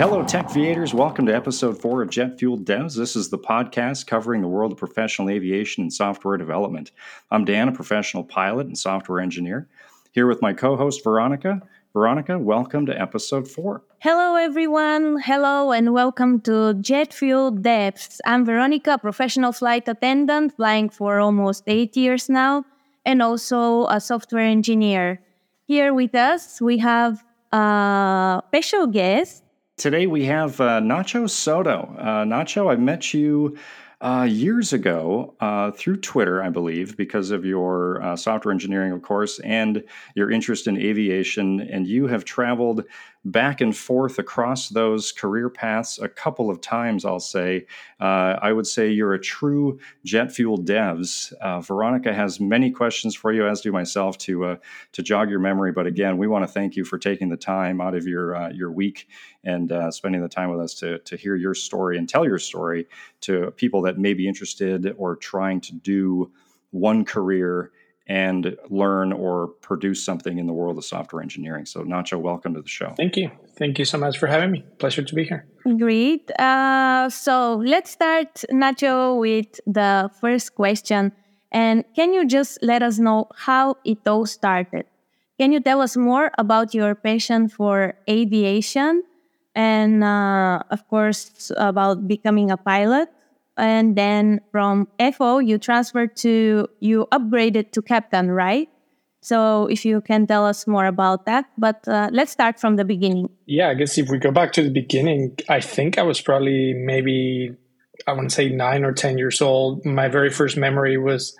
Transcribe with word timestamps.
Hello, 0.00 0.24
Tech 0.24 0.50
Viators. 0.50 0.94
Welcome 0.94 1.26
to 1.26 1.34
episode 1.34 1.80
four 1.80 2.00
of 2.02 2.10
Jet 2.10 2.38
Fueled 2.38 2.64
Devs. 2.64 2.96
This 2.96 3.16
is 3.16 3.28
the 3.28 3.38
podcast 3.38 4.06
covering 4.06 4.40
the 4.40 4.48
world 4.48 4.72
of 4.72 4.78
professional 4.78 5.28
aviation 5.28 5.82
and 5.82 5.92
software 5.92 6.36
development. 6.36 6.90
I'm 7.30 7.44
Dan, 7.44 7.68
a 7.68 7.72
professional 7.72 8.24
pilot 8.24 8.66
and 8.66 8.78
software 8.78 9.20
engineer, 9.20 9.68
here 10.12 10.26
with 10.26 10.40
my 10.40 10.52
co 10.52 10.76
host, 10.76 11.04
Veronika. 11.04 11.62
Veronika, 11.92 12.38
welcome 12.38 12.86
to 12.86 12.98
episode 12.98 13.48
four. 13.48 13.82
Hello, 13.98 14.36
everyone. 14.36 15.20
Hello, 15.20 15.72
and 15.72 15.92
welcome 15.92 16.40
to 16.42 16.74
Jet 16.74 17.12
Fueled 17.12 17.62
Devs. 17.62 18.20
I'm 18.24 18.44
Veronika, 18.44 18.96
professional 18.96 19.52
flight 19.52 19.88
attendant, 19.88 20.56
flying 20.56 20.88
for 20.88 21.18
almost 21.18 21.64
eight 21.66 21.96
years 21.96 22.28
now, 22.28 22.64
and 23.04 23.22
also 23.22 23.86
a 23.86 24.00
software 24.00 24.44
engineer. 24.44 25.20
Here 25.66 25.94
with 25.94 26.14
us, 26.14 26.60
we 26.60 26.78
have 26.78 27.24
a 27.52 28.42
special 28.48 28.86
guest. 28.86 29.44
Today 29.76 30.06
we 30.06 30.24
have 30.26 30.60
uh, 30.60 30.80
Nacho 30.80 31.28
Soto. 31.28 31.94
Uh, 31.98 32.24
Nacho, 32.24 32.70
I 32.70 32.76
met 32.76 33.14
you 33.14 33.56
uh, 34.00 34.26
years 34.28 34.72
ago 34.72 35.34
uh, 35.40 35.70
through 35.72 35.96
Twitter, 35.96 36.42
I 36.42 36.48
believe, 36.48 36.96
because 36.96 37.30
of 37.30 37.44
your 37.44 38.02
uh, 38.02 38.16
software 38.16 38.52
engineering, 38.52 38.92
of 38.92 39.02
course, 39.02 39.38
and 39.40 39.82
your 40.14 40.30
interest 40.30 40.66
in 40.66 40.78
aviation. 40.78 41.60
And 41.60 41.86
you 41.86 42.06
have 42.06 42.24
traveled 42.24 42.84
back 43.24 43.60
and 43.60 43.76
forth 43.76 44.18
across 44.18 44.70
those 44.70 45.12
career 45.12 45.50
paths 45.50 45.98
a 45.98 46.08
couple 46.08 46.48
of 46.48 46.60
times, 46.60 47.04
I'll 47.04 47.20
say. 47.20 47.66
Uh, 48.00 48.38
I 48.40 48.52
would 48.52 48.66
say 48.66 48.88
you're 48.88 49.12
a 49.12 49.20
true 49.20 49.78
jet 50.04 50.32
fuel 50.32 50.58
devs. 50.58 51.32
Uh, 51.34 51.60
Veronika 51.60 52.14
has 52.14 52.40
many 52.40 52.70
questions 52.70 53.14
for 53.14 53.32
you, 53.32 53.46
as 53.46 53.60
do 53.60 53.72
myself, 53.72 54.16
to 54.18 54.44
uh, 54.44 54.56
to 54.92 55.02
jog 55.02 55.28
your 55.28 55.40
memory. 55.40 55.72
But 55.72 55.86
again, 55.86 56.16
we 56.16 56.28
want 56.28 56.46
to 56.46 56.52
thank 56.52 56.76
you 56.76 56.84
for 56.84 56.98
taking 56.98 57.28
the 57.28 57.36
time 57.36 57.80
out 57.80 57.94
of 57.94 58.06
your 58.06 58.34
uh, 58.34 58.50
your 58.50 58.72
week 58.72 59.08
and 59.44 59.70
uh, 59.70 59.90
spending 59.90 60.22
the 60.22 60.28
time 60.28 60.50
with 60.50 60.60
us 60.60 60.74
to 60.76 60.98
to 61.00 61.16
hear 61.16 61.36
your 61.36 61.54
story 61.54 61.98
and 61.98 62.08
tell 62.08 62.24
your 62.24 62.38
story 62.38 62.86
to 63.22 63.50
people 63.52 63.82
that 63.82 63.98
may 63.98 64.14
be 64.14 64.26
interested 64.26 64.94
or 64.96 65.16
trying 65.16 65.60
to 65.60 65.74
do 65.74 66.32
one 66.70 67.04
career 67.04 67.72
and 68.10 68.56
learn 68.70 69.12
or 69.12 69.46
produce 69.46 70.04
something 70.04 70.38
in 70.38 70.48
the 70.48 70.52
world 70.52 70.76
of 70.76 70.84
software 70.84 71.22
engineering. 71.22 71.64
So, 71.64 71.84
Nacho, 71.84 72.20
welcome 72.20 72.54
to 72.54 72.60
the 72.60 72.68
show. 72.68 72.92
Thank 72.96 73.16
you. 73.16 73.30
Thank 73.56 73.78
you 73.78 73.84
so 73.84 73.98
much 73.98 74.18
for 74.18 74.26
having 74.26 74.50
me. 74.50 74.64
Pleasure 74.78 75.04
to 75.04 75.14
be 75.14 75.22
here. 75.22 75.46
Great. 75.78 76.28
Uh, 76.32 77.08
so, 77.08 77.62
let's 77.64 77.92
start, 77.92 78.42
Nacho, 78.50 79.16
with 79.16 79.60
the 79.64 80.10
first 80.20 80.56
question. 80.56 81.12
And 81.52 81.84
can 81.94 82.12
you 82.12 82.26
just 82.26 82.58
let 82.62 82.82
us 82.82 82.98
know 82.98 83.28
how 83.36 83.76
it 83.84 84.02
all 84.08 84.26
started? 84.26 84.86
Can 85.38 85.52
you 85.52 85.60
tell 85.60 85.80
us 85.80 85.96
more 85.96 86.32
about 86.36 86.74
your 86.74 86.96
passion 86.96 87.48
for 87.48 87.94
aviation 88.10 89.04
and, 89.54 90.02
uh, 90.02 90.64
of 90.70 90.86
course, 90.88 91.52
about 91.56 92.08
becoming 92.08 92.50
a 92.50 92.56
pilot? 92.56 93.08
And 93.60 93.94
then 93.94 94.40
from 94.50 94.88
FO 95.12 95.38
you 95.38 95.58
transferred 95.58 96.16
to 96.16 96.66
you 96.80 97.06
upgraded 97.12 97.72
to 97.72 97.82
captain, 97.82 98.30
right? 98.30 98.68
So 99.22 99.66
if 99.66 99.84
you 99.84 100.00
can 100.00 100.26
tell 100.26 100.46
us 100.46 100.66
more 100.66 100.86
about 100.86 101.26
that, 101.26 101.44
but 101.58 101.86
uh, 101.86 102.08
let's 102.10 102.32
start 102.32 102.58
from 102.58 102.76
the 102.76 102.86
beginning. 102.86 103.28
Yeah, 103.44 103.68
I 103.68 103.74
guess 103.74 103.98
if 103.98 104.08
we 104.08 104.18
go 104.18 104.30
back 104.30 104.52
to 104.54 104.62
the 104.62 104.70
beginning, 104.70 105.36
I 105.48 105.60
think 105.60 105.98
I 105.98 106.02
was 106.02 106.22
probably 106.22 106.72
maybe 106.72 107.54
I 108.06 108.14
want 108.14 108.30
to 108.30 108.34
say 108.34 108.48
nine 108.48 108.82
or 108.82 108.92
ten 108.92 109.18
years 109.18 109.42
old. 109.42 109.84
My 109.84 110.08
very 110.08 110.30
first 110.30 110.56
memory 110.56 110.96
was 110.96 111.36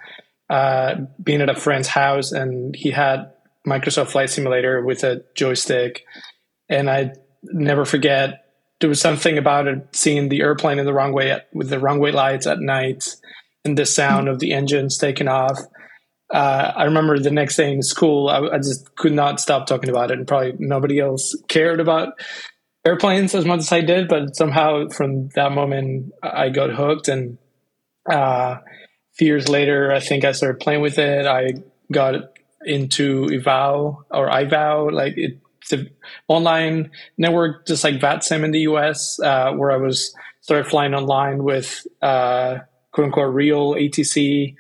uh, 0.51 0.97
being 1.23 1.41
at 1.41 1.49
a 1.49 1.55
friend's 1.55 1.89
house, 1.89 2.33
and 2.33 2.77
he 2.77 2.91
had 2.91 3.33
Microsoft 3.67 4.09
Flight 4.09 4.29
Simulator 4.29 4.85
with 4.85 5.03
a 5.03 5.25
joystick, 5.35 6.05
and 6.69 6.91
I 6.91 7.15
never 7.45 7.87
forget 7.87 8.45
there 8.81 8.89
was 8.89 9.01
something 9.01 9.39
about 9.39 9.69
it 9.69 9.87
seeing 9.93 10.29
the 10.29 10.41
airplane 10.41 10.79
in 10.79 10.87
the 10.87 10.93
runway 10.93 11.31
at, 11.31 11.49
with 11.53 11.69
the 11.69 11.79
runway 11.79 12.11
lights 12.11 12.47
at 12.47 12.61
night 12.61 13.05
and 13.65 13.77
the 13.77 13.87
sound 13.87 14.29
of 14.29 14.39
the 14.39 14.53
engines 14.53 14.97
taking 14.99 15.29
off. 15.29 15.59
Uh, 16.33 16.73
I 16.75 16.85
remember 16.85 17.19
the 17.19 17.31
next 17.31 17.57
day 17.57 17.73
in 17.73 17.83
school, 17.83 18.29
I, 18.29 18.39
I, 18.55 18.59
just 18.59 18.95
could 18.97 19.13
not 19.13 19.41
stop 19.41 19.67
talking 19.67 19.91
about 19.91 20.11
it, 20.13 20.19
and 20.19 20.29
probably 20.29 20.55
nobody 20.59 21.01
else 21.01 21.37
cared 21.49 21.81
about 21.81 22.21
airplanes 22.87 23.35
as 23.35 23.45
much 23.45 23.61
as 23.61 23.73
I 23.73 23.81
did. 23.81 24.09
But 24.09 24.37
somehow, 24.37 24.89
from 24.89 25.29
that 25.31 25.51
moment, 25.53 26.13
I 26.23 26.51
got 26.51 26.71
hooked. 26.71 27.09
And 27.09 27.37
uh, 28.11 28.15
a 28.15 28.63
few 29.15 29.27
years 29.27 29.49
later, 29.49 29.93
I 29.93 29.99
think 29.99 30.25
I 30.25 30.31
started 30.31 30.61
playing 30.61 30.83
with 30.83 30.99
it. 30.99 31.27
I 31.27 31.55
got 31.91 32.15
into 32.65 33.27
IVAO 33.27 34.05
or 34.11 34.29
IVAO, 34.29 34.93
like 34.93 35.19
it 35.19 35.39
the 35.69 35.91
online 36.29 36.91
network, 37.19 37.67
just 37.67 37.85
like 37.85 38.01
VATSIM 38.01 38.45
in 38.45 38.51
the 38.51 38.61
US, 38.61 39.21
uh, 39.21 39.53
where 39.53 39.71
I 39.71 39.77
was 39.77 40.15
started 40.41 40.69
flying 40.69 40.95
online 40.95 41.45
with 41.45 41.87
uh, 42.03 42.59
quote 42.93 43.07
unquote 43.07 43.35
real 43.35 43.75
ATC 43.75 44.55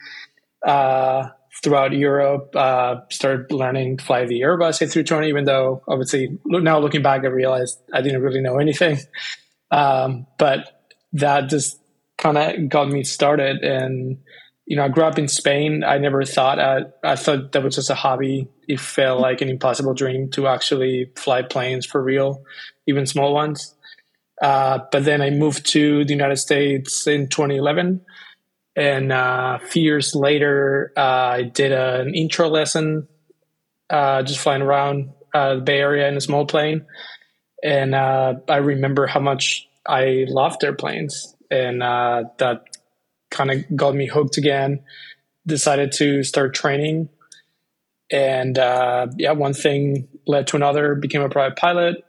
uh, 0.66 1.28
throughout 1.62 1.92
Europe. 1.92 2.54
Uh, 2.54 2.96
started 3.10 3.50
learning 3.52 3.96
to 3.96 4.04
fly 4.04 4.24
the 4.26 4.40
Airbus 4.40 4.80
A320, 4.80 5.28
even 5.28 5.44
though 5.44 5.82
obviously 5.88 6.38
now 6.44 6.78
looking 6.78 7.02
back, 7.02 7.24
I 7.24 7.28
realized 7.28 7.80
I 7.92 8.02
didn't 8.02 8.22
really 8.22 8.40
know 8.40 8.58
anything. 8.58 8.98
Um, 9.72 10.26
but 10.36 10.90
that 11.12 11.48
just 11.48 11.80
kind 12.18 12.36
of 12.36 12.68
got 12.68 12.88
me 12.88 13.04
started 13.04 13.58
and 13.58 14.18
you 14.70 14.76
know, 14.76 14.84
I 14.84 14.88
grew 14.88 15.02
up 15.02 15.18
in 15.18 15.26
Spain. 15.26 15.82
I 15.82 15.98
never 15.98 16.24
thought 16.24 16.60
I, 16.60 16.82
I 17.02 17.16
thought 17.16 17.50
that 17.50 17.62
was 17.64 17.74
just 17.74 17.90
a 17.90 17.96
hobby. 17.96 18.46
It 18.68 18.78
felt 18.78 19.20
like 19.20 19.40
an 19.40 19.48
impossible 19.48 19.94
dream 19.94 20.30
to 20.30 20.46
actually 20.46 21.10
fly 21.16 21.42
planes 21.42 21.84
for 21.84 22.00
real, 22.00 22.44
even 22.86 23.04
small 23.04 23.34
ones. 23.34 23.74
Uh, 24.40 24.78
but 24.92 25.04
then 25.04 25.22
I 25.22 25.30
moved 25.30 25.66
to 25.70 26.04
the 26.04 26.12
United 26.12 26.36
States 26.36 27.04
in 27.08 27.26
2011, 27.26 28.00
and 28.76 29.10
uh, 29.12 29.58
a 29.60 29.66
few 29.66 29.82
years 29.82 30.14
later, 30.14 30.92
uh, 30.96 31.00
I 31.00 31.42
did 31.42 31.72
an 31.72 32.14
intro 32.14 32.48
lesson, 32.48 33.08
uh, 33.90 34.22
just 34.22 34.38
flying 34.38 34.62
around 34.62 35.10
uh, 35.34 35.56
the 35.56 35.62
Bay 35.62 35.80
Area 35.80 36.06
in 36.06 36.16
a 36.16 36.20
small 36.20 36.46
plane. 36.46 36.86
And 37.64 37.92
uh, 37.92 38.34
I 38.48 38.58
remember 38.58 39.08
how 39.08 39.20
much 39.20 39.68
I 39.84 40.26
loved 40.28 40.62
airplanes, 40.62 41.34
and 41.50 41.82
that 41.82 42.69
kind 43.30 43.50
of 43.50 43.76
got 43.76 43.94
me 43.94 44.06
hooked 44.06 44.36
again. 44.36 44.80
Decided 45.46 45.92
to 45.92 46.22
start 46.22 46.54
training, 46.54 47.08
and 48.10 48.58
uh, 48.58 49.06
yeah, 49.16 49.32
one 49.32 49.54
thing 49.54 50.08
led 50.26 50.46
to 50.48 50.56
another. 50.56 50.94
Became 50.94 51.22
a 51.22 51.28
private 51.28 51.56
pilot. 51.56 52.04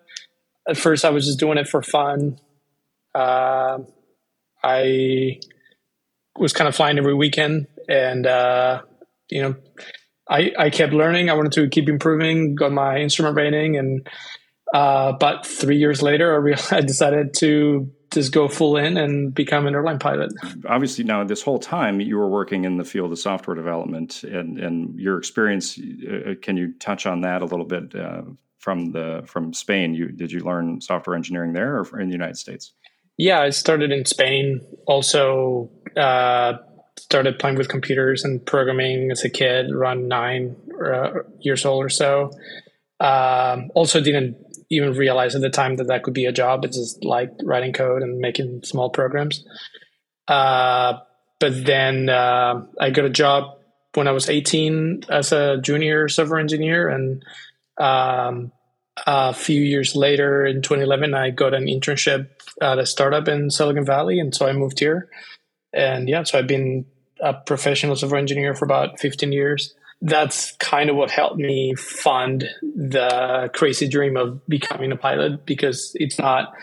At 0.68 0.78
first, 0.78 1.06
I 1.06 1.10
was 1.10 1.26
just 1.26 1.40
doing 1.40 1.58
it 1.58 1.68
for 1.68 1.82
fun. 1.82 2.40
Uh, 3.16 3.80
I 4.64 5.40
was 6.38 6.54
kind 6.54 6.68
of 6.68 6.76
flying 6.76 6.98
every 6.98 7.14
weekend, 7.14 7.68
and 7.88 8.28
uh, 8.28 8.82
you 9.30 9.42
know, 9.42 9.56
I 10.30 10.52
I 10.58 10.70
kept 10.70 10.94
learning. 10.94 11.30
I 11.30 11.34
wanted 11.34 11.54
to 11.54 11.70
keep 11.70 11.88
improving. 11.88 12.56
Got 12.56 12.74
my 12.74 12.98
instrument 12.98 13.38
rating, 13.38 13.78
and 13.78 14.08
uh, 14.74 15.14
but 15.14 15.46
three 15.46 15.78
years 15.78 16.02
later, 16.02 16.34
I, 16.34 16.38
realized, 16.38 16.74
I 16.74 16.82
decided 16.82 17.34
to 17.36 17.92
just 18.12 18.32
go 18.32 18.48
full 18.48 18.78
in 18.78 18.98
and 18.98 19.34
become 19.34 19.66
an 19.68 19.74
airline 19.74 20.00
pilot. 20.00 20.32
Obviously, 20.68 21.04
now 21.04 21.24
this 21.24 21.42
whole 21.42 21.60
time 21.60 22.02
you 22.02 22.18
were 22.18 22.30
working 22.30 22.66
in 22.66 22.78
the 22.78 22.84
field 22.84 23.12
of 23.12 23.20
software 23.20 23.56
development, 23.56 24.24
and 24.24 24.60
and 24.60 25.00
your 25.00 25.18
experience. 25.18 25.80
Uh, 25.80 26.36
can 26.42 26.58
you 26.58 26.74
touch 26.80 27.06
on 27.06 27.22
that 27.22 27.42
a 27.42 27.46
little 27.46 27.66
bit 27.66 27.96
uh, 27.96 28.24
from 28.60 28.92
the 28.92 29.24
from 29.26 29.54
Spain? 29.54 29.94
You 29.94 30.10
did 30.10 30.32
you 30.32 30.42
learn 30.42 30.82
software 30.82 31.16
engineering 31.16 31.54
there 31.54 31.80
or 31.80 32.00
in 32.00 32.08
the 32.08 32.14
United 32.14 32.38
States? 32.38 32.74
Yeah, 33.18 33.42
I 33.42 33.50
started 33.52 33.92
in 33.92 34.06
Spain. 34.06 34.62
Also, 34.88 35.70
uh, 35.96 36.54
started 37.00 37.40
playing 37.40 37.58
with 37.58 37.70
computers 37.70 38.24
and 38.24 38.44
programming 38.46 39.12
as 39.12 39.24
a 39.24 39.30
kid, 39.30 39.72
around 39.72 40.08
nine 40.08 40.56
uh, 40.84 41.12
years 41.40 41.66
old 41.66 41.86
or 41.86 41.90
so. 41.90 42.32
Um, 43.00 43.72
also, 43.76 44.02
didn't 44.02 44.38
even 44.72 44.94
realize 44.94 45.36
at 45.36 45.42
the 45.42 45.50
time 45.50 45.76
that 45.76 45.88
that 45.88 46.04
could 46.04 46.14
be 46.14 46.26
a 46.26 46.32
job. 46.32 46.64
It's 46.66 46.78
just 46.78 47.04
like 47.04 47.30
writing 47.44 47.74
code 47.74 48.02
and 48.02 48.20
making 48.20 48.64
small 48.64 48.90
programs. 48.90 49.46
Uh, 50.28 51.00
but 51.40 51.66
then 51.66 52.10
uh, 52.10 52.66
I 52.80 52.90
got 52.90 53.06
a 53.06 53.10
job 53.10 53.58
when 53.94 54.08
I 54.08 54.12
was 54.12 54.30
18 54.30 55.04
as 55.10 55.34
a 55.34 55.58
junior 55.58 56.08
software 56.08 56.40
engineer. 56.40 56.88
And 56.88 57.24
um, 57.78 58.54
a 59.06 59.34
few 59.34 59.62
years 59.62 59.96
later, 59.96 60.46
in 60.46 60.62
2011, 60.62 61.14
I 61.14 61.32
got 61.32 61.54
an 61.54 61.66
internship 61.66 62.30
at 62.62 62.80
a 62.80 62.86
startup 62.86 63.28
in 63.28 63.52
Silicon 63.52 63.86
Valley. 63.86 64.20
And 64.20 64.34
so 64.34 64.48
I 64.48 64.54
moved 64.54 64.80
here. 64.80 65.10
And 65.74 66.08
yeah, 66.08 66.24
so 66.24 66.40
I've 66.40 66.48
been 66.48 66.86
a 67.20 67.34
professional 67.34 67.96
software 67.96 68.20
engineer 68.20 68.56
for 68.56 68.66
about 68.66 69.00
15 69.00 69.32
years 69.34 69.74
that's 70.02 70.54
kind 70.58 70.90
of 70.90 70.96
what 70.96 71.12
helped 71.12 71.38
me 71.38 71.76
fund 71.76 72.50
the 72.62 73.50
crazy 73.54 73.88
dream 73.88 74.18
of 74.18 74.46
becoming 74.48 74.92
a 74.92 74.96
pilot 74.98 75.46
because 75.46 75.92
it's 75.96 76.18
not 76.18 76.54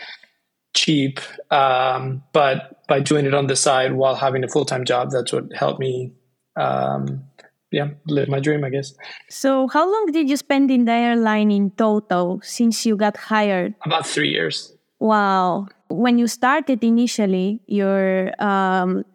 cheap. 0.75 1.19
Um, 1.49 2.23
but 2.33 2.85
by 2.87 2.99
doing 2.99 3.25
it 3.25 3.33
on 3.33 3.47
the 3.47 3.55
side 3.55 3.93
while 3.93 4.15
having 4.15 4.43
a 4.43 4.47
full 4.47 4.65
time 4.65 4.83
job, 4.85 5.11
that's 5.11 5.31
what 5.31 5.53
helped 5.53 5.79
me 5.79 6.11
um, 6.57 7.23
yeah, 7.71 7.89
live 8.07 8.27
my 8.27 8.39
dream, 8.39 8.63
I 8.63 8.69
guess. 8.69 8.93
So, 9.29 9.67
how 9.67 9.89
long 9.89 10.11
did 10.11 10.29
you 10.29 10.37
spend 10.37 10.71
in 10.71 10.85
the 10.85 10.91
airline 10.91 11.51
in 11.51 11.71
total 11.71 12.41
since 12.43 12.85
you 12.85 12.97
got 12.97 13.15
hired? 13.15 13.75
About 13.85 14.07
three 14.07 14.29
years. 14.29 14.73
Wow. 14.99 15.67
When 15.87 16.17
you 16.17 16.27
started 16.27 16.83
initially 16.83 17.61
your 17.67 18.33
um, 18.43 19.05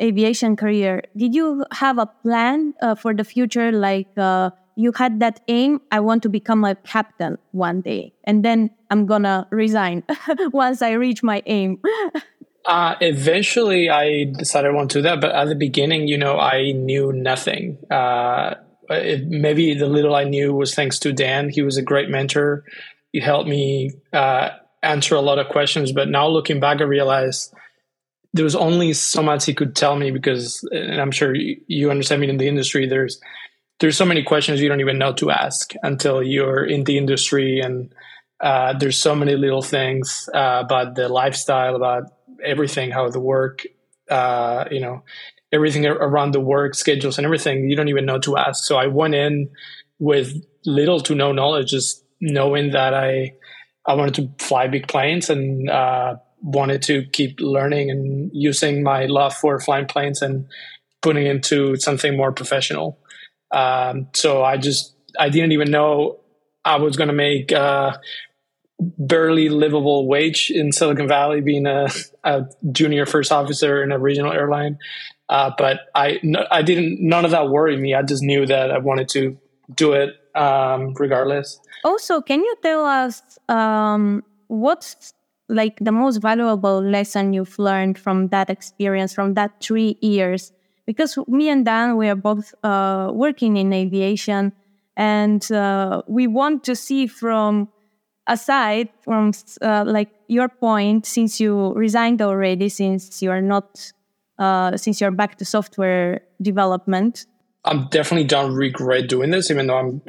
aviation 0.00 0.56
career, 0.56 1.02
did 1.16 1.34
you 1.34 1.64
have 1.72 1.98
a 1.98 2.06
plan 2.06 2.74
uh, 2.82 2.94
for 2.94 3.14
the 3.14 3.24
future? 3.24 3.72
Like 3.72 4.08
uh, 4.16 4.50
you 4.76 4.92
had 4.92 5.20
that 5.20 5.40
aim, 5.48 5.80
I 5.90 6.00
want 6.00 6.22
to 6.24 6.28
become 6.28 6.64
a 6.64 6.74
captain 6.74 7.38
one 7.52 7.80
day, 7.80 8.14
and 8.24 8.44
then 8.44 8.70
I'm 8.90 9.06
gonna 9.06 9.48
resign 9.50 10.04
once 10.52 10.82
I 10.82 10.92
reach 10.92 11.22
my 11.22 11.42
aim. 11.46 11.80
Uh, 12.66 12.96
eventually, 13.00 13.88
I 13.88 14.24
decided 14.24 14.72
I 14.72 14.74
want 14.74 14.90
to 14.90 14.98
do 14.98 15.02
that, 15.02 15.20
but 15.20 15.30
at 15.30 15.46
the 15.46 15.54
beginning, 15.54 16.08
you 16.08 16.18
know, 16.18 16.36
I 16.36 16.72
knew 16.72 17.12
nothing. 17.12 17.78
Uh, 17.88 18.56
it, 18.90 19.26
maybe 19.28 19.74
the 19.74 19.86
little 19.86 20.16
I 20.16 20.24
knew 20.24 20.52
was 20.52 20.74
thanks 20.74 20.98
to 21.00 21.12
Dan. 21.12 21.48
He 21.48 21.62
was 21.62 21.76
a 21.76 21.82
great 21.82 22.08
mentor. 22.08 22.64
He 23.12 23.20
helped 23.20 23.48
me 23.48 23.92
uh, 24.12 24.50
answer 24.82 25.14
a 25.14 25.20
lot 25.20 25.38
of 25.38 25.48
questions. 25.48 25.92
But 25.92 26.08
now 26.08 26.26
looking 26.26 26.58
back, 26.58 26.80
I 26.80 26.84
realized 26.84 27.54
there 28.36 28.44
was 28.44 28.54
only 28.54 28.92
so 28.92 29.22
much 29.22 29.46
he 29.46 29.54
could 29.54 29.74
tell 29.74 29.96
me 29.96 30.10
because, 30.10 30.62
and 30.70 31.00
I'm 31.00 31.10
sure 31.10 31.34
you 31.34 31.90
understand 31.90 32.20
me 32.20 32.28
in 32.28 32.36
the 32.36 32.48
industry. 32.48 32.86
There's 32.86 33.20
there's 33.80 33.96
so 33.96 34.06
many 34.06 34.22
questions 34.22 34.60
you 34.60 34.68
don't 34.68 34.80
even 34.80 34.98
know 34.98 35.12
to 35.14 35.30
ask 35.30 35.72
until 35.82 36.22
you're 36.22 36.64
in 36.64 36.84
the 36.84 36.96
industry, 36.96 37.60
and 37.60 37.92
uh, 38.40 38.74
there's 38.78 38.98
so 38.98 39.14
many 39.14 39.36
little 39.36 39.62
things 39.62 40.28
uh, 40.34 40.62
about 40.64 40.94
the 40.94 41.08
lifestyle, 41.08 41.74
about 41.76 42.04
everything, 42.44 42.90
how 42.90 43.08
the 43.08 43.20
work, 43.20 43.62
uh, 44.10 44.64
you 44.70 44.80
know, 44.80 45.02
everything 45.52 45.86
around 45.86 46.32
the 46.32 46.40
work 46.40 46.74
schedules 46.74 47.18
and 47.18 47.24
everything. 47.24 47.68
You 47.68 47.76
don't 47.76 47.88
even 47.88 48.06
know 48.06 48.18
to 48.20 48.36
ask. 48.36 48.64
So 48.64 48.76
I 48.76 48.86
went 48.86 49.14
in 49.14 49.50
with 49.98 50.34
little 50.64 51.00
to 51.00 51.14
no 51.14 51.32
knowledge, 51.32 51.70
just 51.70 52.04
knowing 52.20 52.72
that 52.72 52.92
I 52.94 53.34
I 53.86 53.94
wanted 53.94 54.14
to 54.14 54.44
fly 54.44 54.68
big 54.68 54.88
planes 54.88 55.30
and 55.30 55.70
uh, 55.70 56.16
wanted 56.46 56.80
to 56.80 57.04
keep 57.12 57.40
learning 57.40 57.90
and 57.90 58.30
using 58.32 58.82
my 58.82 59.06
love 59.06 59.34
for 59.34 59.58
flying 59.58 59.86
planes 59.86 60.22
and 60.22 60.46
putting 61.02 61.26
into 61.26 61.76
something 61.76 62.16
more 62.16 62.32
professional. 62.32 62.98
Um, 63.50 64.08
so 64.14 64.44
I 64.44 64.56
just 64.56 64.94
I 65.18 65.28
didn't 65.28 65.52
even 65.52 65.70
know 65.70 66.20
I 66.64 66.76
was 66.76 66.96
going 66.96 67.08
to 67.08 67.14
make 67.14 67.52
uh, 67.52 67.96
barely 68.78 69.48
livable 69.48 70.06
wage 70.06 70.50
in 70.50 70.70
Silicon 70.70 71.08
Valley, 71.08 71.40
being 71.40 71.66
a, 71.66 71.88
a 72.24 72.46
junior 72.70 73.06
first 73.06 73.32
officer 73.32 73.82
in 73.82 73.90
a 73.90 73.98
regional 73.98 74.32
airline. 74.32 74.78
Uh, 75.28 75.50
but 75.58 75.80
I, 75.94 76.20
I 76.52 76.62
didn't. 76.62 77.00
None 77.00 77.24
of 77.24 77.32
that 77.32 77.48
worried 77.48 77.80
me. 77.80 77.94
I 77.94 78.02
just 78.02 78.22
knew 78.22 78.46
that 78.46 78.70
I 78.70 78.78
wanted 78.78 79.08
to 79.10 79.36
do 79.74 79.94
it 79.94 80.14
um, 80.36 80.94
regardless. 80.94 81.58
Also, 81.82 82.20
can 82.20 82.40
you 82.40 82.54
tell 82.62 82.84
us 82.84 83.22
um, 83.48 84.22
what's 84.46 85.12
like 85.48 85.78
the 85.80 85.92
most 85.92 86.18
valuable 86.18 86.80
lesson 86.80 87.32
you've 87.32 87.58
learned 87.58 87.98
from 87.98 88.28
that 88.28 88.50
experience, 88.50 89.14
from 89.14 89.34
that 89.34 89.60
three 89.60 89.98
years? 90.00 90.52
Because 90.86 91.18
me 91.26 91.48
and 91.48 91.64
Dan, 91.64 91.96
we 91.96 92.08
are 92.08 92.16
both 92.16 92.54
uh, 92.62 93.10
working 93.12 93.56
in 93.56 93.72
aviation, 93.72 94.52
and 94.96 95.50
uh, 95.52 96.02
we 96.06 96.26
want 96.26 96.64
to 96.64 96.76
see 96.76 97.06
from 97.06 97.68
aside 98.28 98.88
from 99.02 99.32
uh, 99.62 99.84
like 99.86 100.10
your 100.28 100.48
point, 100.48 101.06
since 101.06 101.40
you 101.40 101.72
resigned 101.74 102.22
already, 102.22 102.68
since 102.68 103.22
you 103.22 103.30
are 103.30 103.42
not, 103.42 103.92
uh, 104.38 104.76
since 104.76 105.00
you're 105.00 105.10
back 105.10 105.38
to 105.38 105.44
software 105.44 106.22
development, 106.40 107.26
I'm 107.66 107.88
definitely 107.88 108.28
don't 108.28 108.54
regret 108.54 109.08
doing 109.08 109.30
this, 109.30 109.50
even 109.50 109.66
though 109.66 109.76
I'm 109.76 110.02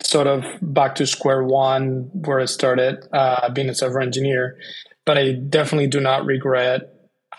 sort 0.00 0.26
of 0.26 0.44
back 0.60 0.94
to 0.96 1.06
square 1.06 1.42
one 1.42 2.10
where 2.12 2.40
I 2.40 2.44
started 2.44 3.06
uh, 3.12 3.50
being 3.50 3.68
a 3.68 3.74
software 3.74 4.02
engineer. 4.02 4.58
But 5.04 5.18
I 5.18 5.32
definitely 5.32 5.86
do 5.86 6.00
not 6.00 6.26
regret 6.26 6.92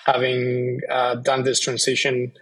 having 0.06 0.82
uh, 0.90 1.16
done 1.16 1.44
this 1.44 1.60
transition. 1.60 2.34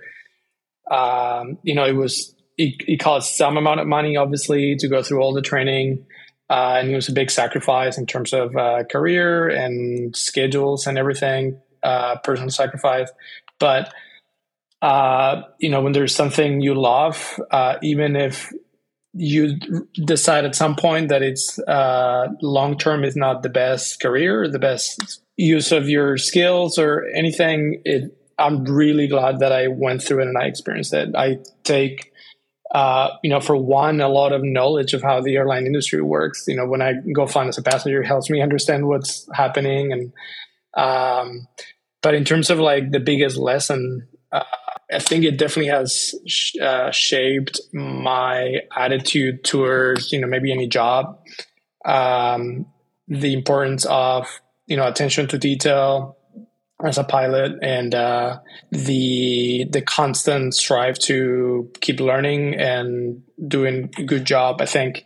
Um, 0.90 1.58
you 1.64 1.74
know, 1.74 1.86
it 1.86 1.96
was 1.96 2.36
it, 2.58 2.76
it 2.88 3.00
cost 3.00 3.38
some 3.38 3.58
amount 3.58 3.80
of 3.80 3.88
money, 3.88 4.18
obviously, 4.18 4.76
to 4.78 4.88
go 4.88 5.02
through 5.02 5.22
all 5.22 5.34
the 5.34 5.42
training. 5.42 6.06
Uh, 6.50 6.78
and 6.80 6.92
it 6.92 6.96
was 6.96 7.10
a 7.10 7.14
big 7.14 7.32
sacrifice 7.32 7.98
in 7.98 8.06
terms 8.06 8.32
of 8.32 8.56
uh, 8.56 8.84
career 8.84 9.50
and 9.50 10.16
schedules 10.16 10.86
and 10.86 10.98
everything, 10.98 11.60
uh, 11.82 12.18
personal 12.24 12.52
sacrifice. 12.52 13.10
But 13.60 13.92
uh, 14.82 15.42
you 15.60 15.70
know, 15.70 15.82
when 15.82 15.94
there's 15.94 16.14
something 16.14 16.62
you 16.62 16.76
love, 16.76 17.40
even 17.82 18.16
if 18.16 18.54
you 19.16 19.58
decide 20.06 20.46
at 20.46 20.56
some 20.56 20.76
point 20.76 21.10
that 21.10 21.22
it's 21.22 21.58
uh, 21.60 22.28
long 22.42 22.78
term 22.78 23.04
is 23.04 23.16
not 23.16 23.44
the 23.44 23.50
best 23.50 24.02
career, 24.02 24.50
the 24.50 24.60
best 24.60 25.22
use 25.38 25.72
of 25.72 25.90
your 25.90 26.18
skills 26.18 26.78
or 26.78 27.06
anything, 27.14 27.82
it, 27.86 28.18
I'm 28.38 28.66
really 28.66 29.08
glad 29.08 29.40
that 29.40 29.52
I 29.52 29.68
went 29.68 30.04
through 30.04 30.22
it 30.22 30.28
and 30.28 30.38
I 30.38 30.46
experienced 30.46 30.94
it. 30.94 31.16
I 31.16 31.40
take 31.64 32.12
uh, 32.76 33.10
you 33.24 33.30
know, 33.30 33.40
for 33.40 33.56
one, 33.56 34.02
a 34.02 34.10
lot 34.10 34.34
of 34.34 34.44
knowledge 34.44 34.94
of 34.94 35.02
how 35.02 35.22
the 35.22 35.38
airline 35.38 35.66
industry 35.66 36.02
works. 36.02 36.44
You 36.46 36.58
know, 36.58 36.68
when 36.68 36.82
I 36.82 36.96
go 37.14 37.26
flying 37.26 37.48
as 37.48 37.58
a 37.58 37.64
passenger, 37.64 38.02
it 38.02 38.06
helps 38.06 38.30
me 38.30 38.42
understand 38.42 38.88
what's 38.88 39.30
happening. 39.34 39.94
And 39.94 40.14
um, 40.74 41.48
but 42.02 42.16
in 42.16 42.26
terms 42.26 42.50
of 42.50 42.60
like 42.60 42.92
the 42.92 43.00
biggest 43.00 43.38
lesson, 43.38 44.08
uh, 44.34 44.44
I 44.92 45.00
think 45.00 45.24
it 45.24 45.38
definitely 45.38 45.72
has 45.72 46.14
sh- 46.28 46.58
uh, 46.62 46.92
shaped 46.92 47.60
my 47.74 48.62
attitude 48.76 49.44
towards 49.44 50.12
you 50.12 50.22
know 50.22 50.28
maybe 50.28 50.52
any 50.52 50.68
job. 50.68 51.20
Um, 51.84 52.68
the 53.08 53.34
importance 53.34 53.86
of 53.86 54.28
you 54.68 54.78
know 54.78 54.88
attention 54.88 55.28
to 55.30 55.38
detail, 55.38 56.18
as 56.84 56.98
a 56.98 57.04
pilot 57.04 57.54
and 57.62 57.96
uh, 57.96 58.40
the 58.72 59.66
the 59.70 59.82
constant 59.82 60.54
strive 60.54 61.00
to 61.00 61.72
keep 61.82 62.00
learning 62.00 62.56
and 62.56 63.22
doing 63.48 63.90
a 63.98 64.04
good 64.04 64.26
job. 64.26 64.62
I 64.62 64.66
think 64.66 65.06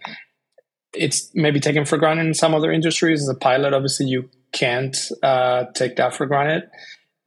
it's 0.93 1.29
maybe 1.35 1.59
taken 1.59 1.85
for 1.85 1.97
granted 1.97 2.25
in 2.25 2.33
some 2.33 2.55
other 2.55 2.71
industries. 2.71 3.21
As 3.21 3.29
a 3.29 3.35
pilot, 3.35 3.73
obviously, 3.73 4.07
you 4.07 4.29
can't 4.51 4.97
uh, 5.21 5.65
take 5.75 5.97
that 5.97 6.15
for 6.15 6.25
granted, 6.25 6.63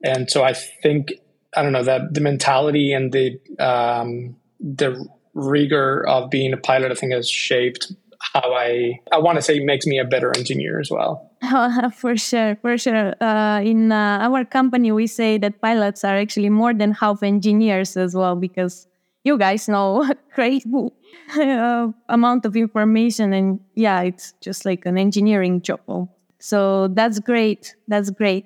and 0.03 0.29
so 0.29 0.43
I 0.43 0.53
think 0.53 1.13
I 1.55 1.63
don't 1.63 1.71
know 1.71 1.83
that 1.83 2.13
the 2.13 2.21
mentality 2.21 2.93
and 2.93 3.11
the 3.11 3.39
um, 3.59 4.35
the 4.59 5.05
rigor 5.33 6.07
of 6.07 6.29
being 6.29 6.53
a 6.53 6.57
pilot, 6.57 6.91
I 6.91 6.95
think, 6.95 7.13
has 7.13 7.29
shaped 7.29 7.91
how 8.33 8.53
I 8.53 8.99
I 9.11 9.17
want 9.19 9.37
to 9.37 9.41
say 9.41 9.59
makes 9.59 9.85
me 9.85 9.99
a 9.99 10.05
better 10.05 10.31
engineer 10.35 10.79
as 10.79 10.89
well. 10.89 11.29
for 11.93 12.15
sure, 12.15 12.55
for 12.61 12.77
sure. 12.77 13.13
Uh, 13.21 13.61
in 13.61 13.91
uh, 13.91 14.19
our 14.21 14.45
company, 14.45 14.91
we 14.91 15.07
say 15.07 15.37
that 15.39 15.61
pilots 15.61 16.03
are 16.03 16.15
actually 16.15 16.49
more 16.49 16.73
than 16.73 16.93
half 16.93 17.21
engineers 17.21 17.97
as 17.97 18.15
well 18.15 18.35
because 18.35 18.87
you 19.23 19.37
guys 19.37 19.67
know 19.67 20.09
crazy 20.33 20.69
uh, 21.37 21.87
amount 22.09 22.45
of 22.45 22.55
information, 22.55 23.33
and 23.33 23.59
yeah, 23.75 24.01
it's 24.01 24.33
just 24.41 24.65
like 24.65 24.85
an 24.85 24.97
engineering 24.97 25.61
job. 25.61 26.09
So 26.39 26.89
that's 26.89 27.19
great. 27.19 27.75
That's 27.87 28.09
great. 28.09 28.45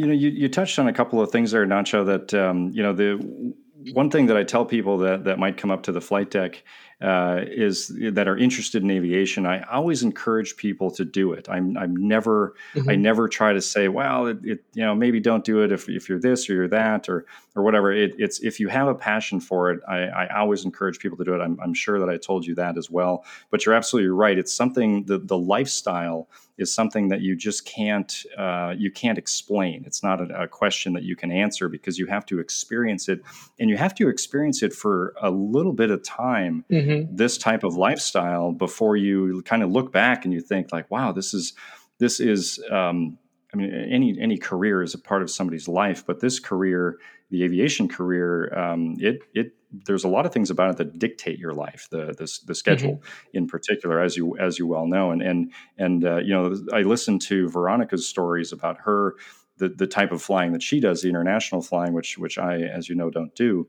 You 0.00 0.06
know, 0.06 0.14
you, 0.14 0.30
you 0.30 0.48
touched 0.48 0.78
on 0.78 0.88
a 0.88 0.94
couple 0.94 1.20
of 1.20 1.30
things 1.30 1.50
there, 1.50 1.66
Nacho. 1.66 2.06
That 2.06 2.32
um, 2.32 2.70
you 2.72 2.82
know 2.82 2.94
the 2.94 3.54
one 3.92 4.10
thing 4.10 4.26
that 4.26 4.36
I 4.36 4.44
tell 4.44 4.64
people 4.64 4.96
that 4.98 5.24
that 5.24 5.38
might 5.38 5.58
come 5.58 5.70
up 5.70 5.82
to 5.84 5.92
the 5.92 6.00
flight 6.00 6.30
deck 6.30 6.62
uh, 7.02 7.40
is 7.46 7.88
that 8.12 8.26
are 8.26 8.36
interested 8.36 8.82
in 8.82 8.90
aviation, 8.90 9.44
I 9.44 9.62
always 9.62 10.02
encourage 10.02 10.56
people 10.56 10.90
to 10.92 11.04
do 11.04 11.32
it. 11.34 11.50
I'm 11.50 11.76
I'm 11.76 11.94
never 11.94 12.54
mm-hmm. 12.74 12.88
I 12.88 12.96
never 12.96 13.28
try 13.28 13.52
to 13.52 13.60
say, 13.60 13.88
well, 13.88 14.26
it, 14.26 14.38
it, 14.42 14.64
you 14.72 14.84
know 14.84 14.94
maybe 14.94 15.20
don't 15.20 15.44
do 15.44 15.62
it 15.62 15.70
if, 15.70 15.86
if 15.88 16.08
you're 16.08 16.18
this 16.18 16.48
or 16.48 16.54
you're 16.54 16.68
that 16.68 17.10
or 17.10 17.26
or 17.56 17.62
whatever. 17.62 17.92
It, 17.92 18.14
it's 18.18 18.40
if 18.40 18.60
you 18.60 18.68
have 18.68 18.88
a 18.88 18.94
passion 18.94 19.40
for 19.40 19.70
it, 19.70 19.80
I, 19.88 20.04
I 20.04 20.38
always 20.38 20.64
encourage 20.64 20.98
people 20.98 21.18
to 21.18 21.24
do 21.24 21.34
it. 21.34 21.40
I'm, 21.40 21.58
I'm 21.60 21.74
sure 21.74 21.98
that 21.98 22.08
I 22.08 22.16
told 22.16 22.46
you 22.46 22.54
that 22.56 22.78
as 22.78 22.90
well. 22.90 23.24
But 23.50 23.66
you're 23.66 23.74
absolutely 23.74 24.10
right. 24.10 24.38
It's 24.38 24.52
something 24.52 25.04
the 25.04 25.18
the 25.18 25.38
lifestyle 25.38 26.28
is 26.58 26.72
something 26.72 27.08
that 27.08 27.22
you 27.22 27.34
just 27.34 27.64
can't 27.64 28.24
uh, 28.38 28.74
you 28.76 28.90
can't 28.90 29.18
explain. 29.18 29.82
It's 29.86 30.02
not 30.02 30.20
a, 30.20 30.42
a, 30.42 30.48
question 30.48 30.92
that 30.92 31.02
you 31.02 31.16
can 31.16 31.32
answer 31.32 31.68
because 31.68 31.98
you 31.98 32.06
have 32.06 32.26
to 32.26 32.38
experience 32.38 33.08
it, 33.08 33.20
and 33.58 33.70
you 33.70 33.76
have 33.76 33.94
to 33.96 34.08
experience 34.08 34.62
it 34.62 34.72
for 34.72 35.14
a 35.20 35.30
little 35.30 35.72
bit 35.72 35.90
of 35.90 36.04
time. 36.04 36.64
Mm-hmm. 36.70 37.16
This 37.16 37.38
type 37.38 37.64
of 37.64 37.76
lifestyle 37.76 38.52
before 38.52 38.96
you 38.96 39.42
kind 39.42 39.62
of 39.62 39.70
look 39.70 39.90
back 39.90 40.24
and 40.24 40.34
you 40.34 40.40
think 40.40 40.70
like, 40.72 40.90
wow, 40.90 41.12
this 41.12 41.34
is 41.34 41.54
this 41.98 42.20
is. 42.20 42.62
Um, 42.70 43.18
I 43.52 43.56
mean, 43.56 43.72
any 43.72 44.16
any 44.20 44.38
career 44.38 44.80
is 44.80 44.94
a 44.94 44.98
part 44.98 45.22
of 45.22 45.30
somebody's 45.30 45.66
life, 45.66 46.06
but 46.06 46.20
this 46.20 46.38
career, 46.38 46.98
the 47.30 47.44
aviation 47.44 47.88
career, 47.88 48.52
um, 48.58 48.96
it 48.98 49.20
it 49.34 49.54
there's 49.86 50.02
a 50.02 50.08
lot 50.08 50.26
of 50.26 50.32
things 50.32 50.50
about 50.50 50.70
it 50.70 50.76
that 50.78 50.98
dictate 50.98 51.38
your 51.38 51.52
life, 51.52 51.88
the 51.90 52.06
the, 52.06 52.38
the 52.46 52.54
schedule 52.54 52.96
mm-hmm. 52.96 53.36
in 53.36 53.46
particular, 53.46 54.00
as 54.00 54.16
you 54.16 54.36
as 54.38 54.58
you 54.58 54.66
well 54.66 54.86
know. 54.86 55.10
And 55.10 55.22
and 55.22 55.52
and 55.78 56.04
uh, 56.04 56.16
you 56.18 56.32
know, 56.32 56.54
I 56.72 56.82
listened 56.82 57.22
to 57.22 57.48
Veronika's 57.48 58.06
stories 58.06 58.52
about 58.52 58.78
her 58.80 59.14
the 59.58 59.68
the 59.68 59.86
type 59.86 60.12
of 60.12 60.22
flying 60.22 60.52
that 60.52 60.62
she 60.62 60.80
does, 60.80 61.02
the 61.02 61.08
international 61.08 61.62
flying, 61.62 61.92
which 61.92 62.18
which 62.18 62.38
I, 62.38 62.62
as 62.62 62.88
you 62.88 62.94
know, 62.94 63.10
don't 63.10 63.34
do. 63.34 63.68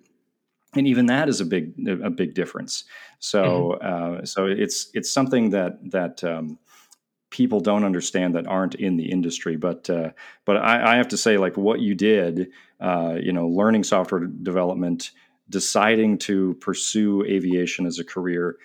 and 0.76 0.88
even 0.88 1.08
that 1.08 1.28
is 1.30 1.42
a 1.42 1.46
big 1.46 1.74
a 1.88 2.10
big 2.10 2.34
difference. 2.34 2.86
So 3.20 3.78
mm-hmm. 3.82 4.22
uh, 4.22 4.26
so 4.26 4.46
it's 4.46 4.90
it's 4.94 5.12
something 5.12 5.50
that 5.52 5.78
that 5.92 6.24
um, 6.24 6.60
people 7.32 7.62
don't 7.62 7.84
understand 7.84 8.36
that 8.36 8.46
aren't 8.46 8.76
in 8.76 8.98
the 8.98 9.10
industry. 9.10 9.56
But 9.56 9.90
uh, 9.90 10.12
but 10.46 10.58
I, 10.58 10.94
I, 10.94 10.96
have 10.98 11.08
to 11.08 11.18
say, 11.18 11.38
like 11.38 11.58
what 11.58 11.80
you 11.80 11.96
did, 11.96 12.52
uh, 12.80 13.18
you 13.20 13.34
know, 13.34 13.48
learning 13.48 13.84
software 13.84 14.22
development, 14.22 15.12
deciding 15.50 16.20
to 16.20 16.54
pursue 16.56 17.24
aviation 17.24 17.88
as 17.88 17.98
a 17.98 18.04
career, 18.04 18.58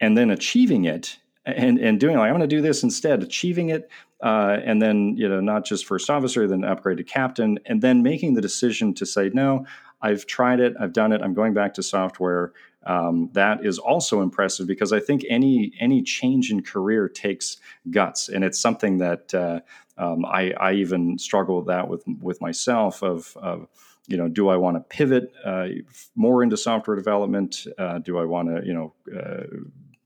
and 0.00 0.18
then 0.18 0.30
achieving 0.30 0.84
it. 0.84 1.18
And, 1.44 1.78
and 1.78 2.00
doing 2.00 2.16
like 2.16 2.26
I'm 2.26 2.36
going 2.36 2.40
to 2.40 2.56
do 2.56 2.60
this 2.60 2.82
instead, 2.82 3.22
achieving 3.22 3.68
it, 3.68 3.88
uh, 4.20 4.56
and 4.64 4.82
then 4.82 5.14
you 5.16 5.28
know 5.28 5.38
not 5.38 5.64
just 5.64 5.86
first 5.86 6.10
officer, 6.10 6.48
then 6.48 6.64
upgrade 6.64 6.98
to 6.98 7.04
captain, 7.04 7.60
and 7.66 7.80
then 7.80 8.02
making 8.02 8.34
the 8.34 8.40
decision 8.40 8.92
to 8.94 9.06
say 9.06 9.30
no, 9.32 9.64
I've 10.02 10.26
tried 10.26 10.58
it, 10.58 10.74
I've 10.80 10.92
done 10.92 11.12
it, 11.12 11.22
I'm 11.22 11.34
going 11.34 11.54
back 11.54 11.74
to 11.74 11.84
software. 11.84 12.52
Um, 12.86 13.30
that 13.32 13.66
is 13.66 13.78
also 13.78 14.22
impressive 14.22 14.68
because 14.68 14.92
I 14.92 15.00
think 15.00 15.24
any 15.28 15.72
any 15.80 16.02
change 16.02 16.52
in 16.52 16.62
career 16.62 17.08
takes 17.08 17.56
guts, 17.90 18.28
and 18.28 18.44
it's 18.44 18.60
something 18.60 18.98
that 18.98 19.34
uh, 19.34 19.60
um, 19.98 20.24
I, 20.24 20.52
I, 20.52 20.72
even 20.74 21.18
struggle 21.18 21.56
with 21.58 21.66
that 21.66 21.88
with 21.88 22.04
with 22.20 22.40
myself. 22.40 23.02
Of, 23.02 23.36
of 23.36 23.66
you 24.06 24.16
know, 24.16 24.28
do 24.28 24.48
I 24.48 24.56
want 24.56 24.76
to 24.76 24.80
pivot 24.80 25.32
uh, 25.44 25.66
more 26.14 26.44
into 26.44 26.56
software 26.56 26.96
development? 26.96 27.66
Uh, 27.76 27.98
do 27.98 28.18
I 28.18 28.24
want 28.24 28.48
to 28.48 28.64
you 28.64 28.72
know 28.72 28.94
uh, 29.12 29.46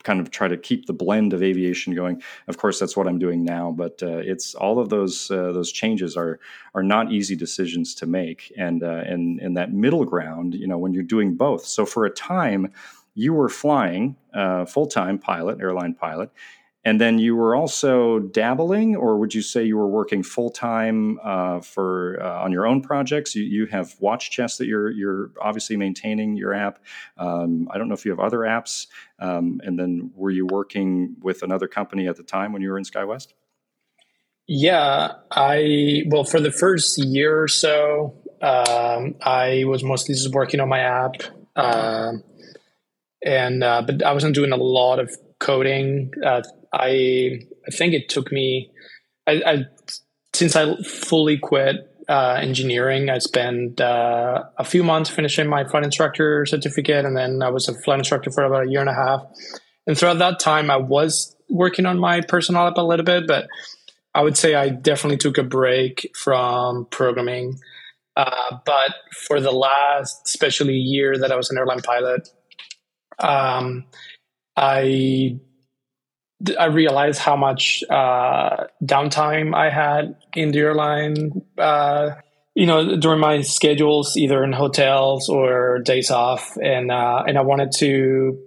kind 0.02 0.20
of 0.20 0.30
try 0.30 0.48
to 0.48 0.56
keep 0.56 0.86
the 0.86 0.92
blend 0.92 1.32
of 1.32 1.42
aviation 1.42 1.94
going. 1.94 2.22
Of 2.48 2.58
course, 2.58 2.78
that's 2.78 2.96
what 2.96 3.06
I'm 3.06 3.18
doing 3.18 3.44
now. 3.44 3.72
But 3.72 4.02
uh, 4.02 4.18
it's 4.18 4.54
all 4.54 4.78
of 4.78 4.88
those 4.88 5.30
uh, 5.30 5.52
those 5.52 5.72
changes 5.72 6.16
are 6.16 6.40
are 6.74 6.82
not 6.82 7.12
easy 7.12 7.36
decisions 7.36 7.94
to 7.96 8.06
make, 8.06 8.52
and 8.56 8.82
uh, 8.82 9.02
and 9.06 9.40
and 9.40 9.56
that 9.56 9.72
middle 9.72 10.04
ground, 10.04 10.54
you 10.54 10.66
know, 10.66 10.78
when 10.78 10.92
you're 10.92 11.02
doing 11.02 11.34
both. 11.34 11.64
So 11.64 11.84
for 11.86 12.04
a 12.04 12.10
time, 12.10 12.72
you 13.14 13.34
were 13.34 13.48
flying 13.48 14.16
uh, 14.34 14.64
full 14.64 14.86
time 14.86 15.18
pilot, 15.18 15.60
airline 15.60 15.94
pilot, 15.94 16.30
and 16.82 16.98
then 16.98 17.18
you 17.18 17.36
were 17.36 17.54
also 17.54 18.20
dabbling, 18.20 18.96
or 18.96 19.18
would 19.18 19.34
you 19.34 19.42
say 19.42 19.62
you 19.62 19.76
were 19.76 19.88
working 19.88 20.22
full 20.22 20.48
time 20.48 21.18
uh, 21.22 21.60
for 21.60 22.18
uh, 22.22 22.42
on 22.42 22.52
your 22.52 22.66
own 22.66 22.80
projects? 22.80 23.34
You, 23.34 23.44
you 23.44 23.66
have 23.66 23.94
Watch 24.00 24.30
Chess 24.30 24.56
that 24.56 24.66
you're 24.66 24.90
you're 24.90 25.30
obviously 25.42 25.76
maintaining 25.76 26.36
your 26.36 26.54
app. 26.54 26.78
Um, 27.18 27.68
I 27.70 27.76
don't 27.76 27.88
know 27.88 27.94
if 27.94 28.06
you 28.06 28.10
have 28.12 28.20
other 28.20 28.38
apps. 28.38 28.86
Um, 29.18 29.60
and 29.62 29.78
then 29.78 30.10
were 30.14 30.30
you 30.30 30.46
working 30.46 31.16
with 31.20 31.42
another 31.42 31.68
company 31.68 32.08
at 32.08 32.16
the 32.16 32.22
time 32.22 32.52
when 32.54 32.62
you 32.62 32.70
were 32.70 32.78
in 32.78 32.84
SkyWest? 32.84 33.28
Yeah, 34.46 35.12
I 35.30 36.04
well 36.06 36.24
for 36.24 36.40
the 36.40 36.50
first 36.50 36.98
year 37.04 37.42
or 37.42 37.48
so, 37.48 38.14
um, 38.40 39.16
I 39.20 39.64
was 39.66 39.84
mostly 39.84 40.14
just 40.14 40.32
working 40.32 40.60
on 40.60 40.70
my 40.70 40.80
app, 40.80 41.16
uh, 41.56 42.12
and 43.22 43.60
but 43.60 44.02
I 44.02 44.14
wasn't 44.14 44.34
doing 44.34 44.52
a 44.52 44.56
lot 44.56 44.98
of 44.98 45.14
coding. 45.40 46.12
Uh, 46.24 46.40
I 46.72 47.40
I 47.66 47.70
think 47.72 47.94
it 47.94 48.08
took 48.08 48.32
me 48.32 48.70
I, 49.26 49.42
I 49.46 49.64
since 50.32 50.56
I 50.56 50.76
fully 50.82 51.38
quit 51.38 51.86
uh, 52.10 52.38
engineering, 52.40 53.08
I 53.08 53.18
spent 53.18 53.80
uh, 53.80 54.42
a 54.58 54.64
few 54.64 54.82
months 54.82 55.08
finishing 55.08 55.48
my 55.48 55.64
flight 55.64 55.84
instructor 55.84 56.44
certificate, 56.44 57.04
and 57.04 57.16
then 57.16 57.40
I 57.40 57.50
was 57.50 57.68
a 57.68 57.74
flight 57.74 58.00
instructor 58.00 58.32
for 58.32 58.42
about 58.42 58.66
a 58.66 58.68
year 58.70 58.80
and 58.80 58.88
a 58.88 58.94
half. 58.94 59.22
And 59.86 59.96
throughout 59.96 60.18
that 60.18 60.40
time, 60.40 60.70
I 60.70 60.76
was 60.76 61.36
working 61.48 61.86
on 61.86 62.00
my 62.00 62.20
personal 62.20 62.66
app 62.66 62.78
a 62.78 62.82
little 62.82 63.04
bit, 63.04 63.28
but 63.28 63.46
I 64.12 64.22
would 64.22 64.36
say 64.36 64.56
I 64.56 64.70
definitely 64.70 65.18
took 65.18 65.38
a 65.38 65.44
break 65.44 66.10
from 66.16 66.86
programming. 66.86 67.60
Uh, 68.16 68.58
but 68.66 68.92
for 69.26 69.40
the 69.40 69.52
last, 69.52 70.22
especially 70.26 70.74
year 70.74 71.16
that 71.16 71.30
I 71.30 71.36
was 71.36 71.50
an 71.50 71.58
airline 71.58 71.80
pilot, 71.80 72.28
um, 73.20 73.84
I 74.56 75.38
I 76.58 76.66
realized 76.66 77.18
how 77.18 77.36
much 77.36 77.84
uh, 77.90 78.64
downtime 78.82 79.54
I 79.54 79.70
had 79.70 80.16
in 80.34 80.52
the 80.52 80.60
airline. 80.60 81.42
Uh, 81.58 82.12
you 82.54 82.66
know, 82.66 82.96
during 82.96 83.20
my 83.20 83.42
schedules, 83.42 84.16
either 84.16 84.42
in 84.42 84.52
hotels 84.52 85.28
or 85.28 85.78
days 85.80 86.10
off, 86.10 86.56
and 86.62 86.90
uh, 86.90 87.24
and 87.26 87.38
I 87.38 87.42
wanted 87.42 87.72
to 87.78 88.38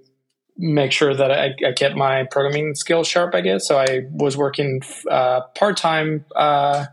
make 0.58 0.92
sure 0.92 1.16
that 1.16 1.32
I, 1.32 1.56
I, 1.68 1.72
kept 1.72 1.96
my 1.96 2.26
programming 2.30 2.76
skills 2.76 3.08
sharp. 3.08 3.34
I 3.34 3.42
guess 3.42 3.68
so. 3.68 3.80
I 3.80 4.02
was 4.12 4.38
working 4.38 4.82
uh, 5.10 5.42
part 5.56 5.78
time 5.78 6.26
uh, 6.36 6.86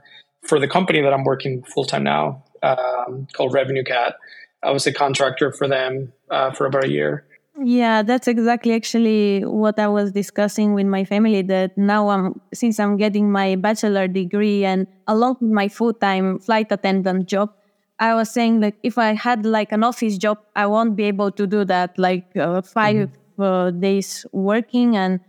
for 0.42 0.58
the 0.58 0.68
company 0.68 1.02
that 1.02 1.12
I'm 1.12 1.24
working 1.24 1.62
full 1.62 1.84
time 1.84 2.04
now, 2.04 2.44
um, 2.62 3.26
called 3.32 3.52
Revenue 3.52 3.84
Cat. 3.84 4.14
I 4.62 4.70
was 4.70 4.86
a 4.86 4.92
contractor 4.92 5.52
for 5.52 5.68
them 5.68 6.12
uh, 6.30 6.52
for 6.52 6.66
about 6.66 6.84
a 6.84 6.90
year 6.90 7.26
yeah, 7.58 8.02
that's 8.02 8.28
exactly 8.28 8.72
actually 8.72 9.42
what 9.44 9.78
I 9.78 9.88
was 9.88 10.12
discussing 10.12 10.72
with 10.74 10.86
my 10.86 11.04
family. 11.04 11.42
That 11.42 11.76
now 11.76 12.08
I'm 12.08 12.40
since 12.54 12.78
I'm 12.78 12.96
getting 12.96 13.30
my 13.30 13.56
bachelor 13.56 14.08
degree 14.08 14.64
and 14.64 14.86
along 15.06 15.38
with 15.40 15.50
my 15.50 15.68
full 15.68 15.92
time 15.92 16.38
flight 16.38 16.68
attendant 16.70 17.26
job, 17.26 17.52
I 17.98 18.14
was 18.14 18.30
saying 18.30 18.60
that 18.60 18.74
if 18.82 18.98
I 18.98 19.14
had 19.14 19.44
like 19.44 19.72
an 19.72 19.84
office 19.84 20.16
job, 20.16 20.38
I 20.56 20.66
won't 20.66 20.96
be 20.96 21.04
able 21.04 21.30
to 21.32 21.46
do 21.46 21.64
that. 21.66 21.98
Like 21.98 22.24
uh, 22.36 22.62
5 22.62 22.96
mm-hmm. 22.96 23.42
uh, 23.42 23.70
days 23.72 24.24
working, 24.32 24.96
and 24.96 25.20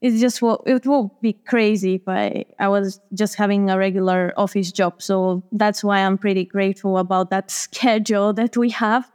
it's 0.00 0.20
just 0.20 0.42
it 0.66 0.86
will 0.86 1.16
be 1.22 1.32
crazy 1.32 1.94
if 1.94 2.06
I 2.06 2.44
I 2.60 2.68
was 2.68 3.00
just 3.14 3.34
having 3.34 3.70
a 3.70 3.78
regular 3.78 4.32
office 4.36 4.70
job. 4.70 5.02
So 5.02 5.42
that's 5.50 5.82
why 5.82 6.00
I'm 6.00 6.18
pretty 6.18 6.44
grateful 6.44 6.98
about 6.98 7.30
that 7.30 7.50
schedule 7.64 8.32
that 8.34 8.56
we 8.56 8.70
have 8.70 9.10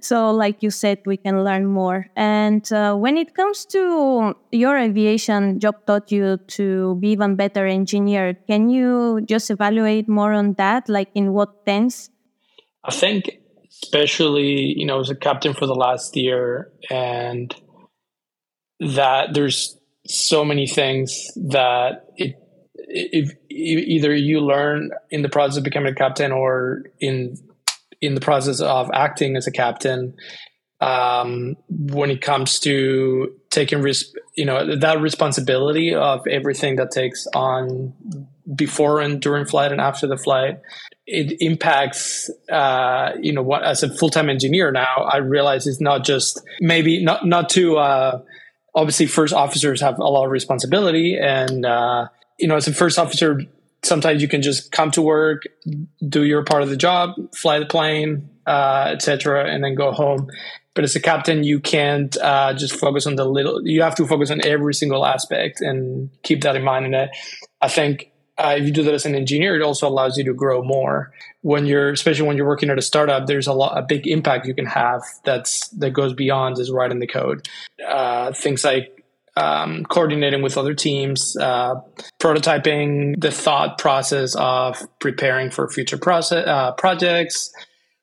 so 0.00 0.30
like 0.30 0.62
you 0.62 0.70
said 0.70 0.98
we 1.06 1.16
can 1.16 1.44
learn 1.44 1.66
more. 1.66 2.06
And 2.16 2.70
uh, 2.72 2.94
when 2.94 3.16
it 3.16 3.34
comes 3.34 3.64
to 3.66 4.34
your 4.50 4.78
aviation 4.78 5.60
job 5.60 5.86
taught 5.86 6.10
you 6.10 6.38
to 6.48 6.96
be 6.96 7.10
even 7.10 7.36
better 7.36 7.66
engineer 7.66 8.34
can 8.46 8.68
you 8.70 9.20
just 9.24 9.50
evaluate 9.50 10.08
more 10.08 10.32
on 10.32 10.54
that? 10.54 10.88
Like 10.88 11.10
in 11.14 11.32
what 11.32 11.66
tense 11.66 12.10
i 12.84 12.90
think 12.90 13.38
especially 13.82 14.74
you 14.76 14.86
know 14.86 15.00
as 15.00 15.10
a 15.10 15.14
captain 15.14 15.54
for 15.54 15.66
the 15.66 15.74
last 15.74 16.16
year 16.16 16.70
and 16.90 17.54
that 18.80 19.34
there's 19.34 19.78
so 20.06 20.44
many 20.44 20.66
things 20.66 21.30
that 21.36 22.06
it 22.16 22.36
if, 22.94 23.32
either 23.48 24.14
you 24.14 24.40
learn 24.40 24.90
in 25.10 25.22
the 25.22 25.28
process 25.28 25.56
of 25.56 25.64
becoming 25.64 25.92
a 25.92 25.94
captain 25.94 26.32
or 26.32 26.82
in 27.00 27.36
in 28.02 28.14
the 28.14 28.20
process 28.20 28.60
of 28.60 28.90
acting 28.92 29.36
as 29.36 29.46
a 29.46 29.50
captain 29.50 30.14
um, 30.80 31.56
when 31.68 32.10
it 32.10 32.20
comes 32.20 32.58
to 32.60 33.32
taking 33.50 33.80
risk, 33.80 34.06
you 34.36 34.44
know, 34.44 34.76
that 34.76 35.00
responsibility 35.00 35.94
of 35.94 36.26
everything 36.26 36.76
that 36.76 36.90
takes 36.90 37.26
on 37.34 37.94
before 38.56 39.00
and 39.00 39.22
during 39.22 39.46
flight 39.46 39.70
and 39.70 39.80
after 39.80 40.08
the 40.08 40.16
flight, 40.16 40.58
it 41.06 41.40
impacts, 41.40 42.28
uh, 42.50 43.12
you 43.20 43.32
know, 43.32 43.42
what 43.42 43.62
as 43.62 43.84
a 43.84 43.94
full 43.94 44.10
time 44.10 44.28
engineer 44.28 44.72
now, 44.72 45.08
I 45.08 45.18
realize 45.18 45.68
it's 45.68 45.80
not 45.80 46.04
just 46.04 46.42
maybe 46.60 47.02
not 47.02 47.24
not 47.24 47.48
to 47.50 47.78
uh, 47.78 48.20
obviously 48.74 49.06
first 49.06 49.32
officers 49.32 49.80
have 49.80 49.98
a 49.98 50.04
lot 50.04 50.24
of 50.24 50.30
responsibility 50.30 51.16
and 51.16 51.64
uh, 51.64 52.08
you 52.38 52.48
know 52.48 52.56
as 52.56 52.66
a 52.66 52.74
first 52.74 52.98
officer 52.98 53.40
sometimes 53.84 54.22
you 54.22 54.28
can 54.28 54.42
just 54.42 54.72
come 54.72 54.90
to 54.92 55.02
work, 55.02 55.42
do 56.08 56.24
your 56.24 56.44
part 56.44 56.62
of 56.62 56.70
the 56.70 56.76
job, 56.76 57.14
fly 57.34 57.58
the 57.58 57.66
plane, 57.66 58.28
uh, 58.46 58.90
etc., 58.92 59.50
and 59.50 59.62
then 59.64 59.74
go 59.74 59.92
home. 59.92 60.28
But 60.74 60.84
as 60.84 60.96
a 60.96 61.00
captain, 61.00 61.44
you 61.44 61.60
can't 61.60 62.16
uh, 62.16 62.54
just 62.54 62.74
focus 62.74 63.06
on 63.06 63.16
the 63.16 63.26
little. 63.26 63.66
You 63.66 63.82
have 63.82 63.94
to 63.96 64.06
focus 64.06 64.30
on 64.30 64.44
every 64.44 64.72
single 64.72 65.04
aspect 65.04 65.60
and 65.60 66.08
keep 66.22 66.42
that 66.42 66.56
in 66.56 66.62
mind. 66.62 66.86
And 66.86 67.10
I, 67.60 67.68
think 67.68 68.10
uh, 68.38 68.54
if 68.56 68.64
you 68.64 68.70
do 68.70 68.82
that 68.84 68.94
as 68.94 69.04
an 69.04 69.14
engineer, 69.14 69.54
it 69.54 69.62
also 69.62 69.86
allows 69.86 70.16
you 70.16 70.24
to 70.24 70.32
grow 70.32 70.62
more. 70.62 71.12
When 71.42 71.66
you're, 71.66 71.90
especially 71.90 72.26
when 72.26 72.38
you're 72.38 72.46
working 72.46 72.70
at 72.70 72.78
a 72.78 72.82
startup, 72.82 73.26
there's 73.26 73.46
a 73.46 73.52
lot, 73.52 73.76
a 73.76 73.82
big 73.82 74.06
impact 74.06 74.46
you 74.46 74.54
can 74.54 74.64
have 74.64 75.02
that's 75.24 75.68
that 75.68 75.90
goes 75.90 76.14
beyond 76.14 76.56
just 76.56 76.72
writing 76.72 77.00
the 77.00 77.06
code. 77.06 77.46
Uh, 77.86 78.32
things 78.32 78.64
like 78.64 79.01
um, 79.36 79.84
coordinating 79.84 80.42
with 80.42 80.58
other 80.58 80.74
teams, 80.74 81.36
uh, 81.40 81.76
prototyping, 82.20 83.20
the 83.20 83.30
thought 83.30 83.78
process 83.78 84.34
of 84.36 84.82
preparing 84.98 85.50
for 85.50 85.68
future 85.68 85.98
process, 85.98 86.46
uh, 86.46 86.72
projects, 86.72 87.52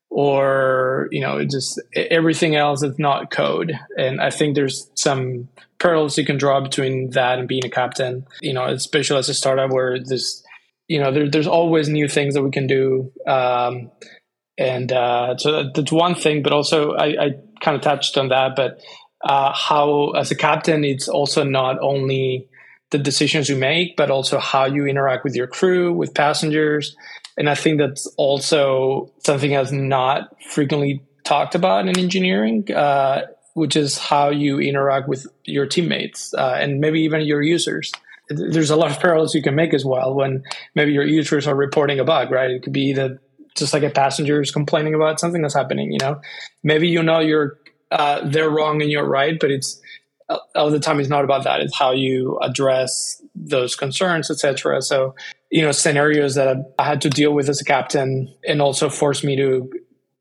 or 0.09 1.07
you 1.11 1.21
know 1.21 1.43
just 1.45 1.79
everything 1.95 2.55
else 2.55 2.81
that's 2.81 2.97
not 2.97 3.29
code. 3.29 3.77
And 3.97 4.19
I 4.19 4.31
think 4.31 4.55
there's 4.55 4.89
some 4.95 5.49
parallels 5.79 6.17
you 6.17 6.25
can 6.25 6.37
draw 6.37 6.61
between 6.61 7.11
that 7.11 7.37
and 7.37 7.47
being 7.47 7.65
a 7.65 7.69
captain. 7.69 8.25
You 8.41 8.53
know, 8.53 8.65
especially 8.65 9.17
as 9.17 9.29
a 9.29 9.33
startup 9.33 9.71
where 9.71 9.99
there's 9.99 10.43
you 10.87 10.99
know 10.99 11.11
there, 11.11 11.29
there's 11.29 11.47
always 11.47 11.89
new 11.89 12.07
things 12.07 12.33
that 12.33 12.43
we 12.43 12.51
can 12.51 12.65
do. 12.65 13.11
Um, 13.27 13.91
and 14.57 14.91
uh, 14.91 15.37
so 15.37 15.71
that's 15.73 15.91
one 15.91 16.15
thing, 16.15 16.43
but 16.43 16.51
also 16.51 16.91
I, 16.91 17.05
I 17.05 17.29
kind 17.61 17.77
of 17.77 17.81
touched 17.81 18.17
on 18.17 18.27
that, 18.27 18.57
but 18.57 18.81
uh, 19.23 19.53
how 19.53 20.11
as 20.11 20.31
a 20.31 20.35
captain 20.35 20.83
it's 20.83 21.07
also 21.07 21.43
not 21.43 21.77
only 21.79 22.47
the 22.91 22.97
decisions 22.97 23.49
you 23.49 23.55
make 23.55 23.95
but 23.95 24.09
also 24.09 24.39
how 24.39 24.65
you 24.65 24.85
interact 24.85 25.23
with 25.23 25.35
your 25.35 25.47
crew 25.47 25.93
with 25.93 26.13
passengers 26.13 26.95
and 27.37 27.49
i 27.49 27.55
think 27.55 27.79
that's 27.79 28.07
also 28.17 29.11
something 29.23 29.51
that's 29.51 29.71
not 29.71 30.35
frequently 30.43 31.01
talked 31.29 31.53
about 31.53 31.87
in 31.87 31.97
engineering, 31.97 32.69
uh, 32.73 33.27
which 33.53 33.75
is 33.75 33.99
how 33.99 34.29
you 34.29 34.59
interact 34.59 35.07
with 35.07 35.27
your 35.45 35.67
teammates 35.67 36.33
uh, 36.33 36.57
and 36.59 36.79
maybe 36.79 37.01
even 37.01 37.21
your 37.21 37.41
users. 37.41 37.91
There's 38.29 38.71
a 38.71 38.75
lot 38.75 38.89
of 38.89 38.99
parallels 38.99 39.35
you 39.35 39.43
can 39.43 39.55
make 39.55 39.73
as 39.73 39.85
well 39.85 40.13
when 40.15 40.43
maybe 40.73 40.91
your 40.91 41.05
users 41.05 41.47
are 41.47 41.55
reporting 41.55 41.99
a 41.99 42.03
bug, 42.03 42.31
right? 42.31 42.49
It 42.49 42.63
could 42.63 42.73
be 42.73 42.93
that 42.93 43.19
just 43.55 43.73
like 43.73 43.83
a 43.83 43.89
passenger 43.91 44.41
is 44.41 44.51
complaining 44.51 44.95
about 44.95 45.19
something 45.19 45.41
that's 45.41 45.53
happening, 45.53 45.91
you 45.91 45.99
know, 45.99 46.19
maybe 46.63 46.87
you 46.87 47.03
know 47.03 47.19
you're 47.19 47.59
uh, 47.91 48.21
they're 48.27 48.49
wrong 48.49 48.81
and 48.81 48.91
you're 48.91 49.07
right, 49.07 49.39
but 49.39 49.51
it's 49.51 49.81
all 50.55 50.69
the 50.69 50.79
time 50.79 50.99
it's 50.99 51.09
not 51.09 51.23
about 51.23 51.43
that. 51.43 51.59
It's 51.59 51.75
how 51.75 51.91
you 51.91 52.37
address 52.41 53.21
those 53.35 53.75
concerns, 53.75 54.29
etc. 54.29 54.81
So, 54.81 55.15
you 55.49 55.61
know, 55.61 55.71
scenarios 55.71 56.35
that 56.35 56.73
I 56.77 56.83
had 56.83 57.01
to 57.01 57.09
deal 57.09 57.33
with 57.33 57.49
as 57.49 57.61
a 57.61 57.65
captain 57.65 58.33
and 58.47 58.61
also 58.61 58.89
forced 58.89 59.23
me 59.23 59.35
to 59.37 59.69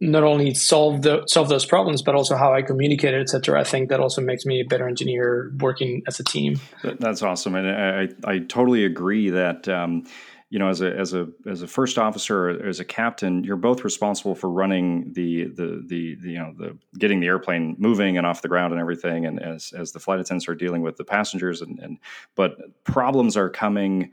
not 0.00 0.22
only 0.22 0.54
solve 0.54 1.02
the 1.02 1.24
solve 1.26 1.48
those 1.48 1.66
problems, 1.66 2.02
but 2.02 2.14
also 2.14 2.36
how 2.36 2.54
I 2.54 2.62
communicate 2.62 3.14
it, 3.14 3.20
etc. 3.20 3.60
I 3.60 3.64
think 3.64 3.88
that 3.90 4.00
also 4.00 4.22
makes 4.22 4.46
me 4.46 4.60
a 4.60 4.64
better 4.64 4.88
engineer 4.88 5.52
working 5.58 6.02
as 6.06 6.20
a 6.20 6.24
team. 6.24 6.60
That's 6.82 7.22
awesome, 7.22 7.54
and 7.54 7.68
I 7.68 8.08
I 8.24 8.38
totally 8.38 8.84
agree 8.84 9.30
that. 9.30 9.68
Um, 9.68 10.06
you 10.50 10.58
know, 10.58 10.68
as 10.68 10.80
a 10.80 10.96
as 10.96 11.12
a 11.12 11.28
as 11.46 11.62
a 11.62 11.66
first 11.66 11.98
officer 11.98 12.50
or 12.50 12.66
as 12.66 12.80
a 12.80 12.84
captain, 12.84 13.44
you're 13.44 13.56
both 13.56 13.84
responsible 13.84 14.34
for 14.34 14.48
running 14.48 15.12
the, 15.12 15.44
the 15.44 15.84
the 15.86 16.16
the, 16.22 16.30
you 16.30 16.38
know 16.38 16.54
the 16.56 16.78
getting 16.98 17.20
the 17.20 17.26
airplane 17.26 17.76
moving 17.78 18.16
and 18.16 18.26
off 18.26 18.40
the 18.40 18.48
ground 18.48 18.72
and 18.72 18.80
everything, 18.80 19.26
and 19.26 19.42
as 19.42 19.72
as 19.76 19.92
the 19.92 20.00
flight 20.00 20.20
attendants 20.20 20.48
are 20.48 20.54
dealing 20.54 20.80
with 20.80 20.96
the 20.96 21.04
passengers 21.04 21.60
and 21.60 21.78
and 21.80 21.98
but 22.34 22.56
problems 22.84 23.36
are 23.36 23.50
coming 23.50 24.10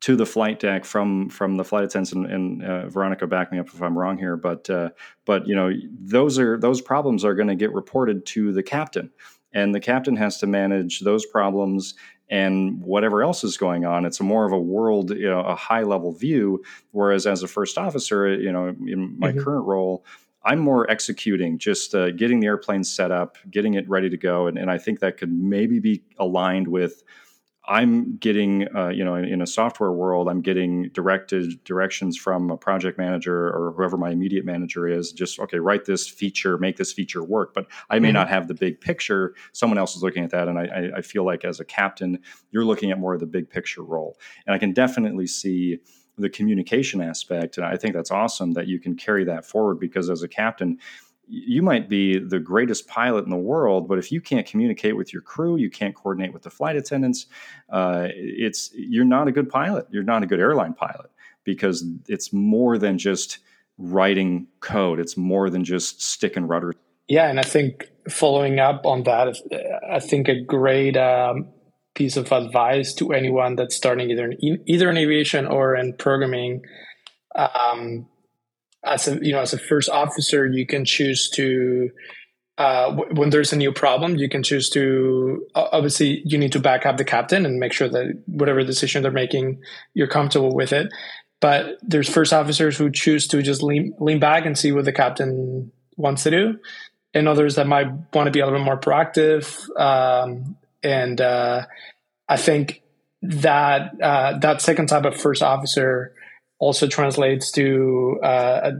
to 0.00 0.16
the 0.16 0.26
flight 0.26 0.58
deck 0.58 0.84
from 0.84 1.28
from 1.28 1.56
the 1.56 1.64
flight 1.64 1.84
attendants 1.84 2.12
and, 2.12 2.26
and 2.26 2.64
uh, 2.64 2.88
Veronika 2.88 3.26
back 3.26 3.52
me 3.52 3.58
up 3.58 3.66
if 3.66 3.80
I'm 3.80 3.96
wrong 3.96 4.18
here 4.18 4.36
but 4.36 4.68
uh, 4.70 4.90
but 5.24 5.46
you 5.46 5.54
know 5.54 5.70
those 6.00 6.38
are 6.38 6.58
those 6.58 6.80
problems 6.80 7.24
are 7.24 7.34
going 7.34 7.48
to 7.48 7.54
get 7.54 7.72
reported 7.72 8.26
to 8.26 8.52
the 8.52 8.62
captain 8.62 9.10
and 9.52 9.74
the 9.74 9.80
captain 9.80 10.16
has 10.16 10.38
to 10.38 10.46
manage 10.46 11.00
those 11.00 11.26
problems 11.26 11.94
and 12.30 12.80
whatever 12.80 13.22
else 13.22 13.44
is 13.44 13.56
going 13.56 13.84
on 13.84 14.04
it's 14.06 14.20
a 14.20 14.24
more 14.24 14.46
of 14.46 14.52
a 14.52 14.60
world 14.60 15.10
you 15.10 15.28
know 15.28 15.40
a 15.40 15.54
high 15.54 15.82
level 15.82 16.12
view 16.12 16.62
whereas 16.92 17.26
as 17.26 17.42
a 17.42 17.48
first 17.48 17.76
officer 17.76 18.32
you 18.32 18.52
know 18.52 18.68
in 18.68 19.18
my 19.18 19.30
mm-hmm. 19.30 19.40
current 19.40 19.66
role 19.66 20.04
I'm 20.42 20.58
more 20.58 20.90
executing, 20.90 21.58
just 21.58 21.94
uh, 21.94 22.12
getting 22.12 22.40
the 22.40 22.46
airplane 22.46 22.82
set 22.82 23.10
up, 23.10 23.36
getting 23.50 23.74
it 23.74 23.88
ready 23.88 24.08
to 24.08 24.16
go, 24.16 24.46
and, 24.46 24.56
and 24.56 24.70
I 24.70 24.78
think 24.78 25.00
that 25.00 25.18
could 25.18 25.30
maybe 25.30 25.80
be 25.80 26.02
aligned 26.18 26.68
with 26.68 27.02
I'm 27.66 28.16
getting, 28.16 28.74
uh, 28.74 28.88
you 28.88 29.04
know, 29.04 29.14
in, 29.14 29.26
in, 29.26 29.42
a 29.42 29.46
software 29.46 29.92
world, 29.92 30.28
I'm 30.28 30.40
getting 30.40 30.88
directed 30.94 31.62
directions 31.64 32.16
from 32.16 32.50
a 32.50 32.56
project 32.56 32.96
manager 32.96 33.48
or 33.48 33.74
whoever 33.76 33.98
my 33.98 34.10
immediate 34.10 34.46
manager 34.46 34.88
is. 34.88 35.12
Just 35.12 35.38
okay, 35.38 35.58
write 35.58 35.84
this 35.84 36.08
feature, 36.08 36.56
make 36.56 36.76
this 36.78 36.92
feature 36.92 37.22
work. 37.22 37.52
But 37.52 37.66
I 37.90 37.98
may 37.98 38.08
mm-hmm. 38.08 38.14
not 38.14 38.28
have 38.30 38.48
the 38.48 38.54
big 38.54 38.80
picture. 38.80 39.34
Someone 39.52 39.78
else 39.78 39.94
is 39.94 40.02
looking 40.02 40.24
at 40.24 40.30
that, 40.30 40.48
and 40.48 40.58
I, 40.58 40.90
I 40.96 41.02
feel 41.02 41.24
like 41.24 41.44
as 41.44 41.60
a 41.60 41.64
captain, 41.64 42.18
you're 42.50 42.64
looking 42.64 42.90
at 42.90 42.98
more 42.98 43.14
of 43.14 43.20
the 43.20 43.26
big 43.26 43.50
picture 43.50 43.82
role. 43.82 44.18
And 44.46 44.54
I 44.54 44.58
can 44.58 44.72
definitely 44.72 45.26
see 45.26 45.78
the 46.16 46.30
communication 46.30 47.02
aspect, 47.02 47.58
and 47.58 47.66
I 47.66 47.76
think 47.76 47.94
that's 47.94 48.10
awesome 48.10 48.52
that 48.52 48.68
you 48.68 48.80
can 48.80 48.96
carry 48.96 49.24
that 49.24 49.44
forward 49.44 49.78
because 49.78 50.08
as 50.08 50.22
a 50.22 50.28
captain 50.28 50.78
you 51.30 51.62
might 51.62 51.88
be 51.88 52.18
the 52.18 52.40
greatest 52.40 52.88
pilot 52.88 53.24
in 53.24 53.30
the 53.30 53.36
world, 53.36 53.86
but 53.86 53.98
if 53.98 54.10
you 54.10 54.20
can't 54.20 54.46
communicate 54.46 54.96
with 54.96 55.12
your 55.12 55.22
crew, 55.22 55.56
you 55.56 55.70
can't 55.70 55.94
coordinate 55.94 56.32
with 56.32 56.42
the 56.42 56.50
flight 56.50 56.74
attendants, 56.74 57.26
uh, 57.70 58.08
it's 58.14 58.70
you're 58.74 59.04
not 59.04 59.28
a 59.28 59.32
good 59.32 59.48
pilot. 59.48 59.86
You're 59.90 60.02
not 60.02 60.24
a 60.24 60.26
good 60.26 60.40
airline 60.40 60.74
pilot 60.74 61.10
because 61.44 61.84
it's 62.08 62.32
more 62.32 62.78
than 62.78 62.98
just 62.98 63.38
writing 63.78 64.48
code. 64.58 64.98
It's 64.98 65.16
more 65.16 65.50
than 65.50 65.64
just 65.64 66.02
stick 66.02 66.36
and 66.36 66.48
rudder. 66.48 66.74
Yeah, 67.06 67.30
and 67.30 67.38
I 67.38 67.44
think 67.44 67.88
following 68.08 68.58
up 68.58 68.84
on 68.84 69.04
that, 69.04 69.36
I 69.88 70.00
think 70.00 70.28
a 70.28 70.40
great 70.40 70.96
um, 70.96 71.48
piece 71.94 72.16
of 72.16 72.32
advice 72.32 72.92
to 72.94 73.12
anyone 73.12 73.54
that's 73.54 73.76
starting 73.76 74.10
either 74.10 74.30
in, 74.30 74.62
either 74.66 74.90
in 74.90 74.96
aviation 74.96 75.46
or 75.46 75.76
in 75.76 75.94
programming. 75.94 76.62
Um, 77.36 78.08
as 78.84 79.08
a 79.08 79.18
you 79.24 79.32
know 79.32 79.40
as 79.40 79.52
a 79.52 79.58
first 79.58 79.88
officer 79.88 80.46
you 80.46 80.66
can 80.66 80.84
choose 80.84 81.28
to 81.30 81.90
uh, 82.58 82.90
w- 82.90 83.14
when 83.14 83.30
there's 83.30 83.52
a 83.52 83.56
new 83.56 83.72
problem 83.72 84.16
you 84.16 84.28
can 84.28 84.42
choose 84.42 84.68
to 84.70 85.46
obviously 85.54 86.22
you 86.24 86.38
need 86.38 86.52
to 86.52 86.60
back 86.60 86.86
up 86.86 86.96
the 86.96 87.04
captain 87.04 87.46
and 87.46 87.58
make 87.58 87.72
sure 87.72 87.88
that 87.88 88.22
whatever 88.26 88.62
decision 88.62 89.02
they're 89.02 89.12
making 89.12 89.60
you're 89.94 90.06
comfortable 90.06 90.54
with 90.54 90.72
it. 90.72 90.92
But 91.40 91.78
there's 91.80 92.08
first 92.08 92.34
officers 92.34 92.76
who 92.76 92.90
choose 92.90 93.26
to 93.28 93.40
just 93.40 93.62
lean, 93.62 93.94
lean 93.98 94.20
back 94.20 94.44
and 94.44 94.58
see 94.58 94.72
what 94.72 94.84
the 94.84 94.92
captain 94.92 95.72
wants 95.96 96.22
to 96.24 96.30
do 96.30 96.58
and 97.14 97.28
others 97.28 97.56
that 97.56 97.66
might 97.66 97.88
want 98.14 98.26
to 98.26 98.30
be 98.30 98.40
a 98.40 98.44
little 98.44 98.58
bit 98.58 98.64
more 98.64 98.78
proactive 98.78 99.68
um, 99.78 100.56
and 100.82 101.20
uh, 101.20 101.64
i 102.28 102.36
think 102.36 102.82
that 103.22 103.92
uh, 104.02 104.38
that 104.38 104.62
second 104.62 104.86
type 104.86 105.04
of 105.04 105.16
first 105.16 105.42
officer 105.42 106.14
also 106.60 106.86
translates 106.86 107.50
to 107.52 108.20
uh, 108.22 108.70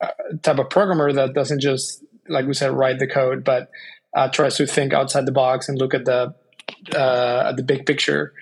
a, 0.00 0.06
a, 0.06 0.36
type 0.42 0.58
of 0.58 0.70
programmer 0.70 1.12
that 1.12 1.34
doesn't 1.34 1.60
just, 1.60 2.04
like 2.28 2.46
we 2.46 2.54
said, 2.54 2.70
write 2.70 2.98
the 2.98 3.06
code, 3.08 3.42
but 3.42 3.70
uh, 4.14 4.28
tries 4.28 4.56
to 4.56 4.66
think 4.66 4.92
outside 4.92 5.26
the 5.26 5.32
box 5.32 5.68
and 5.68 5.78
look 5.78 5.94
at 5.94 6.04
the 6.04 6.34
uh, 6.94 7.52
the 7.52 7.62
big 7.62 7.86
picture. 7.86 8.32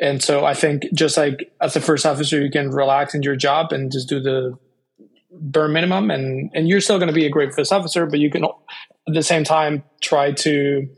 And 0.00 0.22
so 0.22 0.44
I 0.44 0.54
think 0.54 0.86
just 0.94 1.16
like 1.16 1.52
as 1.60 1.74
a 1.76 1.80
first 1.80 2.06
officer, 2.06 2.40
you 2.40 2.50
can 2.50 2.70
relax 2.70 3.14
in 3.14 3.22
your 3.22 3.36
job 3.36 3.72
and 3.72 3.90
just 3.90 4.08
do 4.08 4.20
the 4.20 4.56
bare 5.30 5.68
minimum, 5.68 6.10
and 6.10 6.50
and 6.54 6.68
you're 6.68 6.80
still 6.80 6.98
going 6.98 7.08
to 7.08 7.14
be 7.14 7.26
a 7.26 7.30
great 7.30 7.52
first 7.52 7.72
officer, 7.72 8.06
but 8.06 8.20
you 8.20 8.30
can 8.30 8.44
at 8.44 9.14
the 9.14 9.22
same 9.22 9.44
time 9.44 9.82
try 10.00 10.32
to 10.32 10.88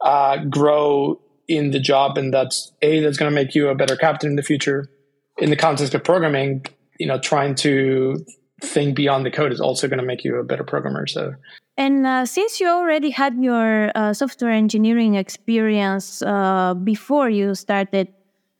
uh, 0.00 0.38
grow 0.44 1.20
in 1.46 1.70
the 1.70 1.80
job, 1.80 2.16
and 2.16 2.32
that's 2.32 2.72
a 2.80 3.00
that's 3.00 3.18
going 3.18 3.30
to 3.30 3.34
make 3.34 3.54
you 3.54 3.68
a 3.68 3.74
better 3.74 3.96
captain 3.96 4.30
in 4.30 4.36
the 4.36 4.42
future. 4.42 4.90
In 5.36 5.50
the 5.50 5.56
context 5.56 5.94
of 5.94 6.02
programming, 6.02 6.64
you 6.98 7.06
know 7.06 7.18
trying 7.18 7.54
to 7.54 8.24
think 8.60 8.96
beyond 8.96 9.24
the 9.24 9.30
code 9.30 9.52
is 9.52 9.60
also 9.60 9.86
going 9.86 10.00
to 10.00 10.04
make 10.04 10.24
you 10.24 10.36
a 10.36 10.44
better 10.44 10.64
programmer 10.64 11.06
so 11.06 11.34
and 11.76 12.06
uh, 12.06 12.26
since 12.26 12.60
you 12.60 12.68
already 12.68 13.10
had 13.10 13.36
your 13.40 13.92
uh, 13.94 14.12
software 14.12 14.50
engineering 14.50 15.14
experience 15.14 16.22
uh, 16.22 16.74
before 16.74 17.30
you 17.30 17.54
started 17.54 18.08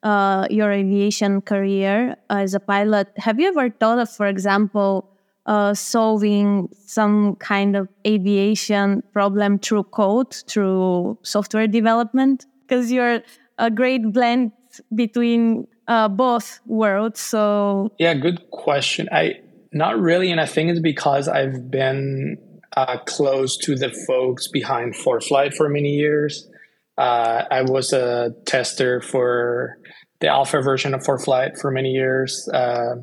uh, 0.02 0.46
your 0.50 0.70
aviation 0.70 1.40
career 1.40 2.16
as 2.30 2.54
a 2.54 2.60
pilot, 2.60 3.08
have 3.16 3.40
you 3.40 3.48
ever 3.48 3.70
thought 3.70 3.98
of, 3.98 4.08
for 4.08 4.26
example, 4.26 5.10
uh, 5.46 5.74
solving 5.74 6.68
some 6.86 7.34
kind 7.36 7.74
of 7.74 7.88
aviation 8.06 9.02
problem 9.12 9.58
through 9.58 9.82
code, 9.84 10.32
through 10.46 11.18
software 11.22 11.66
development? 11.66 12.46
Because 12.62 12.92
you're 12.92 13.20
a 13.58 13.70
great 13.70 14.12
blend 14.12 14.52
between 14.94 15.66
uh, 15.88 16.08
both 16.08 16.60
worlds. 16.66 17.18
So 17.18 17.90
yeah, 17.98 18.14
good 18.14 18.50
question. 18.50 19.08
I 19.10 19.40
not 19.72 19.98
really, 19.98 20.30
and 20.30 20.40
I 20.40 20.46
think 20.46 20.70
it's 20.70 20.80
because 20.80 21.28
I've 21.28 21.70
been 21.70 22.38
uh, 22.76 22.98
close 23.06 23.56
to 23.58 23.74
the 23.74 23.90
folks 24.06 24.48
behind 24.48 24.94
ForeFlight 24.94 25.54
for 25.54 25.68
many 25.68 25.94
years. 25.94 26.48
Uh, 26.96 27.44
I 27.50 27.62
was 27.62 27.92
a 27.92 28.34
tester 28.46 29.00
for 29.00 29.78
the 30.20 30.28
alpha 30.28 30.60
version 30.60 30.94
of 30.94 31.02
ForeFlight 31.02 31.58
for 31.60 31.70
many 31.70 31.90
years. 31.90 32.48
Uh, 32.52 32.96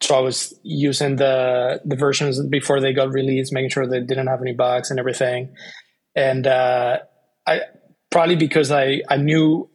so 0.00 0.16
I 0.16 0.20
was 0.20 0.58
using 0.62 1.16
the 1.16 1.80
the 1.84 1.96
versions 1.96 2.44
before 2.46 2.80
they 2.80 2.92
got 2.92 3.12
released, 3.12 3.52
making 3.52 3.70
sure 3.70 3.86
they 3.86 4.00
didn't 4.00 4.26
have 4.26 4.40
any 4.40 4.52
bugs 4.52 4.90
and 4.90 4.98
everything. 4.98 5.54
And 6.14 6.46
uh, 6.46 6.98
I 7.46 7.60
probably 8.10 8.36
because 8.36 8.70
I 8.70 9.02
I 9.08 9.16
knew 9.16 9.70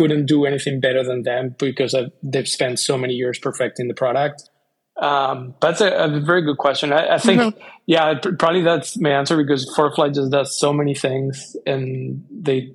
couldn't 0.00 0.24
do 0.24 0.46
anything 0.46 0.80
better 0.80 1.04
than 1.04 1.24
them 1.24 1.54
because 1.58 1.92
I've, 1.92 2.10
they've 2.22 2.48
spent 2.48 2.78
so 2.78 2.96
many 2.96 3.12
years 3.12 3.38
perfecting 3.38 3.86
the 3.86 3.94
product. 3.94 4.48
Um, 4.96 5.54
that's 5.60 5.82
a, 5.82 5.90
a, 5.90 6.20
very 6.20 6.40
good 6.40 6.56
question. 6.56 6.90
I, 6.90 7.16
I 7.16 7.18
think, 7.18 7.40
mm-hmm. 7.40 7.58
yeah, 7.86 8.14
probably 8.38 8.62
that's 8.62 8.98
my 8.98 9.10
answer 9.10 9.36
because 9.36 9.70
ForeFlight 9.76 10.14
just 10.14 10.30
does 10.30 10.58
so 10.58 10.72
many 10.72 10.94
things 10.94 11.54
and 11.66 12.24
they 12.30 12.74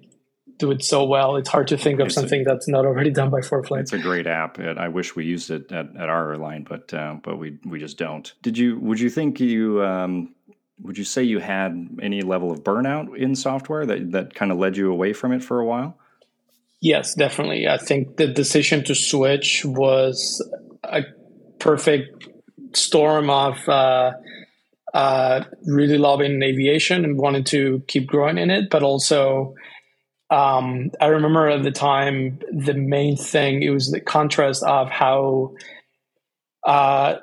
do 0.58 0.70
it 0.70 0.84
so 0.84 1.04
well. 1.04 1.36
It's 1.36 1.50
hard 1.50 1.68
to 1.70 1.78
think 1.78 2.00
of 2.00 2.08
it's 2.08 2.16
something 2.16 2.42
a, 2.42 2.44
that's 2.44 2.68
not 2.68 2.86
already 2.86 3.10
done 3.10 3.32
by 3.32 3.40
ForeFlight. 3.40 3.82
It's 3.82 3.94
a 3.94 3.98
great 3.98 4.28
app. 4.28 4.60
I 4.60 4.88
wish 4.88 5.16
we 5.16 5.26
used 5.26 5.50
it 5.50 5.72
at, 5.72 5.96
at 5.98 6.10
our 6.10 6.32
airline, 6.32 6.64
but 6.68 6.94
uh, 6.94 7.16
but 7.24 7.38
we 7.38 7.58
we 7.66 7.80
just 7.80 7.98
don't. 7.98 8.32
Did 8.42 8.58
you? 8.58 8.80
Would 8.80 9.00
you 9.00 9.10
think 9.10 9.40
you? 9.40 9.84
Um, 9.84 10.34
would 10.82 10.98
you 10.98 11.04
say 11.04 11.24
you 11.24 11.40
had 11.40 11.98
any 12.02 12.22
level 12.22 12.52
of 12.52 12.64
burnout 12.64 13.16
in 13.18 13.36
software 13.36 13.86
that 13.86 14.12
that 14.12 14.34
kind 14.34 14.52
of 14.52 14.58
led 14.58 14.78
you 14.78 14.92
away 14.92 15.14
from 15.14 15.32
it 15.32 15.44
for 15.44 15.60
a 15.60 15.66
while? 15.66 15.98
Yes, 16.82 17.16
definitely. 17.16 17.68
I 17.68 17.78
think 17.78 18.18
the 18.18 18.28
decision 18.28 18.84
to 18.86 18.96
switch 18.96 19.64
was 19.66 20.46
a 20.84 21.02
perfect 21.60 22.28
storm 22.74 23.30
of 23.30 23.68
uh, 23.68 24.12
uh, 24.94 25.44
really 25.66 25.98
loving 25.98 26.42
aviation 26.44 27.04
and 27.06 27.18
wanting 27.18 27.44
to 27.46 27.84
keep 27.88 28.08
growing 28.08 28.38
in 28.38 28.50
it, 28.50 28.70
but 28.70 28.84
also. 28.84 29.56
Um, 30.32 30.90
I 31.00 31.06
remember 31.06 31.48
at 31.50 31.62
the 31.62 31.72
time 31.72 32.40
the 32.52 32.74
main 32.74 33.16
thing 33.16 33.62
it 33.62 33.70
was 33.70 33.92
the 33.92 34.02
contrast 34.02 34.64
of 34.64 34.90
how 34.90 35.54
uh, 36.64 37.18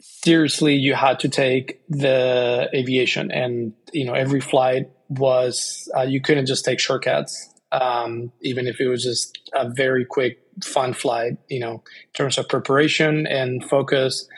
seriously 0.00 0.74
you 0.74 0.94
had 0.94 1.20
to 1.20 1.28
take 1.28 1.80
the 1.88 2.70
aviation 2.74 3.30
and 3.30 3.74
you 3.92 4.06
know 4.06 4.14
every 4.14 4.40
flight 4.40 4.90
was 5.10 5.90
uh, 5.96 6.02
you 6.02 6.22
couldn't 6.22 6.46
just 6.46 6.64
take 6.64 6.80
shortcuts 6.80 7.51
um, 7.72 8.30
even 8.42 8.66
if 8.66 8.80
it 8.80 8.88
was 8.88 9.02
just 9.02 9.50
a 9.54 9.68
very 9.68 10.04
quick 10.04 10.38
fun 10.62 10.92
flight 10.92 11.38
you 11.48 11.58
know 11.58 11.72
in 11.74 12.12
terms 12.14 12.38
of 12.38 12.48
preparation 12.48 13.26
and 13.26 13.64
focus. 13.64 14.28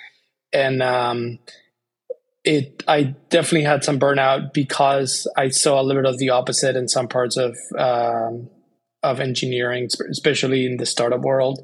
And 0.53 0.83
um, 0.83 1.41
it 2.45 2.83
i 2.87 3.15
definitely 3.31 3.65
had 3.65 3.83
some 3.83 3.99
burnout 3.99 4.53
because 4.53 5.27
i 5.37 5.49
saw 5.49 5.81
a 5.81 5.83
little 5.83 6.03
bit 6.03 6.13
of 6.13 6.19
the 6.19 6.29
opposite 6.29 6.77
in 6.77 6.89
some 6.89 7.09
parts 7.09 7.39
of 7.39 7.57
um, 7.79 8.49
of 9.03 9.19
engineering 9.19 9.89
especially 10.11 10.67
in 10.67 10.77
the 10.77 10.87
startup 10.87 11.21
world. 11.21 11.61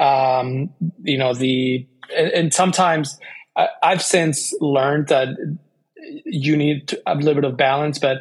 Um, 0.00 0.70
you 1.02 1.18
know 1.18 1.34
the 1.34 1.86
and, 2.16 2.28
and 2.28 2.54
sometimes 2.54 3.18
I, 3.56 3.68
have 3.82 4.02
since 4.02 4.54
learned 4.60 5.08
that 5.08 5.28
you 6.24 6.56
need 6.56 6.96
a 7.06 7.14
little 7.16 7.34
bit 7.34 7.44
of 7.44 7.56
balance, 7.56 7.98
but 7.98 8.18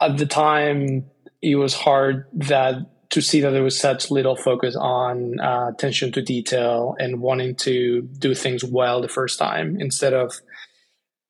at 0.00 0.16
the 0.16 0.26
time 0.26 1.04
it 1.42 1.56
was 1.56 1.74
hard 1.74 2.26
that 2.32 2.76
to 3.10 3.20
see 3.20 3.40
that 3.40 3.50
there 3.50 3.62
was 3.62 3.78
such 3.78 4.10
little 4.10 4.36
focus 4.36 4.76
on 4.76 5.40
uh, 5.40 5.70
attention 5.72 6.12
to 6.12 6.22
detail 6.22 6.94
and 6.98 7.20
wanting 7.20 7.56
to 7.56 8.02
do 8.02 8.34
things 8.34 8.62
well 8.62 9.00
the 9.00 9.08
first 9.08 9.38
time 9.38 9.76
instead 9.80 10.14
of 10.14 10.40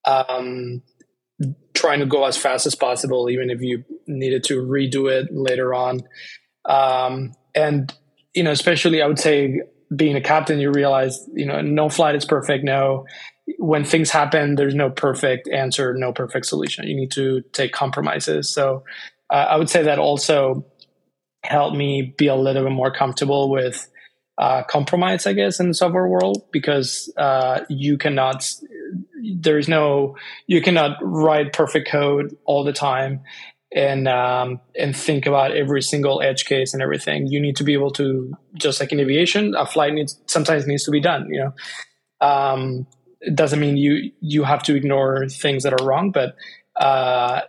um, 0.04 0.82
trying 1.74 2.00
to 2.00 2.06
go 2.06 2.26
as 2.26 2.36
fast 2.36 2.66
as 2.66 2.74
possible, 2.74 3.30
even 3.30 3.48
if 3.50 3.62
you 3.62 3.84
needed 4.06 4.44
to 4.44 4.60
redo 4.60 5.10
it 5.10 5.28
later 5.32 5.72
on. 5.72 6.02
Um, 6.66 7.32
and 7.54 7.92
you 8.34 8.42
know, 8.42 8.50
especially 8.50 9.02
I 9.02 9.06
would 9.06 9.18
say 9.18 9.62
being 9.94 10.16
a 10.16 10.20
captain, 10.20 10.60
you 10.60 10.70
realize 10.70 11.26
you 11.34 11.46
know 11.46 11.62
no 11.62 11.88
flight 11.88 12.14
is 12.14 12.24
perfect. 12.24 12.62
No, 12.62 13.06
when 13.58 13.84
things 13.84 14.10
happen, 14.10 14.54
there's 14.54 14.74
no 14.74 14.90
perfect 14.90 15.48
answer, 15.48 15.94
no 15.94 16.12
perfect 16.12 16.46
solution. 16.46 16.86
You 16.86 16.94
need 16.94 17.10
to 17.12 17.42
take 17.52 17.72
compromises. 17.72 18.50
So 18.50 18.84
uh, 19.30 19.46
I 19.50 19.56
would 19.56 19.70
say 19.70 19.84
that 19.84 19.98
also 19.98 20.66
helped 21.42 21.76
me 21.76 22.14
be 22.16 22.26
a 22.26 22.34
little 22.34 22.64
bit 22.64 22.72
more 22.72 22.92
comfortable 22.92 23.50
with 23.50 23.88
uh, 24.38 24.62
compromise, 24.64 25.26
I 25.26 25.32
guess, 25.32 25.60
in 25.60 25.68
the 25.68 25.74
software 25.74 26.06
world 26.06 26.50
because 26.50 27.12
uh, 27.16 27.60
you 27.68 27.98
cannot, 27.98 28.50
there's 29.22 29.68
no, 29.68 30.16
you 30.46 30.62
cannot 30.62 30.98
write 31.02 31.52
perfect 31.52 31.88
code 31.88 32.36
all 32.44 32.64
the 32.64 32.72
time 32.72 33.22
and 33.72 34.08
um, 34.08 34.60
and 34.76 34.96
think 34.96 35.26
about 35.26 35.56
every 35.56 35.82
single 35.82 36.20
edge 36.22 36.44
case 36.44 36.74
and 36.74 36.82
everything. 36.82 37.26
You 37.28 37.40
need 37.40 37.56
to 37.56 37.64
be 37.64 37.72
able 37.72 37.92
to, 37.92 38.36
just 38.54 38.80
like 38.80 38.92
in 38.92 39.00
aviation, 39.00 39.54
a 39.54 39.64
flight 39.66 39.94
needs 39.94 40.20
sometimes 40.26 40.66
needs 40.66 40.84
to 40.84 40.90
be 40.90 41.00
done. 41.00 41.28
You 41.30 41.52
know, 42.20 42.26
um, 42.26 42.86
it 43.20 43.36
doesn't 43.36 43.60
mean 43.60 43.76
you 43.76 44.10
you 44.20 44.42
have 44.42 44.62
to 44.64 44.74
ignore 44.74 45.28
things 45.28 45.62
that 45.62 45.80
are 45.80 45.86
wrong, 45.86 46.10
but 46.10 46.34
uh, 46.76 47.42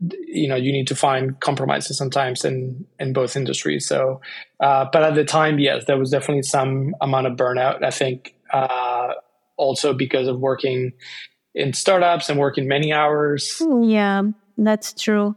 you 0.00 0.48
know 0.48 0.56
you 0.56 0.72
need 0.72 0.86
to 0.86 0.94
find 0.94 1.38
compromises 1.40 1.96
sometimes 1.98 2.44
in 2.44 2.86
in 2.98 3.12
both 3.12 3.36
industries. 3.36 3.86
So, 3.86 4.20
uh, 4.60 4.86
but 4.92 5.02
at 5.02 5.14
the 5.14 5.24
time, 5.24 5.58
yes, 5.58 5.84
there 5.86 5.98
was 5.98 6.10
definitely 6.10 6.42
some 6.42 6.94
amount 7.00 7.26
of 7.26 7.34
burnout. 7.34 7.82
I 7.82 7.90
think 7.90 8.34
uh, 8.52 9.14
also 9.56 9.92
because 9.92 10.28
of 10.28 10.40
working 10.40 10.92
in 11.54 11.72
startups 11.72 12.28
and 12.30 12.38
working 12.38 12.68
many 12.68 12.92
hours. 12.92 13.60
Yeah, 13.82 14.22
that's 14.56 14.92
true. 14.94 15.36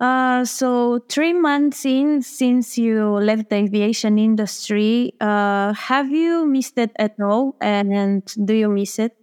Uh, 0.00 0.44
so 0.44 1.00
three 1.08 1.32
months 1.32 1.84
in 1.84 2.22
since 2.22 2.78
you 2.78 3.04
left 3.04 3.50
the 3.50 3.56
aviation 3.56 4.16
industry, 4.16 5.12
uh, 5.20 5.72
have 5.72 6.10
you 6.10 6.46
missed 6.46 6.78
it 6.78 6.92
at 6.98 7.16
all? 7.20 7.56
And 7.60 8.22
do 8.44 8.54
you 8.54 8.68
miss 8.68 9.00
it? 9.00 9.16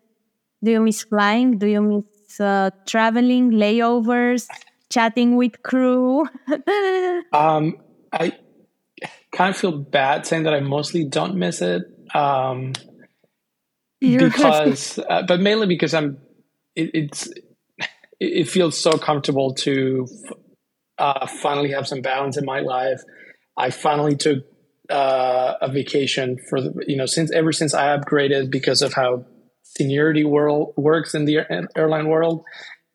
Do 0.62 0.72
you 0.72 0.82
miss 0.82 1.04
flying? 1.04 1.58
Do 1.58 1.68
you 1.68 1.82
miss 1.82 2.04
uh, 2.40 2.72
traveling, 2.86 3.52
layovers, 3.52 4.48
chatting 4.90 5.36
with 5.36 5.62
crew? 5.64 6.28
um, 7.34 7.78
I 8.12 8.34
kind 9.32 9.50
of 9.50 9.58
feel 9.58 9.78
bad 9.78 10.26
saying 10.26 10.44
that 10.44 10.54
I 10.54 10.60
mostly 10.60 11.06
don't 11.06 11.36
miss 11.36 11.62
it. 11.62 11.84
Um, 12.14 12.74
because, 14.00 15.00
uh, 15.00 15.24
but 15.28 15.40
mainly 15.40 15.68
because 15.68 15.94
I'm, 15.94 16.18
it, 16.76 16.92
it's, 16.94 17.30
it 18.20 18.50
feels 18.50 18.80
so 18.80 18.98
comfortable 18.98 19.54
to 19.56 20.08
uh, 20.98 21.28
finally 21.28 21.72
have 21.72 21.88
some 21.88 22.02
balance 22.02 22.38
in 22.38 22.46
my 22.46 22.60
life. 22.60 23.02
I 23.58 23.70
finally 23.70 24.16
took 24.16 24.46
uh, 24.90 25.54
a 25.62 25.70
vacation 25.70 26.38
for 26.50 26.62
the, 26.62 26.84
you 26.88 26.96
know, 26.96 27.06
since 27.06 27.32
ever 27.32 27.52
since 27.52 27.74
I 27.74 27.98
upgraded 27.98 28.50
because 28.50 28.82
of 28.82 28.94
how 28.94 29.26
seniority 29.78 30.24
world 30.24 30.74
works 30.78 31.14
in 31.14 31.26
the 31.26 31.40
airline 31.76 32.08
world. 32.08 32.44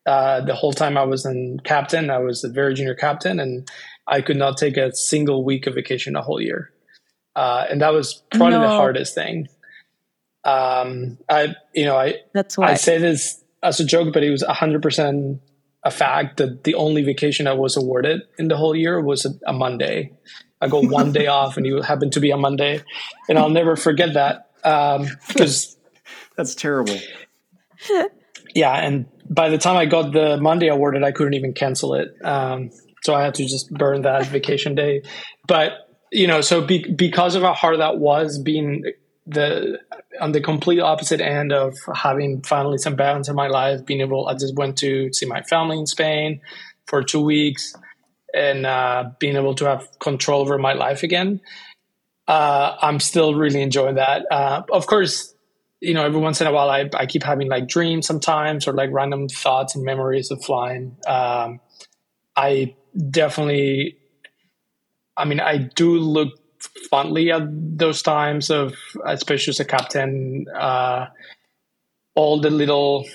Uh, 0.05 0.41
the 0.41 0.55
whole 0.55 0.73
time 0.73 0.97
I 0.97 1.03
was 1.03 1.25
in 1.25 1.59
captain, 1.63 2.09
I 2.09 2.17
was 2.17 2.43
a 2.43 2.49
very 2.49 2.73
junior 2.73 2.95
captain, 2.95 3.39
and 3.39 3.69
I 4.07 4.21
could 4.21 4.37
not 4.37 4.57
take 4.57 4.77
a 4.77 4.93
single 4.95 5.43
week 5.43 5.67
of 5.67 5.75
vacation 5.75 6.15
a 6.15 6.21
whole 6.21 6.41
year, 6.41 6.71
uh, 7.35 7.65
and 7.69 7.81
that 7.81 7.93
was 7.93 8.23
probably 8.31 8.57
no. 8.57 8.61
the 8.61 8.69
hardest 8.69 9.13
thing. 9.13 9.47
Um, 10.43 11.19
I, 11.29 11.55
you 11.75 11.85
know, 11.85 11.97
I 11.97 12.15
that's 12.33 12.57
why 12.57 12.71
I 12.71 12.73
say 12.73 12.97
this 12.97 13.43
as 13.61 13.79
a 13.79 13.85
joke, 13.85 14.11
but 14.11 14.23
it 14.23 14.31
was 14.31 14.41
hundred 14.41 14.81
percent 14.81 15.39
a 15.83 15.91
fact 15.91 16.37
that 16.37 16.63
the 16.63 16.75
only 16.75 17.03
vacation 17.03 17.47
I 17.47 17.53
was 17.53 17.75
awarded 17.75 18.21
in 18.37 18.47
the 18.47 18.57
whole 18.57 18.75
year 18.75 18.99
was 19.01 19.25
a, 19.25 19.31
a 19.47 19.53
Monday. 19.53 20.11
I 20.61 20.67
go 20.67 20.81
one 20.81 21.11
day 21.11 21.27
off, 21.39 21.57
and 21.57 21.65
it 21.65 21.85
happened 21.85 22.13
to 22.13 22.19
be 22.19 22.31
a 22.31 22.37
Monday, 22.37 22.81
and 23.29 23.37
I'll 23.37 23.49
never 23.49 23.75
forget 23.75 24.13
that 24.13 24.51
because 25.27 25.75
um, 25.75 25.77
that's 26.41 26.55
terrible. 26.55 26.97
yeah, 28.55 28.73
and 28.73 29.05
by 29.29 29.49
the 29.49 29.59
time 29.59 29.77
I 29.77 29.85
got 29.85 30.11
the 30.11 30.37
Monday 30.37 30.69
awarded, 30.69 31.03
I 31.03 31.11
couldn't 31.11 31.35
even 31.35 31.53
cancel 31.53 31.93
it, 31.93 32.15
um, 32.23 32.71
so 33.03 33.13
I 33.13 33.23
had 33.23 33.35
to 33.35 33.45
just 33.45 33.71
burn 33.71 34.01
that 34.01 34.25
vacation 34.37 34.73
day. 34.73 35.03
But 35.47 35.73
you 36.11 36.25
know, 36.25 36.41
so 36.41 36.61
be, 36.61 36.91
because 36.91 37.35
of 37.35 37.43
how 37.43 37.53
hard 37.53 37.79
that 37.79 37.99
was, 37.99 38.39
being 38.39 38.85
the 39.27 39.77
on 40.19 40.31
the 40.31 40.41
complete 40.41 40.79
opposite 40.79 41.21
end 41.21 41.53
of 41.53 41.77
having 41.93 42.41
finally 42.41 42.79
some 42.79 42.95
balance 42.95 43.29
in 43.29 43.35
my 43.35 43.47
life, 43.47 43.85
being 43.85 44.01
able, 44.01 44.27
I 44.27 44.33
just 44.33 44.55
went 44.55 44.79
to 44.79 45.13
see 45.13 45.27
my 45.27 45.43
family 45.43 45.77
in 45.77 45.85
Spain 45.85 46.41
for 46.87 47.03
two 47.03 47.21
weeks 47.21 47.75
and 48.33 48.65
uh, 48.65 49.11
being 49.19 49.35
able 49.35 49.53
to 49.55 49.65
have 49.65 49.87
control 49.99 50.41
over 50.41 50.57
my 50.57 50.73
life 50.73 51.03
again. 51.03 51.39
Uh, 52.27 52.75
I'm 52.81 52.99
still 52.99 53.35
really 53.35 53.61
enjoying 53.61 53.95
that. 53.95 54.25
Uh, 54.31 54.63
of 54.71 54.87
course, 54.87 55.35
you 55.81 55.95
know, 55.95 56.05
every 56.05 56.19
once 56.19 56.39
in 56.39 56.47
a 56.47 56.51
while, 56.51 56.69
I, 56.69 56.89
I 56.93 57.07
keep 57.07 57.23
having 57.23 57.49
like 57.49 57.67
dreams 57.67 58.05
sometimes 58.05 58.67
or 58.67 58.73
like 58.73 58.91
random 58.91 59.27
thoughts 59.27 59.75
and 59.75 59.83
memories 59.83 60.29
of 60.29 60.43
flying. 60.43 60.95
Um, 61.07 61.59
I 62.35 62.75
definitely, 63.09 63.97
I 65.17 65.25
mean, 65.25 65.39
I 65.39 65.57
do 65.57 65.97
look 65.97 66.29
fondly 66.89 67.31
at 67.31 67.41
those 67.49 68.03
times 68.03 68.51
of, 68.51 68.75
especially 69.05 69.51
as 69.51 69.59
a 69.59 69.65
captain, 69.65 70.45
uh, 70.55 71.07
all 72.13 72.39
the 72.39 72.51
little 72.51 73.07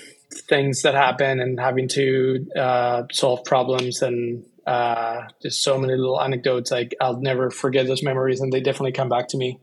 things 0.49 0.81
that 0.81 0.93
happen 0.93 1.39
and 1.39 1.59
having 1.59 1.87
to 1.87 2.45
uh, 2.57 3.03
solve 3.11 3.45
problems 3.45 4.01
and 4.01 4.45
uh, 4.65 5.21
just 5.41 5.63
so 5.63 5.77
many 5.77 5.95
little 5.95 6.21
anecdotes. 6.21 6.71
Like 6.71 6.93
I'll 6.99 7.21
never 7.21 7.49
forget 7.49 7.87
those 7.87 8.03
memories, 8.03 8.41
and 8.41 8.51
they 8.51 8.59
definitely 8.59 8.91
come 8.91 9.07
back 9.07 9.29
to 9.29 9.37
me. 9.37 9.59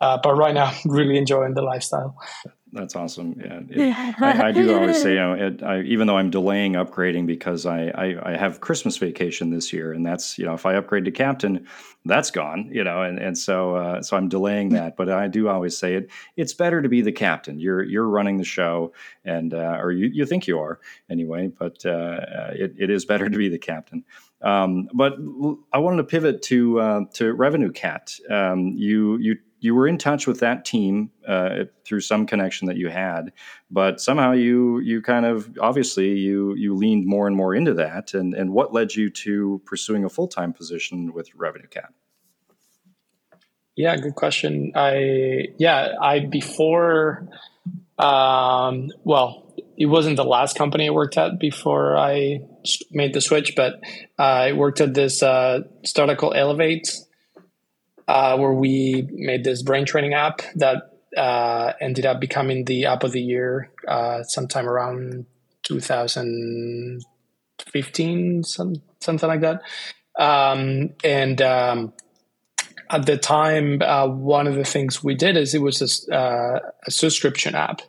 Uh, 0.00 0.18
but 0.22 0.34
right 0.34 0.54
now, 0.54 0.66
I'm 0.66 0.90
really 0.90 1.16
enjoying 1.16 1.54
the 1.54 1.62
lifestyle. 1.62 2.16
That's 2.72 2.94
awesome. 2.94 3.40
Yeah, 3.42 3.60
it, 3.70 4.20
I, 4.20 4.48
I, 4.48 4.52
do 4.52 4.74
always 4.74 5.00
say, 5.00 5.10
you 5.10 5.18
know, 5.18 5.32
it, 5.32 5.62
I, 5.62 5.80
even 5.82 6.06
though 6.06 6.18
I'm 6.18 6.30
delaying 6.30 6.74
upgrading 6.74 7.26
because 7.26 7.64
I, 7.64 7.86
I, 7.88 8.32
I 8.32 8.36
have 8.36 8.60
Christmas 8.60 8.98
vacation 8.98 9.50
this 9.50 9.72
year, 9.72 9.92
and 9.92 10.04
that's 10.04 10.36
you 10.36 10.44
know, 10.44 10.52
if 10.52 10.66
I 10.66 10.74
upgrade 10.74 11.06
to 11.06 11.10
captain, 11.10 11.66
that's 12.04 12.30
gone, 12.30 12.68
you 12.70 12.84
know, 12.84 13.02
and 13.02 13.18
and 13.18 13.38
so 13.38 13.76
uh, 13.76 14.02
so 14.02 14.16
I'm 14.16 14.28
delaying 14.28 14.70
that. 14.70 14.96
But 14.96 15.08
I 15.08 15.28
do 15.28 15.48
always 15.48 15.78
say 15.78 15.94
it. 15.94 16.10
It's 16.36 16.52
better 16.52 16.82
to 16.82 16.88
be 16.88 17.00
the 17.00 17.12
captain. 17.12 17.58
You're 17.58 17.82
you're 17.82 18.08
running 18.08 18.36
the 18.36 18.44
show, 18.44 18.92
and 19.24 19.54
uh, 19.54 19.78
or 19.80 19.92
you, 19.92 20.08
you 20.08 20.26
think 20.26 20.46
you 20.46 20.58
are 20.58 20.78
anyway. 21.08 21.48
But 21.48 21.86
uh, 21.86 22.50
it, 22.52 22.74
it 22.78 22.90
is 22.90 23.06
better 23.06 23.30
to 23.30 23.38
be 23.38 23.48
the 23.48 23.58
captain. 23.58 24.04
Um, 24.42 24.88
but 24.92 25.14
I 25.72 25.78
wanted 25.78 25.98
to 25.98 26.04
pivot 26.04 26.42
to 26.42 26.80
uh, 26.80 27.00
to 27.14 27.32
Revenue 27.32 27.72
Cat. 27.72 28.12
Um, 28.28 28.74
you 28.76 29.16
you 29.16 29.36
you 29.66 29.74
were 29.74 29.88
in 29.88 29.98
touch 29.98 30.28
with 30.28 30.38
that 30.38 30.64
team 30.64 31.10
uh, 31.26 31.64
through 31.84 32.00
some 32.00 32.24
connection 32.24 32.68
that 32.68 32.76
you 32.76 32.88
had, 32.88 33.32
but 33.68 34.00
somehow 34.00 34.30
you 34.30 34.78
you 34.78 35.02
kind 35.02 35.26
of 35.26 35.50
obviously 35.60 36.10
you 36.16 36.54
you 36.54 36.72
leaned 36.76 37.04
more 37.04 37.26
and 37.26 37.34
more 37.34 37.52
into 37.52 37.74
that. 37.74 38.14
And 38.14 38.32
and 38.32 38.52
what 38.52 38.72
led 38.72 38.94
you 38.94 39.10
to 39.10 39.60
pursuing 39.66 40.04
a 40.04 40.08
full 40.08 40.28
time 40.28 40.52
position 40.52 41.12
with 41.12 41.34
Revenue 41.34 41.66
Cat? 41.66 41.92
Yeah, 43.74 43.96
good 43.96 44.14
question. 44.14 44.70
I 44.76 45.48
yeah 45.58 45.94
I 46.00 46.20
before 46.20 47.28
um, 47.98 48.90
well 49.02 49.52
it 49.76 49.86
wasn't 49.86 50.16
the 50.16 50.24
last 50.24 50.56
company 50.56 50.86
I 50.86 50.90
worked 50.90 51.18
at 51.18 51.40
before 51.40 51.96
I 51.96 52.38
made 52.92 53.14
the 53.14 53.20
switch, 53.20 53.54
but 53.56 53.80
I 54.16 54.52
worked 54.52 54.80
at 54.80 54.94
this 54.94 55.24
uh, 55.24 55.62
startup 55.84 56.18
called 56.18 56.36
Elevate 56.36 56.88
uh, 58.08 58.36
where 58.36 58.52
we 58.52 59.08
made 59.12 59.44
this 59.44 59.62
brain 59.62 59.84
training 59.84 60.14
app 60.14 60.40
that 60.54 60.92
uh, 61.16 61.72
ended 61.80 62.06
up 62.06 62.20
becoming 62.20 62.64
the 62.64 62.86
app 62.86 63.04
of 63.04 63.12
the 63.12 63.22
year 63.22 63.70
uh, 63.88 64.22
sometime 64.22 64.68
around 64.68 65.26
2015, 65.62 68.44
some, 68.44 68.82
something 69.00 69.28
like 69.28 69.40
that. 69.40 69.62
Um, 70.18 70.90
and 71.04 71.42
um, 71.42 71.92
at 72.90 73.06
the 73.06 73.16
time, 73.16 73.82
uh, 73.82 74.06
one 74.06 74.46
of 74.46 74.54
the 74.54 74.64
things 74.64 75.02
we 75.02 75.14
did 75.14 75.36
is 75.36 75.54
it 75.54 75.62
was 75.62 76.06
a, 76.08 76.14
uh, 76.14 76.60
a 76.86 76.90
subscription 76.90 77.54
app. 77.54 77.82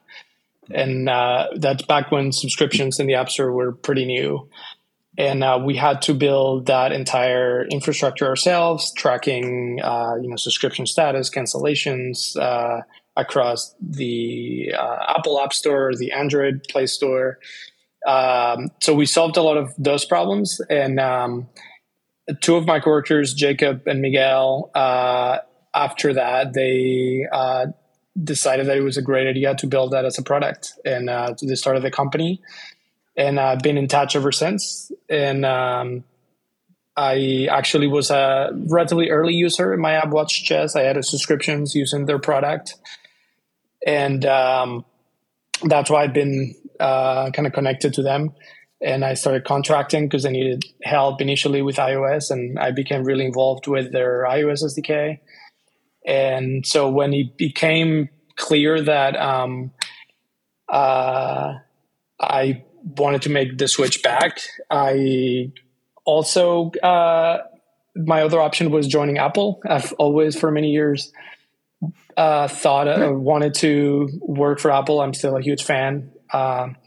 And 0.73 1.08
uh, 1.08 1.47
that's 1.56 1.84
back 1.84 2.12
when 2.12 2.32
subscriptions 2.32 2.99
in 2.99 3.08
the 3.08 3.15
App 3.15 3.30
Store 3.30 3.51
were 3.51 3.71
pretty 3.71 4.06
new. 4.06 4.49
And 5.17 5.43
uh, 5.43 5.60
we 5.63 5.75
had 5.75 6.01
to 6.03 6.13
build 6.13 6.67
that 6.67 6.91
entire 6.91 7.65
infrastructure 7.67 8.27
ourselves, 8.27 8.93
tracking, 8.93 9.80
uh, 9.84 10.15
you 10.21 10.30
know, 10.30 10.36
subscription 10.36 10.86
status, 10.86 11.30
cancellations 11.30 12.38
uh, 12.38 12.82
across 13.15 13.73
the 13.82 14.71
Apple 14.73 15.41
App 15.41 15.53
Store, 15.53 15.93
the 15.95 16.12
Android 16.12 16.63
Play 16.69 16.86
Store. 16.86 17.39
Um, 18.06 18.69
so 18.80 18.93
we 18.93 19.08
solved 19.08 19.38
a 19.38 19.41
lot 19.41 19.58
of 19.58 19.73
those 19.77 20.06
problems, 20.06 20.62
and 20.69 20.99
um, 20.99 21.47
two 22.41 22.56
of 22.56 22.65
my 22.65 22.80
coworkers, 22.80 23.34
Jacob 23.34 23.88
and 23.88 24.01
Miguel, 24.01 24.69
uh, 24.75 25.39
after 25.73 26.13
that, 26.13 26.53
they 26.53 27.25
uh, 27.32 27.67
decided 28.23 28.67
that 28.67 28.77
it 28.77 28.82
was 28.82 28.97
a 28.97 29.01
great 29.01 29.27
idea 29.27 29.56
to 29.56 29.67
build 29.67 29.91
that 29.91 30.06
as 30.06 30.17
a 30.17 30.23
product. 30.23 30.73
And 30.86 31.10
uh, 31.10 31.36
they 31.41 31.56
started 31.56 31.84
the 31.84 31.91
company. 31.91 32.41
And 33.17 33.39
I've 33.39 33.60
been 33.60 33.77
in 33.77 33.88
touch 33.88 34.15
ever 34.15 34.32
since. 34.32 34.91
And 35.10 35.45
um, 35.45 36.03
I 36.95 37.47
actually 37.51 37.88
was 37.88 38.12
a 38.12 38.51
relatively 38.53 39.10
early 39.10 39.34
user 39.34 39.73
in 39.73 39.82
my 39.82 39.93
app 39.93 40.10
Watch 40.10 40.43
Chess. 40.43 40.75
I 40.75 40.84
had 40.84 41.03
subscriptions 41.03 41.73
using 41.73 42.06
their 42.06 42.19
product. 42.19 42.75
And 43.86 44.23
um, 44.25 44.86
that's 45.63 45.89
why 45.89 46.03
I've 46.03 46.13
been 46.13 46.56
uh, 46.80 47.32
kind 47.32 47.47
of 47.47 47.53
connected 47.53 47.93
to 47.95 48.03
them 48.03 48.34
and 48.82 49.03
I 49.03 49.15
started 49.15 49.43
contracting 49.43 50.06
because 50.08 50.25
I 50.25 50.30
needed 50.30 50.63
help 50.84 51.21
initially 51.21 51.62
with 51.62 51.77
iOS, 51.77 52.30
and 52.30 52.60
I 52.60 52.71
became 52.71 53.03
really 53.03 53.25
involved 53.25 53.67
with 53.67 53.91
their 53.91 54.23
iOS 54.23 54.63
SDK. 54.63 55.19
And 56.06 56.65
so 56.65 56.89
when 56.89 57.13
it 57.13 57.38
became 57.38 58.10
clear 58.36 58.82
that 58.82 59.15
um, 59.17 59.71
uh, 60.69 61.56
I 62.19 62.63
wanted 62.95 63.21
to 63.23 63.30
make 63.30 63.58
the 63.58 63.67
switch 63.67 64.04
back, 64.04 64.39
I 64.69 65.52
also 66.06 66.71
uh, 66.84 67.39
my 67.95 68.21
other 68.21 68.39
option 68.39 68.71
was 68.71 68.88
joining 68.88 69.17
Apple. 69.17 69.62
I've 69.67 69.91
always, 69.93 70.39
for 70.39 70.52
many 70.52 70.71
years, 70.71 71.12
uh, 72.15 72.47
thought 72.47 72.88
I 72.88 73.10
wanted 73.10 73.54
to 73.56 74.10
work 74.21 74.60
for 74.60 74.71
Apple. 74.71 75.02
I'm 75.02 75.13
still 75.13 75.36
a 75.38 75.41
huge 75.41 75.63
fan. 75.63 76.12
Um, 76.34 76.78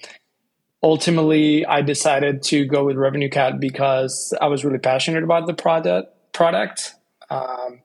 ultimately 0.83 1.67
I 1.67 1.83
decided 1.83 2.43
to 2.45 2.65
go 2.67 2.85
with 2.85 2.97
Revenue 2.97 3.29
Cat 3.29 3.61
because 3.61 4.35
I 4.41 4.49
was 4.49 4.65
really 4.65 4.79
passionate 4.79 5.23
about 5.23 5.47
the 5.47 5.55
product 5.55 6.15
product. 6.33 6.95
Um, 7.29 7.83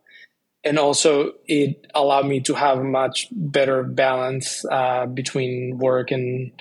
and 0.64 0.80
also 0.80 1.34
it 1.46 1.86
allowed 1.94 2.26
me 2.26 2.40
to 2.42 2.54
have 2.56 2.80
a 2.80 2.84
much 2.84 3.28
better 3.32 3.84
balance 3.84 4.66
uh, 4.72 5.06
between 5.06 5.78
work 5.78 6.12
and 6.12 6.52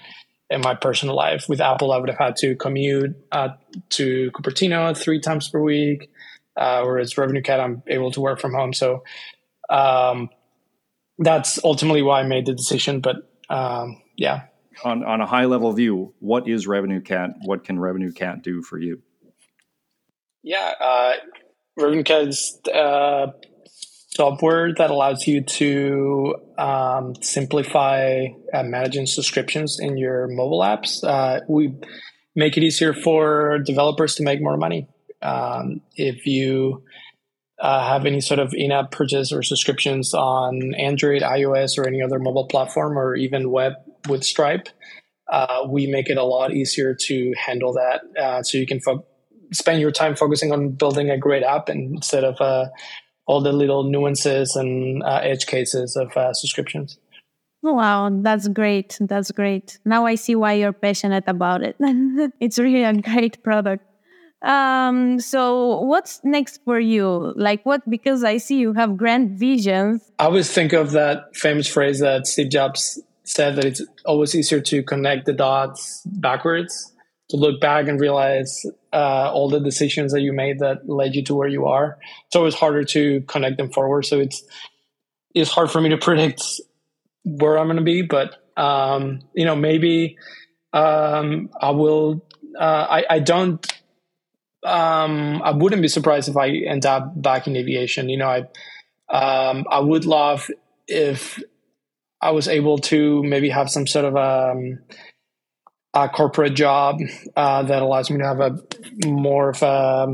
and 0.55 0.65
my 0.65 0.75
personal 0.75 1.15
life. 1.15 1.47
With 1.49 1.61
Apple, 1.61 1.93
I 1.93 1.99
would 1.99 2.09
have 2.09 2.19
had 2.19 2.37
to 2.37 2.57
commute 2.57 3.17
uh, 3.31 3.51
to 3.91 4.31
Cupertino 4.31 4.97
three 4.97 5.21
times 5.21 5.49
per 5.49 5.61
week, 5.61 6.11
uh, 6.57 6.83
whereas 6.83 7.19
Revenue 7.19 7.43
Cat, 7.43 7.61
I'm 7.61 7.83
able 7.87 8.11
to 8.13 8.21
work 8.21 8.41
from 8.41 8.55
home. 8.55 8.73
So 8.73 9.05
um, 9.69 10.31
that's 11.19 11.63
ultimately 11.63 12.03
why 12.03 12.21
I 12.21 12.23
made 12.23 12.47
the 12.47 12.55
decision. 12.55 13.01
But 13.01 13.17
um, 13.51 14.01
yeah, 14.17 14.43
on, 14.83 15.05
on 15.05 15.21
a 15.21 15.27
high 15.27 15.45
level 15.45 15.73
view, 15.73 16.15
what 16.21 16.49
is 16.49 16.67
Revenue 16.67 17.01
Cat? 17.01 17.31
What 17.43 17.65
can 17.65 17.79
Revenue 17.79 18.13
Cat 18.13 18.43
do 18.43 18.63
for 18.63 18.79
you? 18.79 19.03
Yeah, 20.43 20.73
uh, 20.81 21.13
Revenue 21.77 22.05
Cat 22.05 22.29
is 22.29 22.61
uh, 22.73 23.29
software 24.15 24.73
that 24.75 24.91
allows 24.91 25.27
you 25.27 25.43
to 25.43 26.37
um, 26.57 27.15
simplify 27.21 28.27
uh, 28.53 28.63
managing 28.63 29.07
subscriptions 29.07 29.79
in 29.81 29.97
your 29.97 30.29
mobile 30.29 30.61
apps. 30.61 31.03
Uh, 31.03 31.41
we 31.49 31.75
make 32.37 32.57
it 32.57 32.63
easier 32.63 32.95
for 32.95 33.59
developers 33.59 34.15
to 34.15 34.23
make 34.23 34.41
more 34.41 34.57
money. 34.57 34.89
Um, 35.21 35.81
if 35.97 36.27
you 36.27 36.85
uh, 37.59 37.89
have 37.89 38.07
any 38.07 38.21
sort 38.21 38.41
of 38.41 38.53
in-app 38.55 38.91
purchase 38.91 39.33
or 39.33 39.43
subscriptions 39.43 40.15
on 40.15 40.75
Android, 40.75 41.23
iOS, 41.23 41.79
or 41.79 41.87
any 41.87 42.03
other 42.03 42.19
mobile 42.19 42.47
platform, 42.47 42.99
or 42.99 43.17
even 43.17 43.51
web 43.51 43.73
with 44.09 44.23
Stripe, 44.23 44.69
uh, 45.31 45.67
we 45.69 45.87
make 45.87 46.09
it 46.09 46.19
a 46.19 46.25
lot 46.25 46.53
easier 46.53 46.95
to 46.95 47.33
handle 47.37 47.73
that. 47.73 48.03
Uh, 48.21 48.43
so 48.43 48.59
you 48.59 48.67
can 48.67 48.81
fo- 48.81 49.07
spend 49.53 49.81
your 49.81 49.93
time 49.93 50.15
focusing 50.15 50.53
on 50.53 50.71
building 50.71 51.11
a 51.11 51.19
great 51.19 51.43
app 51.43 51.69
instead 51.69 52.25
of 52.25 52.41
uh, 52.41 52.67
all 53.27 53.41
the 53.41 53.53
little 53.53 53.85
nuances 53.85 54.55
and 54.57 55.03
uh, 55.03 55.21
edge 55.23 55.47
cases 55.47 55.97
of 55.97 56.17
uh, 56.17 56.33
subscriptions. 56.33 56.99
Wow, 57.63 58.11
that's 58.13 58.49
great. 58.49 58.99
That's 59.01 59.31
great. 59.31 59.79
Now 59.87 60.05
I 60.05 60.17
see 60.17 60.35
why 60.35 60.53
you're 60.55 60.75
passionate 60.75 61.25
about 61.27 61.63
it. 61.63 61.77
it's 62.41 62.59
really 62.59 62.85
a 62.85 62.93
great 62.93 63.43
product. 63.43 63.85
Um, 64.43 65.19
so 65.21 65.81
what's 65.81 66.21
next 66.23 66.61
for 66.67 66.79
you? 66.79 67.33
Like 67.35 67.65
what? 67.65 67.89
Because 67.89 68.23
I 68.23 68.37
see 68.37 68.59
you 68.59 68.75
have 68.75 68.99
grand 68.99 69.39
visions. 69.39 70.13
I 70.19 70.27
always 70.27 70.53
think 70.53 70.75
of 70.75 70.91
that 70.91 71.35
famous 71.35 71.67
phrase 71.67 72.01
that 72.01 72.27
Steve 72.27 72.51
Jobs 72.51 73.01
said 73.25 73.57
that 73.57 73.65
it's 73.65 73.81
always 74.05 74.35
easier 74.35 74.61
to 74.61 74.83
connect 74.83 75.25
the 75.25 75.33
dots 75.33 76.03
backwards, 76.05 76.93
to 77.31 77.39
look 77.39 77.59
back 77.59 77.89
and 77.89 77.99
realize 77.99 78.67
uh, 78.95 79.31
all 79.35 79.51
the 79.51 79.61
decisions 79.61 80.13
that 80.13 80.21
you 80.21 80.33
made 80.33 80.61
that 80.61 80.89
led 80.89 81.15
you 81.15 81.25
to 81.25 81.35
where 81.35 81.49
you 81.49 81.67
are. 81.67 81.99
It's 82.27 82.37
always 82.37 82.55
harder 82.55 82.85
to 82.85 83.21
connect 83.23 83.59
them 83.59 83.71
forward. 83.71 84.07
So 84.07 84.21
it's 84.21 84.43
it's 85.35 85.51
hard 85.51 85.71
for 85.71 85.81
me 85.81 85.91
to 85.91 85.99
predict 86.09 86.43
where 87.25 87.59
I'm 87.59 87.67
going 87.67 87.77
to 87.77 87.83
be, 87.83 88.03
but 88.03 88.37
um, 88.57 89.21
you 89.35 89.45
know 89.45 89.57
maybe 89.57 90.17
um, 90.73 91.51
I 91.61 91.71
will. 91.71 92.27
Uh, 92.57 92.87
I, 92.89 93.05
I 93.11 93.19
don't 93.19 93.67
um, 94.65 95.43
I 95.43 95.51
wouldn't 95.51 95.83
be 95.83 95.89
surprised 95.89 96.29
if 96.29 96.37
I 96.37 96.51
end 96.51 96.87
up 96.87 97.21
back 97.21 97.47
in 97.47 97.57
aviation. 97.57 98.09
You 98.09 98.17
know, 98.17 98.29
I 98.29 98.39
um, 99.15 99.67
I 99.71 99.81
would 99.81 100.07
love 100.07 100.51
if 100.89 101.43
I 102.21 102.31
was 102.31 102.49
able 102.49 102.79
to 102.79 103.23
maybe 103.23 103.51
have 103.51 103.71
some 103.71 103.87
sort 103.87 104.07
of 104.07 104.17
um, 104.17 104.79
a 105.95 106.09
corporate 106.09 106.55
job 106.55 106.99
uh, 107.37 107.63
that 107.63 107.83
allows 107.83 108.11
me 108.11 108.19
to 108.19 108.25
have 108.25 108.41
a 108.41 108.59
more 109.07 109.51
of 109.51 109.63
a 109.63 110.09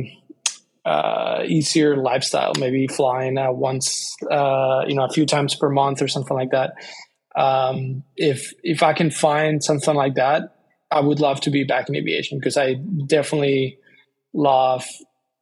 uh, 0.84 1.42
easier 1.46 1.96
lifestyle. 1.96 2.52
Maybe 2.58 2.86
flying 2.86 3.38
uh, 3.38 3.52
once, 3.52 4.14
uh, 4.30 4.84
you 4.86 4.94
know, 4.94 5.04
a 5.04 5.10
few 5.10 5.26
times 5.26 5.54
per 5.54 5.70
month 5.70 6.02
or 6.02 6.08
something 6.08 6.36
like 6.36 6.50
that. 6.50 6.74
Um, 7.36 8.02
if 8.16 8.52
if 8.62 8.82
I 8.82 8.92
can 8.92 9.10
find 9.10 9.62
something 9.62 9.94
like 9.94 10.14
that, 10.14 10.56
I 10.90 11.00
would 11.00 11.20
love 11.20 11.40
to 11.42 11.50
be 11.50 11.64
back 11.64 11.88
in 11.88 11.96
aviation 11.96 12.38
because 12.38 12.56
I 12.56 12.74
definitely 13.06 13.78
love 14.32 14.84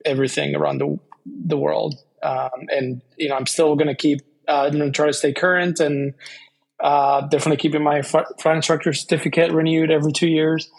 everything 0.05 0.55
around 0.55 0.79
the 0.79 0.99
the 1.27 1.59
world. 1.59 1.95
Um, 2.23 2.69
and 2.69 3.03
you 3.17 3.29
know, 3.29 3.37
I'm 3.37 3.47
still 3.47 3.75
going 3.75 3.89
to 3.89 3.95
keep 3.95 4.21
uh, 4.47 4.71
going 4.71 4.85
to 4.85 4.91
try 4.91 5.07
to 5.07 5.13
stay 5.13 5.33
current 5.33 5.81
and 5.81 6.15
uh, 6.81 7.23
definitely 7.29 7.57
keeping 7.57 7.83
my 7.83 8.03
flight 8.03 8.27
instructor 8.47 8.93
certificate 8.93 9.53
renewed 9.53 9.91
every 9.91 10.13
two 10.13 10.29
years 10.29 10.71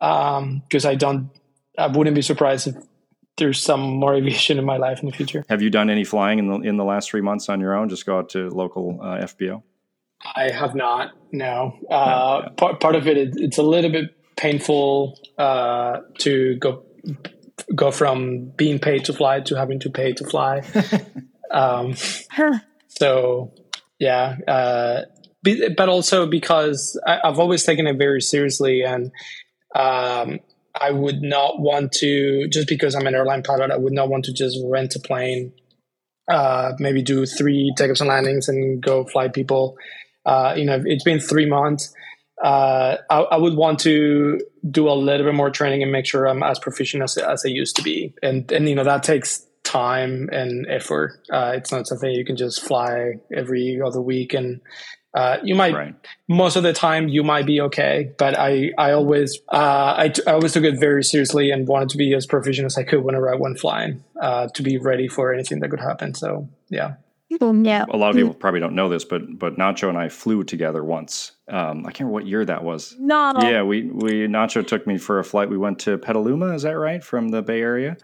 because 0.00 0.84
um, 0.84 0.90
I 0.90 0.94
don't, 0.94 1.30
I 1.76 1.86
wouldn't 1.86 2.14
be 2.14 2.22
surprised 2.22 2.68
if 2.68 2.76
there's 3.36 3.60
some 3.62 3.80
more 3.80 4.14
aviation 4.16 4.58
in 4.58 4.64
my 4.64 4.76
life 4.76 5.00
in 5.00 5.06
the 5.06 5.12
future. 5.12 5.44
Have 5.48 5.62
you 5.62 5.70
done 5.70 5.90
any 5.90 6.04
flying 6.04 6.38
in 6.38 6.48
the 6.48 6.60
in 6.60 6.76
the 6.76 6.84
last 6.84 7.10
three 7.10 7.20
months 7.20 7.48
on 7.48 7.60
your 7.60 7.74
own? 7.74 7.88
Just 7.88 8.04
go 8.04 8.18
out 8.18 8.30
to 8.30 8.48
local 8.50 8.98
uh, 9.00 9.24
FBO. 9.24 9.62
I 10.34 10.50
have 10.50 10.74
not. 10.74 11.12
No. 11.30 11.78
Uh, 11.88 12.42
yeah. 12.42 12.48
part 12.56 12.80
part 12.80 12.96
of 12.96 13.06
it, 13.06 13.16
it, 13.16 13.34
it's 13.36 13.58
a 13.58 13.62
little 13.62 13.90
bit 13.90 14.16
painful 14.36 15.18
uh, 15.38 16.00
to 16.18 16.56
go 16.56 16.84
go 17.74 17.90
from 17.90 18.50
being 18.56 18.78
paid 18.78 19.04
to 19.06 19.12
fly 19.12 19.40
to 19.40 19.54
having 19.56 19.80
to 19.80 19.90
pay 19.90 20.12
to 20.12 20.24
fly. 20.24 20.62
um, 21.50 21.94
so 22.88 23.52
yeah, 23.98 24.36
uh, 24.46 25.02
but 25.42 25.88
also 25.88 26.26
because 26.26 27.00
I, 27.06 27.20
have 27.24 27.38
always 27.38 27.64
taken 27.64 27.86
it 27.86 27.96
very 27.96 28.20
seriously, 28.20 28.82
and 28.82 29.12
um, 29.74 30.40
I 30.80 30.90
would 30.90 31.22
not 31.22 31.60
want 31.60 31.92
to 31.92 32.48
just 32.48 32.68
because 32.68 32.94
I'm 32.94 33.06
an 33.06 33.14
airline 33.14 33.42
pilot. 33.42 33.70
I 33.70 33.76
would 33.76 33.92
not 33.92 34.08
want 34.08 34.24
to 34.26 34.32
just 34.32 34.58
rent 34.64 34.94
a 34.96 35.00
plane, 35.00 35.52
uh, 36.28 36.72
maybe 36.78 37.02
do 37.02 37.26
three 37.26 37.72
takeoffs 37.78 38.00
and 38.00 38.08
landings 38.08 38.48
and 38.48 38.82
go 38.82 39.04
fly 39.04 39.28
people. 39.28 39.76
Uh, 40.26 40.54
you 40.56 40.64
know, 40.64 40.82
it's 40.84 41.04
been 41.04 41.20
three 41.20 41.46
months. 41.46 41.94
Uh, 42.42 42.96
I, 43.10 43.20
I, 43.20 43.36
would 43.36 43.56
want 43.56 43.80
to 43.80 44.40
do 44.70 44.88
a 44.88 44.94
little 44.94 45.26
bit 45.26 45.34
more 45.34 45.50
training 45.50 45.82
and 45.82 45.90
make 45.90 46.06
sure 46.06 46.26
I'm 46.26 46.44
as 46.44 46.60
proficient 46.60 47.02
as, 47.02 47.16
as 47.16 47.44
I 47.44 47.48
used 47.48 47.74
to 47.76 47.82
be. 47.82 48.14
And, 48.22 48.50
and, 48.52 48.68
you 48.68 48.76
know, 48.76 48.84
that 48.84 49.02
takes 49.02 49.44
time 49.64 50.28
and 50.30 50.64
effort. 50.68 51.20
Uh, 51.32 51.54
it's 51.56 51.72
not 51.72 51.88
something 51.88 52.10
you 52.10 52.24
can 52.24 52.36
just 52.36 52.62
fly 52.62 53.14
every 53.34 53.80
other 53.84 54.00
week 54.00 54.34
and 54.34 54.60
uh, 55.14 55.38
you 55.42 55.54
might 55.54 55.74
right. 55.74 55.94
most 56.28 56.56
of 56.56 56.62
the 56.62 56.72
time 56.72 57.08
you 57.08 57.22
might 57.22 57.46
be 57.46 57.60
okay, 57.62 58.12
but 58.18 58.38
I 58.38 58.72
I 58.76 58.92
always 58.92 59.38
uh, 59.48 59.94
I, 59.96 60.08
t- 60.10 60.22
I 60.26 60.32
always 60.32 60.52
took 60.52 60.64
it 60.64 60.78
very 60.78 61.02
seriously 61.02 61.50
and 61.50 61.66
wanted 61.66 61.88
to 61.90 61.96
be 61.96 62.14
as 62.14 62.26
proficient 62.26 62.66
as 62.66 62.76
I 62.76 62.82
could 62.84 63.02
whenever 63.02 63.32
I 63.32 63.36
went 63.36 63.58
flying 63.58 64.04
uh, 64.20 64.48
to 64.54 64.62
be 64.62 64.76
ready 64.76 65.08
for 65.08 65.32
anything 65.32 65.60
that 65.60 65.70
could 65.70 65.80
happen. 65.80 66.14
So 66.14 66.48
yeah. 66.68 66.94
Yeah. 67.30 67.84
A 67.90 67.96
lot 67.96 68.08
of 68.08 68.16
people 68.16 68.32
probably 68.32 68.60
don't 68.60 68.74
know 68.74 68.88
this, 68.88 69.04
but 69.04 69.38
but 69.38 69.56
Nacho 69.56 69.88
and 69.88 69.98
I 69.98 70.08
flew 70.08 70.44
together 70.44 70.82
once. 70.82 71.32
Um, 71.48 71.80
I 71.80 71.90
can't 71.90 72.00
remember 72.00 72.12
what 72.12 72.26
year 72.26 72.44
that 72.44 72.64
was. 72.64 72.96
No. 72.98 73.32
Yeah, 73.40 73.62
we 73.62 73.84
we 73.84 74.26
Nacho 74.26 74.66
took 74.66 74.86
me 74.86 74.98
for 74.98 75.18
a 75.18 75.24
flight. 75.24 75.50
We 75.50 75.58
went 75.58 75.78
to 75.80 75.98
Petaluma. 75.98 76.54
Is 76.54 76.62
that 76.62 76.78
right 76.78 77.04
from 77.04 77.28
the 77.28 77.42
Bay 77.42 77.60
Area? 77.60 77.98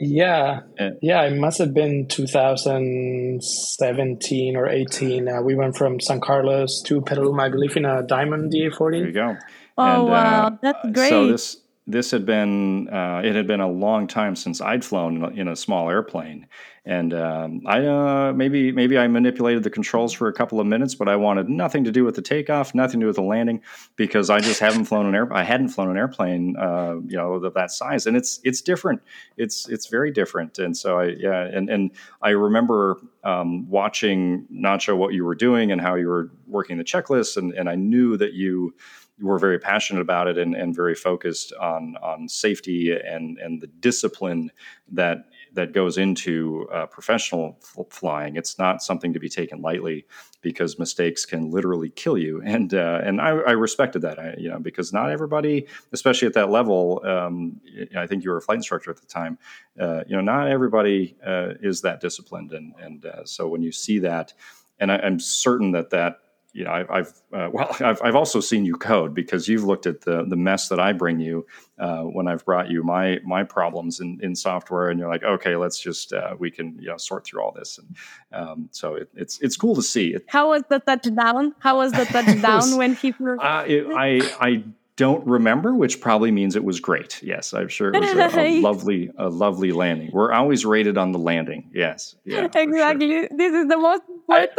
Yeah, 0.00 0.62
yeah, 1.00 1.22
it 1.22 1.36
must 1.36 1.58
have 1.58 1.72
been 1.72 2.08
2017 2.08 4.56
or 4.56 4.68
18. 4.68 5.28
Uh, 5.28 5.40
we 5.42 5.54
went 5.54 5.76
from 5.76 6.00
San 6.00 6.20
Carlos 6.20 6.82
to 6.86 7.00
Petaluma, 7.00 7.44
I 7.44 7.48
believe, 7.48 7.76
in 7.76 7.84
a 7.84 8.02
Diamond 8.02 8.52
DA40. 8.52 8.90
There 8.90 9.06
you 9.06 9.12
go. 9.12 9.36
Oh 9.78 9.84
and, 9.84 10.04
wow, 10.08 10.46
uh, 10.46 10.50
that's 10.60 10.90
great. 10.92 11.10
So 11.10 11.28
this 11.28 11.58
this 11.86 12.10
had 12.10 12.24
been 12.24 12.88
uh, 12.88 13.20
it 13.22 13.34
had 13.34 13.46
been 13.46 13.60
a 13.60 13.68
long 13.68 14.06
time 14.06 14.36
since 14.36 14.60
I'd 14.60 14.84
flown 14.84 15.38
in 15.38 15.48
a 15.48 15.56
small 15.56 15.90
airplane, 15.90 16.46
and 16.86 17.12
um, 17.12 17.60
I 17.66 17.84
uh, 17.84 18.32
maybe 18.32 18.72
maybe 18.72 18.96
I 18.96 19.06
manipulated 19.06 19.64
the 19.64 19.70
controls 19.70 20.10
for 20.14 20.28
a 20.28 20.32
couple 20.32 20.60
of 20.60 20.66
minutes, 20.66 20.94
but 20.94 21.10
I 21.10 21.16
wanted 21.16 21.50
nothing 21.50 21.84
to 21.84 21.92
do 21.92 22.02
with 22.02 22.14
the 22.14 22.22
takeoff, 22.22 22.74
nothing 22.74 23.00
to 23.00 23.04
do 23.04 23.06
with 23.08 23.16
the 23.16 23.22
landing, 23.22 23.60
because 23.96 24.30
I 24.30 24.40
just 24.40 24.60
haven't 24.60 24.86
flown 24.86 25.04
an 25.04 25.14
air. 25.14 25.30
I 25.30 25.42
hadn't 25.42 25.68
flown 25.68 25.90
an 25.90 25.98
airplane, 25.98 26.56
uh, 26.56 26.96
you 27.06 27.18
know, 27.18 27.34
of 27.34 27.52
that 27.52 27.70
size, 27.70 28.06
and 28.06 28.16
it's 28.16 28.40
it's 28.44 28.62
different. 28.62 29.02
It's 29.36 29.68
it's 29.68 29.86
very 29.88 30.10
different, 30.10 30.58
and 30.58 30.74
so 30.74 31.00
I 31.00 31.08
yeah, 31.18 31.42
and 31.42 31.68
and 31.68 31.90
I 32.22 32.30
remember 32.30 32.96
um, 33.24 33.68
watching 33.68 34.46
Nacho 34.50 34.96
what 34.96 35.12
you 35.12 35.26
were 35.26 35.34
doing 35.34 35.70
and 35.70 35.82
how 35.82 35.96
you 35.96 36.08
were 36.08 36.30
working 36.46 36.78
the 36.78 36.84
checklist, 36.84 37.36
and 37.36 37.52
and 37.52 37.68
I 37.68 37.74
knew 37.74 38.16
that 38.16 38.32
you 38.32 38.74
were 39.20 39.38
very 39.38 39.58
passionate 39.58 40.00
about 40.00 40.26
it 40.26 40.36
and, 40.36 40.54
and 40.54 40.74
very 40.74 40.94
focused 40.94 41.52
on 41.60 41.96
on 42.02 42.28
safety 42.28 42.92
and 42.92 43.38
and 43.38 43.60
the 43.60 43.66
discipline 43.66 44.50
that 44.90 45.26
that 45.52 45.72
goes 45.72 45.98
into 45.98 46.68
uh, 46.72 46.86
professional 46.86 47.60
flying. 47.90 48.36
It's 48.36 48.58
not 48.58 48.82
something 48.82 49.12
to 49.12 49.20
be 49.20 49.28
taken 49.28 49.62
lightly 49.62 50.04
because 50.40 50.78
mistakes 50.78 51.24
can 51.24 51.50
literally 51.50 51.90
kill 51.90 52.18
you. 52.18 52.42
And 52.54 52.72
uh, 52.74 53.00
and 53.02 53.20
I, 53.20 53.30
I, 53.30 53.52
respected 53.52 54.02
that, 54.02 54.18
I, 54.18 54.34
you 54.38 54.48
know, 54.48 54.60
because 54.60 54.92
not 54.92 55.10
everybody, 55.10 55.66
especially 55.92 56.28
at 56.28 56.34
that 56.34 56.50
level, 56.50 57.00
um, 57.04 57.60
I 57.96 58.06
think 58.06 58.22
you 58.22 58.30
were 58.30 58.36
a 58.36 58.42
flight 58.42 58.56
instructor 58.56 58.90
at 58.90 58.98
the 58.98 59.06
time. 59.06 59.38
Uh, 59.80 60.04
you 60.06 60.14
know, 60.14 60.22
not 60.22 60.48
everybody 60.48 61.16
uh, 61.26 61.54
is 61.60 61.80
that 61.80 62.00
disciplined, 62.00 62.52
and 62.52 62.74
and 62.80 63.06
uh, 63.06 63.24
so 63.24 63.48
when 63.48 63.62
you 63.62 63.72
see 63.72 63.98
that, 64.00 64.34
and 64.78 64.92
I, 64.92 64.98
I'm 64.98 65.18
certain 65.18 65.72
that 65.72 65.90
that 65.90 66.18
you 66.54 66.64
know, 66.64 66.70
I've, 66.70 66.90
I've 66.90 67.08
uh, 67.32 67.50
well, 67.52 67.76
I've, 67.80 68.00
I've 68.02 68.14
also 68.14 68.40
seen 68.40 68.64
you 68.64 68.76
code 68.76 69.12
because 69.12 69.48
you've 69.48 69.64
looked 69.64 69.86
at 69.86 70.00
the 70.02 70.24
the 70.24 70.36
mess 70.36 70.68
that 70.68 70.80
I 70.80 70.92
bring 70.92 71.18
you 71.18 71.46
uh, 71.78 72.02
when 72.02 72.28
I've 72.28 72.44
brought 72.44 72.70
you 72.70 72.82
my 72.82 73.18
my 73.24 73.42
problems 73.42 74.00
in, 74.00 74.18
in 74.22 74.34
software, 74.34 74.88
and 74.88 74.98
you're 74.98 75.08
like, 75.08 75.24
okay, 75.24 75.56
let's 75.56 75.78
just 75.78 76.12
uh, 76.12 76.34
we 76.38 76.50
can 76.50 76.78
you 76.78 76.88
know 76.88 76.96
sort 76.96 77.26
through 77.26 77.42
all 77.42 77.52
this, 77.52 77.78
and 77.78 77.96
um, 78.32 78.68
so 78.70 78.94
it, 78.94 79.10
it's 79.14 79.40
it's 79.40 79.56
cool 79.56 79.74
to 79.74 79.82
see. 79.82 80.14
It, 80.14 80.24
How 80.28 80.50
was 80.50 80.62
the 80.70 80.78
touchdown? 80.78 81.54
How 81.58 81.76
was 81.76 81.92
the 81.92 82.04
touchdown 82.16 82.56
was, 82.56 82.74
when 82.76 82.94
he? 82.94 83.12
Uh, 83.20 83.64
it, 83.66 83.86
I 83.92 84.20
I 84.40 84.64
don't 84.96 85.26
remember, 85.26 85.74
which 85.74 86.00
probably 86.00 86.30
means 86.30 86.54
it 86.54 86.62
was 86.62 86.78
great. 86.78 87.20
Yes, 87.20 87.52
I'm 87.52 87.66
sure 87.66 87.92
it 87.92 88.00
was 88.00 88.34
a, 88.36 88.40
a 88.40 88.60
lovely, 88.62 89.10
a 89.18 89.28
lovely 89.28 89.72
landing. 89.72 90.10
We're 90.12 90.32
always 90.32 90.64
rated 90.64 90.96
on 90.96 91.10
the 91.10 91.18
landing. 91.18 91.68
Yes, 91.74 92.14
yeah, 92.24 92.44
exactly. 92.44 93.08
Sure. 93.08 93.28
This 93.32 93.52
is 93.52 93.66
the 93.66 93.76
most 93.76 94.02
important. 94.08 94.50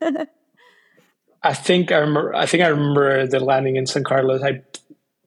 I, 0.00 0.26
I 1.42 1.54
think 1.54 1.92
I 1.92 1.98
remember. 1.98 2.34
I 2.34 2.46
think 2.46 2.62
I 2.62 2.68
remember 2.68 3.26
the 3.26 3.40
landing 3.40 3.76
in 3.76 3.86
San 3.86 4.04
Carlos. 4.04 4.42
I 4.42 4.62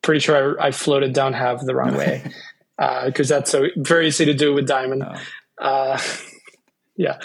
pretty 0.01 0.19
sure 0.19 0.59
I, 0.59 0.67
I 0.67 0.71
floated 0.71 1.13
down 1.13 1.33
half 1.33 1.65
the 1.65 1.75
runway 1.75 2.23
because 2.77 3.31
uh, 3.31 3.35
that's 3.35 3.51
so 3.51 3.67
very 3.77 4.07
easy 4.07 4.25
to 4.25 4.33
do 4.33 4.53
with 4.53 4.67
Diamond. 4.67 5.03
Oh. 5.05 5.63
Uh, 5.63 5.99
yeah, 6.95 7.19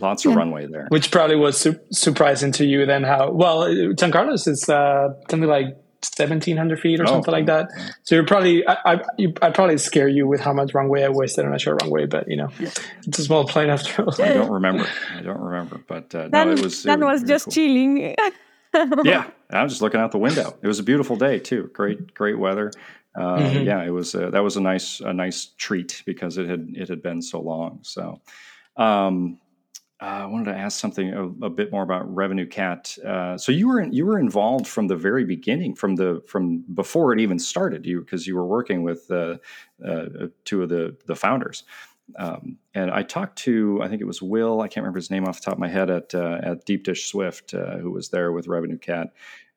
lots 0.00 0.24
of 0.24 0.32
yeah. 0.32 0.38
runway 0.38 0.66
there, 0.66 0.86
which 0.88 1.10
probably 1.10 1.36
was 1.36 1.56
su- 1.56 1.80
surprising 1.92 2.52
to 2.52 2.64
you. 2.64 2.86
Then 2.86 3.04
how 3.04 3.30
well 3.30 3.72
San 3.98 4.10
Carlos 4.10 4.46
is 4.46 4.68
uh, 4.68 5.14
something 5.30 5.48
like 5.48 5.76
1700 6.16 6.80
feet 6.80 7.00
or 7.00 7.04
oh, 7.04 7.06
something 7.06 7.32
like 7.32 7.46
that. 7.46 7.70
So 8.02 8.14
you're 8.14 8.26
probably, 8.26 8.66
I, 8.66 8.76
I, 8.84 9.00
you, 9.18 9.32
I 9.42 9.50
probably 9.50 9.78
scare 9.78 10.08
you 10.08 10.26
with 10.26 10.40
how 10.40 10.52
much 10.52 10.74
runway 10.74 11.02
I 11.02 11.08
wasted 11.08 11.44
on 11.44 11.54
a 11.54 11.58
short 11.58 11.82
runway, 11.82 12.06
but 12.06 12.28
you 12.28 12.36
know, 12.36 12.48
it's 13.06 13.18
a 13.18 13.24
small 13.24 13.44
plane 13.46 13.70
after 13.70 14.02
all. 14.02 14.22
I 14.22 14.32
don't 14.32 14.50
remember. 14.60 14.86
I 15.14 15.22
don't 15.22 15.40
remember, 15.40 15.80
but 15.86 16.14
uh, 16.14 16.28
no, 16.32 16.50
it 16.50 16.60
was, 16.60 16.82
that 16.84 17.00
it 17.00 17.04
was, 17.04 17.20
was 17.20 17.28
just 17.28 17.44
cool. 17.46 17.52
chilling. 17.52 18.14
yeah. 19.04 19.30
I 19.50 19.62
was 19.62 19.72
just 19.72 19.82
looking 19.82 20.00
out 20.00 20.12
the 20.12 20.18
window. 20.18 20.56
It 20.60 20.66
was 20.66 20.78
a 20.78 20.82
beautiful 20.82 21.16
day 21.16 21.38
too. 21.38 21.70
Great, 21.72 22.14
great 22.14 22.38
weather. 22.38 22.72
Uh, 23.14 23.38
mm-hmm. 23.38 23.64
Yeah, 23.64 23.82
it 23.82 23.90
was, 23.90 24.14
uh, 24.14 24.30
that 24.30 24.42
was 24.42 24.56
a 24.56 24.60
nice, 24.60 25.00
a 25.00 25.12
nice 25.12 25.52
treat 25.56 26.02
because 26.04 26.36
it 26.36 26.48
had, 26.48 26.68
it 26.74 26.88
had 26.88 27.02
been 27.02 27.22
so 27.22 27.40
long. 27.40 27.78
So, 27.82 28.20
um, 28.76 29.38
uh, 30.00 30.04
I 30.04 30.26
wanted 30.26 30.52
to 30.52 30.58
ask 30.58 30.78
something 30.78 31.12
a, 31.12 31.46
a 31.46 31.50
bit 31.50 31.72
more 31.72 31.82
about 31.82 32.14
RevenueCat. 32.14 32.98
Uh, 33.02 33.38
so 33.38 33.50
you 33.50 33.66
were 33.66 33.80
in, 33.80 33.92
you 33.92 34.04
were 34.04 34.18
involved 34.18 34.66
from 34.66 34.88
the 34.88 34.96
very 34.96 35.24
beginning, 35.24 35.74
from 35.74 35.96
the 35.96 36.22
from 36.26 36.64
before 36.74 37.14
it 37.14 37.20
even 37.20 37.38
started. 37.38 37.86
You 37.86 38.00
because 38.00 38.26
you 38.26 38.36
were 38.36 38.44
working 38.44 38.82
with 38.82 39.10
uh, 39.10 39.38
uh, 39.84 40.06
two 40.44 40.62
of 40.62 40.68
the 40.68 40.96
the 41.06 41.16
founders. 41.16 41.64
Um, 42.18 42.58
and 42.74 42.90
I 42.90 43.02
talked 43.02 43.38
to 43.40 43.80
I 43.82 43.88
think 43.88 44.02
it 44.02 44.06
was 44.06 44.20
Will. 44.20 44.60
I 44.60 44.68
can't 44.68 44.84
remember 44.84 44.98
his 44.98 45.10
name 45.10 45.24
off 45.24 45.40
the 45.40 45.46
top 45.46 45.54
of 45.54 45.60
my 45.60 45.68
head 45.68 45.88
at 45.88 46.14
uh, 46.14 46.40
at 46.42 46.66
Deep 46.66 46.84
Dish 46.84 47.06
Swift, 47.06 47.54
uh, 47.54 47.78
who 47.78 47.90
was 47.90 48.10
there 48.10 48.32
with 48.32 48.48
RevenueCat. 48.48 49.10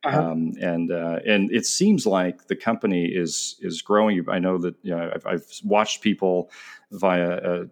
Uh-huh. 0.05 0.31
Um, 0.31 0.53
and 0.61 0.89
and 0.89 1.51
it 1.51 1.65
seems 1.65 2.05
like 2.05 2.47
the 2.47 2.55
company 2.55 3.07
is 3.07 3.57
is 3.59 3.81
growing. 3.81 4.25
I 4.29 4.39
know 4.39 4.57
that 4.57 4.75
you 4.83 4.95
know, 4.95 5.11
I've, 5.13 5.25
I've 5.25 5.45
watched 5.65 6.01
people 6.01 6.49
via 6.91 7.65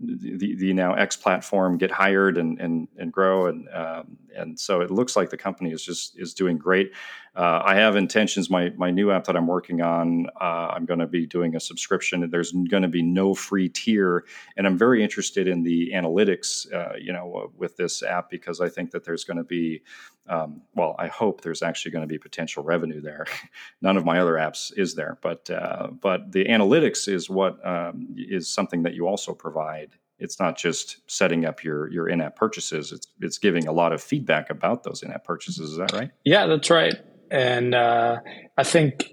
the, 0.00 0.54
the 0.56 0.72
now 0.72 0.94
X 0.94 1.16
platform 1.16 1.76
get 1.76 1.90
hired 1.90 2.38
and 2.38 2.58
and 2.60 2.88
and 2.96 3.12
grow 3.12 3.46
and 3.46 3.68
um, 3.70 4.16
and 4.34 4.58
so 4.58 4.80
it 4.80 4.90
looks 4.90 5.16
like 5.16 5.30
the 5.30 5.36
company 5.36 5.72
is 5.72 5.84
just 5.84 6.18
is 6.18 6.34
doing 6.34 6.56
great. 6.56 6.92
Uh, 7.34 7.62
I 7.64 7.76
have 7.76 7.94
intentions. 7.94 8.50
My 8.50 8.70
my 8.76 8.90
new 8.90 9.12
app 9.12 9.24
that 9.24 9.36
I'm 9.36 9.46
working 9.46 9.80
on, 9.80 10.26
uh, 10.40 10.72
I'm 10.74 10.84
going 10.84 10.98
to 10.98 11.06
be 11.06 11.26
doing 11.26 11.54
a 11.54 11.60
subscription. 11.60 12.28
There's 12.28 12.50
going 12.52 12.82
to 12.82 12.88
be 12.88 13.02
no 13.02 13.34
free 13.34 13.68
tier, 13.68 14.24
and 14.56 14.66
I'm 14.66 14.76
very 14.76 15.02
interested 15.02 15.46
in 15.46 15.62
the 15.62 15.92
analytics. 15.94 16.72
Uh, 16.72 16.96
you 16.98 17.12
know, 17.12 17.52
with 17.56 17.76
this 17.76 18.02
app 18.02 18.30
because 18.30 18.60
I 18.60 18.68
think 18.68 18.90
that 18.90 19.04
there's 19.04 19.22
going 19.24 19.36
to 19.36 19.44
be, 19.44 19.82
um, 20.28 20.62
well, 20.74 20.96
I 20.98 21.06
hope 21.06 21.42
there's 21.42 21.62
actually 21.62 21.92
going 21.92 22.02
to 22.02 22.08
be 22.08 22.18
potential 22.18 22.64
revenue 22.64 23.00
there. 23.00 23.26
None 23.80 23.96
of 23.96 24.04
my 24.04 24.18
other 24.18 24.34
apps 24.34 24.72
is 24.76 24.96
there, 24.96 25.18
but 25.22 25.48
uh, 25.50 25.88
but 26.00 26.32
the 26.32 26.46
analytics 26.46 27.06
is 27.06 27.30
what 27.30 27.64
um, 27.64 28.08
is 28.16 28.48
something 28.48 28.82
that 28.82 28.94
you 28.94 29.06
also 29.06 29.34
provide 29.34 29.96
it's 30.20 30.38
not 30.38 30.56
just 30.56 30.98
setting 31.10 31.46
up 31.46 31.64
your 31.64 31.90
your 31.90 32.06
in-app 32.06 32.36
purchases 32.36 32.92
it's 32.92 33.08
it's 33.20 33.38
giving 33.38 33.66
a 33.66 33.72
lot 33.72 33.92
of 33.92 34.02
feedback 34.02 34.50
about 34.50 34.84
those 34.84 35.02
in-app 35.02 35.24
purchases 35.24 35.70
is 35.70 35.78
that 35.78 35.92
right 35.92 36.10
yeah 36.24 36.46
that's 36.46 36.68
right 36.68 37.00
and 37.30 37.74
uh, 37.74 38.16
I 38.56 38.64
think 38.64 39.12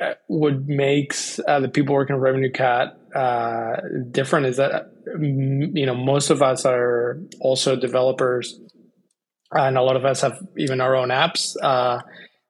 uh, 0.00 0.14
what 0.26 0.66
makes 0.66 1.40
uh, 1.46 1.60
the 1.60 1.68
people 1.68 1.94
working 1.94 2.16
at 2.16 2.22
RevenueCat 2.22 2.94
uh, 3.14 3.76
different 4.10 4.46
is 4.46 4.56
that 4.56 4.90
mm, 5.06 5.70
you 5.74 5.86
know 5.86 5.94
most 5.94 6.30
of 6.30 6.42
us 6.42 6.64
are 6.64 7.20
also 7.40 7.76
developers, 7.76 8.58
and 9.52 9.78
a 9.78 9.82
lot 9.82 9.96
of 9.96 10.04
us 10.04 10.20
have 10.22 10.38
even 10.58 10.80
our 10.80 10.96
own 10.96 11.10
apps 11.10 11.54
uh, 11.62 12.00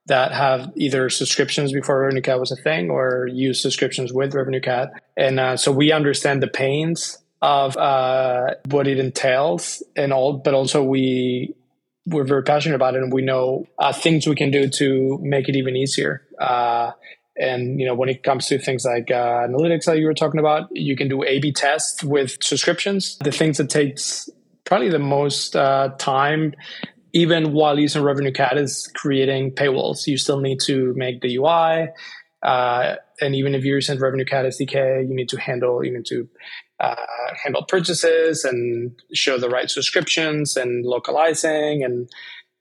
that 0.07 0.33
have 0.33 0.73
either 0.77 1.11
subscriptions 1.11 1.73
before 1.73 2.01
Revenue 2.01 2.23
RevenueCat 2.23 2.41
was 2.41 2.53
a 2.53 2.57
thing 2.57 2.91
or 2.91 3.29
use 3.31 3.61
subscriptions 3.61 4.13
with 4.13 4.35
Revenue 4.35 4.61
RevenueCat, 4.61 4.91
and 5.17 5.39
uh, 5.39 5.57
so 5.57 5.71
we 5.71 5.93
understand 5.93 6.43
the 6.43 6.49
pains 6.49 7.19
of 7.43 7.77
uh, 7.77 8.55
what 8.71 8.89
it 8.89 8.99
entails 8.99 9.83
and 9.97 10.15
all, 10.15 10.39
but 10.39 10.55
also 10.55 10.83
we 10.83 11.55
we're 12.07 12.25
very 12.25 12.43
passionate 12.43 12.75
about 12.75 12.95
it 12.95 13.03
and 13.03 13.13
we 13.13 13.23
know 13.23 13.67
uh, 13.79 13.93
things 13.93 14.27
we 14.27 14.37
can 14.37 14.51
do 14.51 14.69
to 14.69 15.19
make 15.23 15.49
it 15.49 15.57
even 15.57 15.77
easier. 15.77 16.23
Uh, 16.39 16.93
and 17.37 17.81
you 17.81 17.87
know, 17.87 17.95
when 17.95 18.09
it 18.09 18.23
comes 18.23 18.47
to 18.49 18.59
things 18.59 18.85
like 18.85 19.11
uh, 19.11 19.47
analytics 19.49 19.87
that 19.87 19.99
you 19.99 20.07
were 20.07 20.15
talking 20.15 20.39
about, 20.39 20.69
you 20.73 20.97
can 20.97 21.09
do 21.09 21.25
A/B 21.25 21.53
tests 21.53 22.05
with 22.05 22.43
subscriptions. 22.43 23.17
The 23.19 23.33
things 23.33 23.59
that 23.59 23.71
takes 23.71 24.29
probably 24.65 24.89
the 24.89 25.01
most 25.01 25.57
uh, 25.57 25.91
time, 25.99 26.55
even 27.13 27.53
while 27.53 27.79
using 27.79 28.03
Revenue 28.03 28.33
Cat, 28.33 28.57
is 28.57 28.89
creating 28.95 29.53
paywalls. 29.53 30.07
You 30.07 30.17
still 30.17 30.41
need 30.41 30.61
to 30.67 30.95
make 30.95 31.23
the 31.23 31.37
UI, 31.37 31.89
uh, 32.45 32.97
and 33.21 33.35
even 33.35 33.55
if 33.55 33.65
you're 33.65 33.79
using 33.79 33.99
RevenueCat 33.99 34.47
SDK, 34.47 35.09
you 35.09 35.15
need 35.15 35.31
to 35.31 35.41
handle, 35.41 35.85
you 35.85 35.93
need 35.93 36.07
to 36.07 36.29
uh, 36.85 37.35
handle 37.43 37.65
purchases 37.65 38.45
and 38.45 38.93
show 39.13 39.39
the 39.39 39.49
right 39.49 39.71
subscriptions 39.71 40.57
and 40.57 40.85
localizing 40.85 41.83
and 41.85 42.09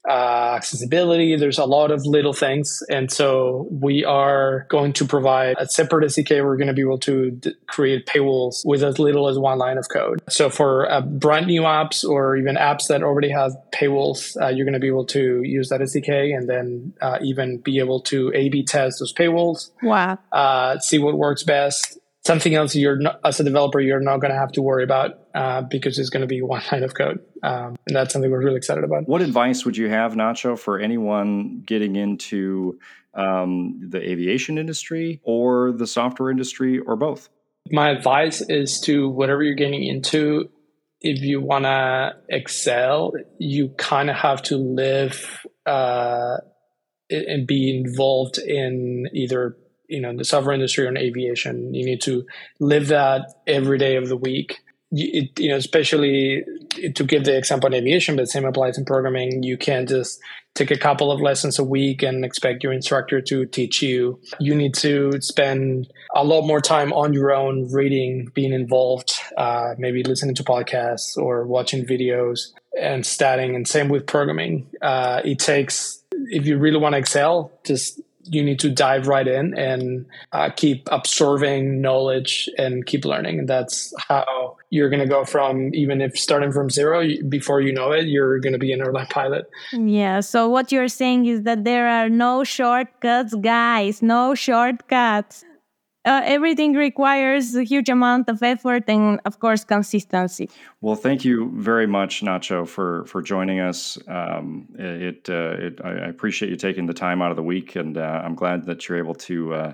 uh, 0.08 0.54
accessibility. 0.58 1.36
There's 1.38 1.58
a 1.58 1.66
lot 1.66 1.90
of 1.90 2.06
little 2.06 2.34
things. 2.34 2.84
And 2.90 3.10
so 3.10 3.68
we 3.72 4.04
are 4.04 4.66
going 4.70 4.92
to 4.94 5.06
provide 5.06 5.56
a 5.58 5.68
separate 5.68 6.06
SDK. 6.06 6.44
We're 6.44 6.58
going 6.58 6.68
to 6.68 6.74
be 6.74 6.82
able 6.82 7.00
to 7.00 7.32
d- 7.32 7.54
create 7.68 8.06
paywalls 8.06 8.66
with 8.66 8.84
as 8.84 9.00
little 9.00 9.30
as 9.30 9.40
one 9.40 9.60
line 9.60 9.78
of 9.78 9.88
code. 9.90 10.22
So 10.30 10.50
for 10.50 10.92
uh, 10.92 11.02
brand 11.02 11.48
new 11.48 11.62
apps 11.62 12.04
or 12.04 12.36
even 12.36 12.56
apps 12.58 12.88
that 12.88 13.02
already 13.02 13.30
have 13.30 13.54
paywalls, 13.74 14.36
uh, 14.42 14.50
you're 14.50 14.66
going 14.66 14.74
to 14.74 14.80
be 14.80 14.88
able 14.88 15.06
to 15.06 15.42
use 15.44 15.70
that 15.70 15.80
SDK 15.80 16.36
and 16.38 16.50
then 16.50 16.94
uh, 17.00 17.20
even 17.22 17.60
be 17.60 17.80
able 17.80 18.02
to 18.02 18.30
A/B 18.36 18.64
test 18.64 19.00
those 19.00 19.14
paywalls. 19.14 19.72
Wow. 19.82 20.20
Uh, 20.34 20.80
see 20.80 21.00
what 21.00 21.18
works 21.18 21.44
best 21.44 21.98
something 22.26 22.56
else 22.56 22.76
you're 22.76 22.98
not, 22.98 23.20
as 23.24 23.40
a 23.40 23.44
developer 23.44 23.80
you're 23.80 24.00
not 24.00 24.18
going 24.18 24.32
to 24.32 24.38
have 24.38 24.52
to 24.54 24.62
worry 24.62 24.84
about 24.84 25.20
uh, 25.36 25.62
because 25.62 26.00
it's 26.00 26.10
going 26.10 26.22
to 26.22 26.28
be 26.28 26.42
one 26.42 26.62
line 26.72 26.84
of 26.84 26.94
code. 26.94 27.20
Um, 27.42 27.76
and 27.88 27.96
that's 27.96 28.14
something 28.14 28.32
we're 28.32 28.44
really 28.44 28.58
excited 28.58 28.84
about. 28.84 29.08
What 29.08 29.22
advice 29.22 29.66
would 29.66 29.78
you 29.78 29.90
have 29.90 30.14
nacho 30.14 30.58
for 30.58 30.80
anyone 30.80 31.64
getting 31.66 31.96
into 31.96 32.80
um, 33.14 33.80
the 33.90 34.02
aviation 34.02 34.58
industry 34.58 35.22
or 35.24 35.72
the 35.72 35.88
software 35.88 36.30
industry 36.30 36.80
or 36.80 36.96
both? 36.96 37.30
My 37.72 37.90
advice 37.90 38.42
is 38.42 38.82
to 38.82 39.10
whatever 39.10 39.44
you're 39.44 39.56
getting 39.56 39.84
into 39.84 40.50
if 41.00 41.22
you 41.22 41.42
want 41.42 41.66
to 41.66 42.14
excel 42.30 43.14
you 43.38 43.70
kind 43.78 44.10
of 44.10 44.16
have 44.16 44.42
to 44.42 44.58
live 44.58 45.46
uh, 45.66 46.38
and 47.10 47.46
be 47.46 47.78
involved 47.78 48.38
in 48.38 49.08
either 49.14 49.58
you 49.94 50.02
know 50.02 50.16
the 50.16 50.26
software 50.26 50.54
industry 50.54 50.86
or 50.86 50.90
in 50.90 50.98
aviation. 50.98 51.74
You 51.74 51.86
need 51.86 52.02
to 52.02 52.26
live 52.60 52.88
that 52.88 53.34
every 53.48 53.78
day 53.78 53.96
of 53.96 54.10
the 54.10 54.18
week. 54.18 54.60
It, 54.96 55.40
you 55.40 55.50
know 55.50 55.56
especially 55.56 56.44
to 56.96 57.04
give 57.04 57.26
the 57.26 57.36
example 57.36 57.66
in 57.68 57.74
aviation 57.74 58.16
but 58.16 58.30
same 58.30 58.46
applies 58.46 58.78
in 58.78 58.86
programming. 58.86 59.44
You 59.44 59.58
can't 59.58 59.90
just 59.90 60.20
take 60.56 60.70
a 60.70 60.78
couple 60.78 61.12
of 61.12 61.20
lessons 61.20 61.58
a 61.58 61.64
week 61.64 62.04
and 62.04 62.24
expect 62.24 62.64
your 62.64 62.74
instructor 62.74 63.20
to 63.22 63.46
teach 63.48 63.82
you. 63.82 64.20
You 64.40 64.54
need 64.54 64.76
to 64.76 65.20
spend 65.20 65.92
a 66.16 66.24
lot 66.24 66.46
more 66.46 66.62
time 66.62 66.94
on 66.94 67.12
your 67.14 67.34
own 67.34 67.72
reading 67.72 68.30
being 68.36 68.54
involved 68.54 69.14
uh, 69.38 69.74
maybe 69.78 70.04
listening 70.04 70.36
to 70.36 70.44
podcasts 70.44 71.18
or 71.18 71.46
watching 71.48 71.86
videos 71.86 72.50
and 72.80 73.06
studying. 73.06 73.56
And 73.56 73.68
same 73.68 73.90
with 73.90 74.06
programming. 74.06 74.68
Uh, 74.82 75.22
it 75.26 75.40
takes 75.40 76.04
if 76.28 76.46
you 76.46 76.58
really 76.58 76.78
want 76.78 76.94
to 76.94 77.00
excel 77.00 77.52
just 77.66 78.00
you 78.26 78.44
need 78.44 78.60
to 78.60 78.70
dive 78.70 79.08
right 79.08 79.28
in 79.28 79.58
and 79.58 80.06
uh, 80.32 80.50
keep 80.56 80.88
absorbing 80.92 81.82
knowledge 81.82 82.50
and 82.58 82.86
keep 82.86 83.06
learning. 83.06 83.40
And 83.40 83.48
that's 83.48 83.94
how 84.08 84.58
you're 84.70 84.90
going 84.90 85.02
to 85.02 85.08
go 85.08 85.26
from 85.26 85.74
even 85.74 86.02
if 86.02 86.18
starting 86.18 86.52
from 86.52 86.70
zero, 86.70 87.08
before 87.30 87.62
you 87.62 87.74
know 87.74 87.92
it, 87.92 88.08
you're 88.08 88.40
going 88.40 88.54
to 88.54 88.60
be 88.60 88.72
an 88.72 88.82
airline 88.82 89.08
pilot. 89.08 89.50
Yeah. 89.72 90.22
So 90.22 90.50
what 90.50 90.72
you're 90.72 90.88
saying 90.88 91.26
is 91.26 91.44
that 91.44 91.64
there 91.64 91.88
are 91.88 92.10
no 92.10 92.44
shortcuts, 92.44 93.34
guys, 93.36 94.02
no 94.02 94.36
shortcuts 94.36 95.46
uh, 96.06 96.22
everything 96.26 96.74
requires 96.74 97.56
a 97.56 97.64
huge 97.64 97.90
amount 97.90 98.30
of 98.30 98.44
effort 98.44 98.84
and 98.88 99.20
of 99.26 99.40
course 99.40 99.64
consistency. 99.64 100.50
Well 100.82 100.96
thank 100.96 101.24
you 101.24 101.52
very 101.56 101.88
much 101.88 102.22
nacho 102.22 102.68
for 102.68 103.06
for 103.06 103.22
joining 103.22 103.60
us. 103.60 103.98
Um, 104.08 104.68
it, 104.78 105.30
uh, 105.30 105.56
it 105.60 105.82
I 105.84 106.10
appreciate 106.10 106.50
you 106.50 106.58
taking 106.58 106.88
the 106.88 106.94
time 106.94 107.22
out 107.22 107.32
of 107.32 107.38
the 107.38 107.44
week 107.44 107.76
and 107.76 107.98
uh, 107.98 108.22
i'm 108.24 108.36
glad 108.36 108.66
that 108.66 108.88
you're 108.88 108.98
able 108.98 109.16
to 109.16 109.54
uh, 109.54 109.74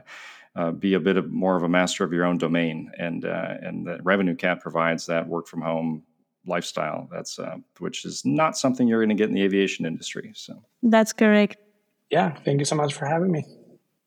uh, 0.55 0.71
be 0.71 0.93
a 0.93 0.99
bit 0.99 1.17
of 1.17 1.31
more 1.31 1.55
of 1.55 1.63
a 1.63 1.69
master 1.69 2.03
of 2.03 2.13
your 2.13 2.25
own 2.25 2.37
domain 2.37 2.91
and 2.97 3.25
uh, 3.25 3.55
and 3.61 3.87
that 3.87 4.03
RevenueCat 4.03 4.59
provides 4.59 5.05
that 5.07 5.27
work 5.27 5.47
from 5.47 5.61
home 5.61 6.03
lifestyle. 6.45 7.07
That's 7.11 7.39
which 7.79 8.05
is 8.05 8.23
not 8.25 8.57
something 8.57 8.87
you're 8.87 8.99
going 8.99 9.15
to 9.15 9.21
get 9.21 9.29
in 9.29 9.35
the 9.35 9.43
aviation 9.43 9.85
industry 9.85 10.31
so. 10.35 10.63
That's 10.83 11.13
correct. 11.13 11.57
Yeah 12.11 12.35
thank 12.45 12.59
you 12.59 12.65
so 12.65 12.75
much 12.75 12.93
for 12.93 13.05
having 13.05 13.31
me 13.31 13.43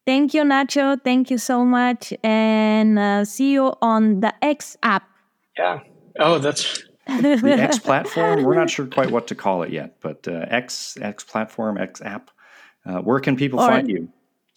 Thank 0.05 0.35
you, 0.35 0.43
Nacho. 0.43 1.01
Thank 1.03 1.31
you 1.31 1.39
so 1.39 1.65
much. 1.65 2.13
And 2.25 2.99
uh, 2.99 3.25
see 3.25 3.53
you 3.53 3.73
on 3.81 4.21
the 4.21 4.35
X 4.45 4.77
app. 4.83 5.09
Yeah. 5.57 5.81
Oh, 6.19 6.39
that's 6.39 6.83
the 7.07 7.57
X 7.59 7.79
platform. 7.79 8.43
We're 8.43 8.55
not 8.55 8.71
sure 8.71 8.87
quite 8.87 9.11
what 9.11 9.29
to 9.29 9.35
call 9.35 9.63
it 9.63 9.71
yet, 9.71 10.01
but 10.01 10.27
uh, 10.27 10.47
X 10.49 10.99
X 11.01 11.25
platform, 11.25 11.79
X 11.79 12.01
app. 12.03 12.31
Uh, 12.85 12.99
where 12.99 13.21
can 13.21 13.37
people 13.37 13.61
or, 13.61 13.69
find 13.69 13.89
you? 13.89 14.09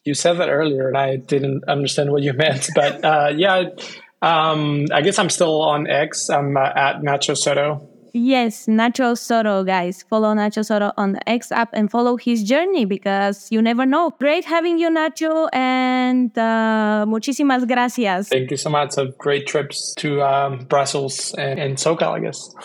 You 0.04 0.14
said 0.16 0.34
that 0.34 0.50
earlier, 0.50 0.88
and 0.88 0.98
I 0.98 1.18
didn't 1.18 1.64
understand 1.68 2.12
what 2.12 2.24
you 2.24 2.34
meant. 2.34 2.70
But 2.74 3.06
uh, 3.06 3.32
yeah, 3.36 3.70
um, 4.22 4.86
I 4.92 5.02
guess 5.02 5.20
I'm 5.20 5.30
still 5.30 5.62
on 5.62 5.88
X. 5.88 6.30
I'm 6.30 6.58
uh, 6.58 6.72
at 6.76 7.02
Nacho 7.02 7.38
Soto. 7.38 7.88
Yes, 8.18 8.68
Nacho 8.68 9.18
Soto, 9.18 9.66
guys. 9.66 10.04
Follow 10.04 10.34
Nacho 10.34 10.64
Soto 10.64 10.94
on 10.96 11.12
the 11.12 11.30
X 11.30 11.52
app 11.52 11.70
and 11.74 11.92
follow 11.92 12.16
his 12.16 12.44
journey 12.44 12.86
because 12.86 13.52
you 13.52 13.62
never 13.62 13.86
know. 13.86 14.12
Great 14.20 14.46
having 14.46 14.80
you, 14.80 14.90
Nacho, 14.90 15.50
and 15.52 16.32
uh, 16.38 17.04
muchísimas 17.06 17.68
gracias. 17.68 18.30
Thank 18.30 18.52
you 18.52 18.58
so 18.58 18.70
much. 18.70 18.96
Have 18.96 19.18
great 19.18 19.48
trips 19.48 19.94
to 19.96 20.22
um, 20.22 20.60
Brussels 20.70 21.36
and, 21.38 21.60
and 21.60 21.76
SoCal, 21.76 22.14
I 22.14 22.22
guess. 22.22 22.56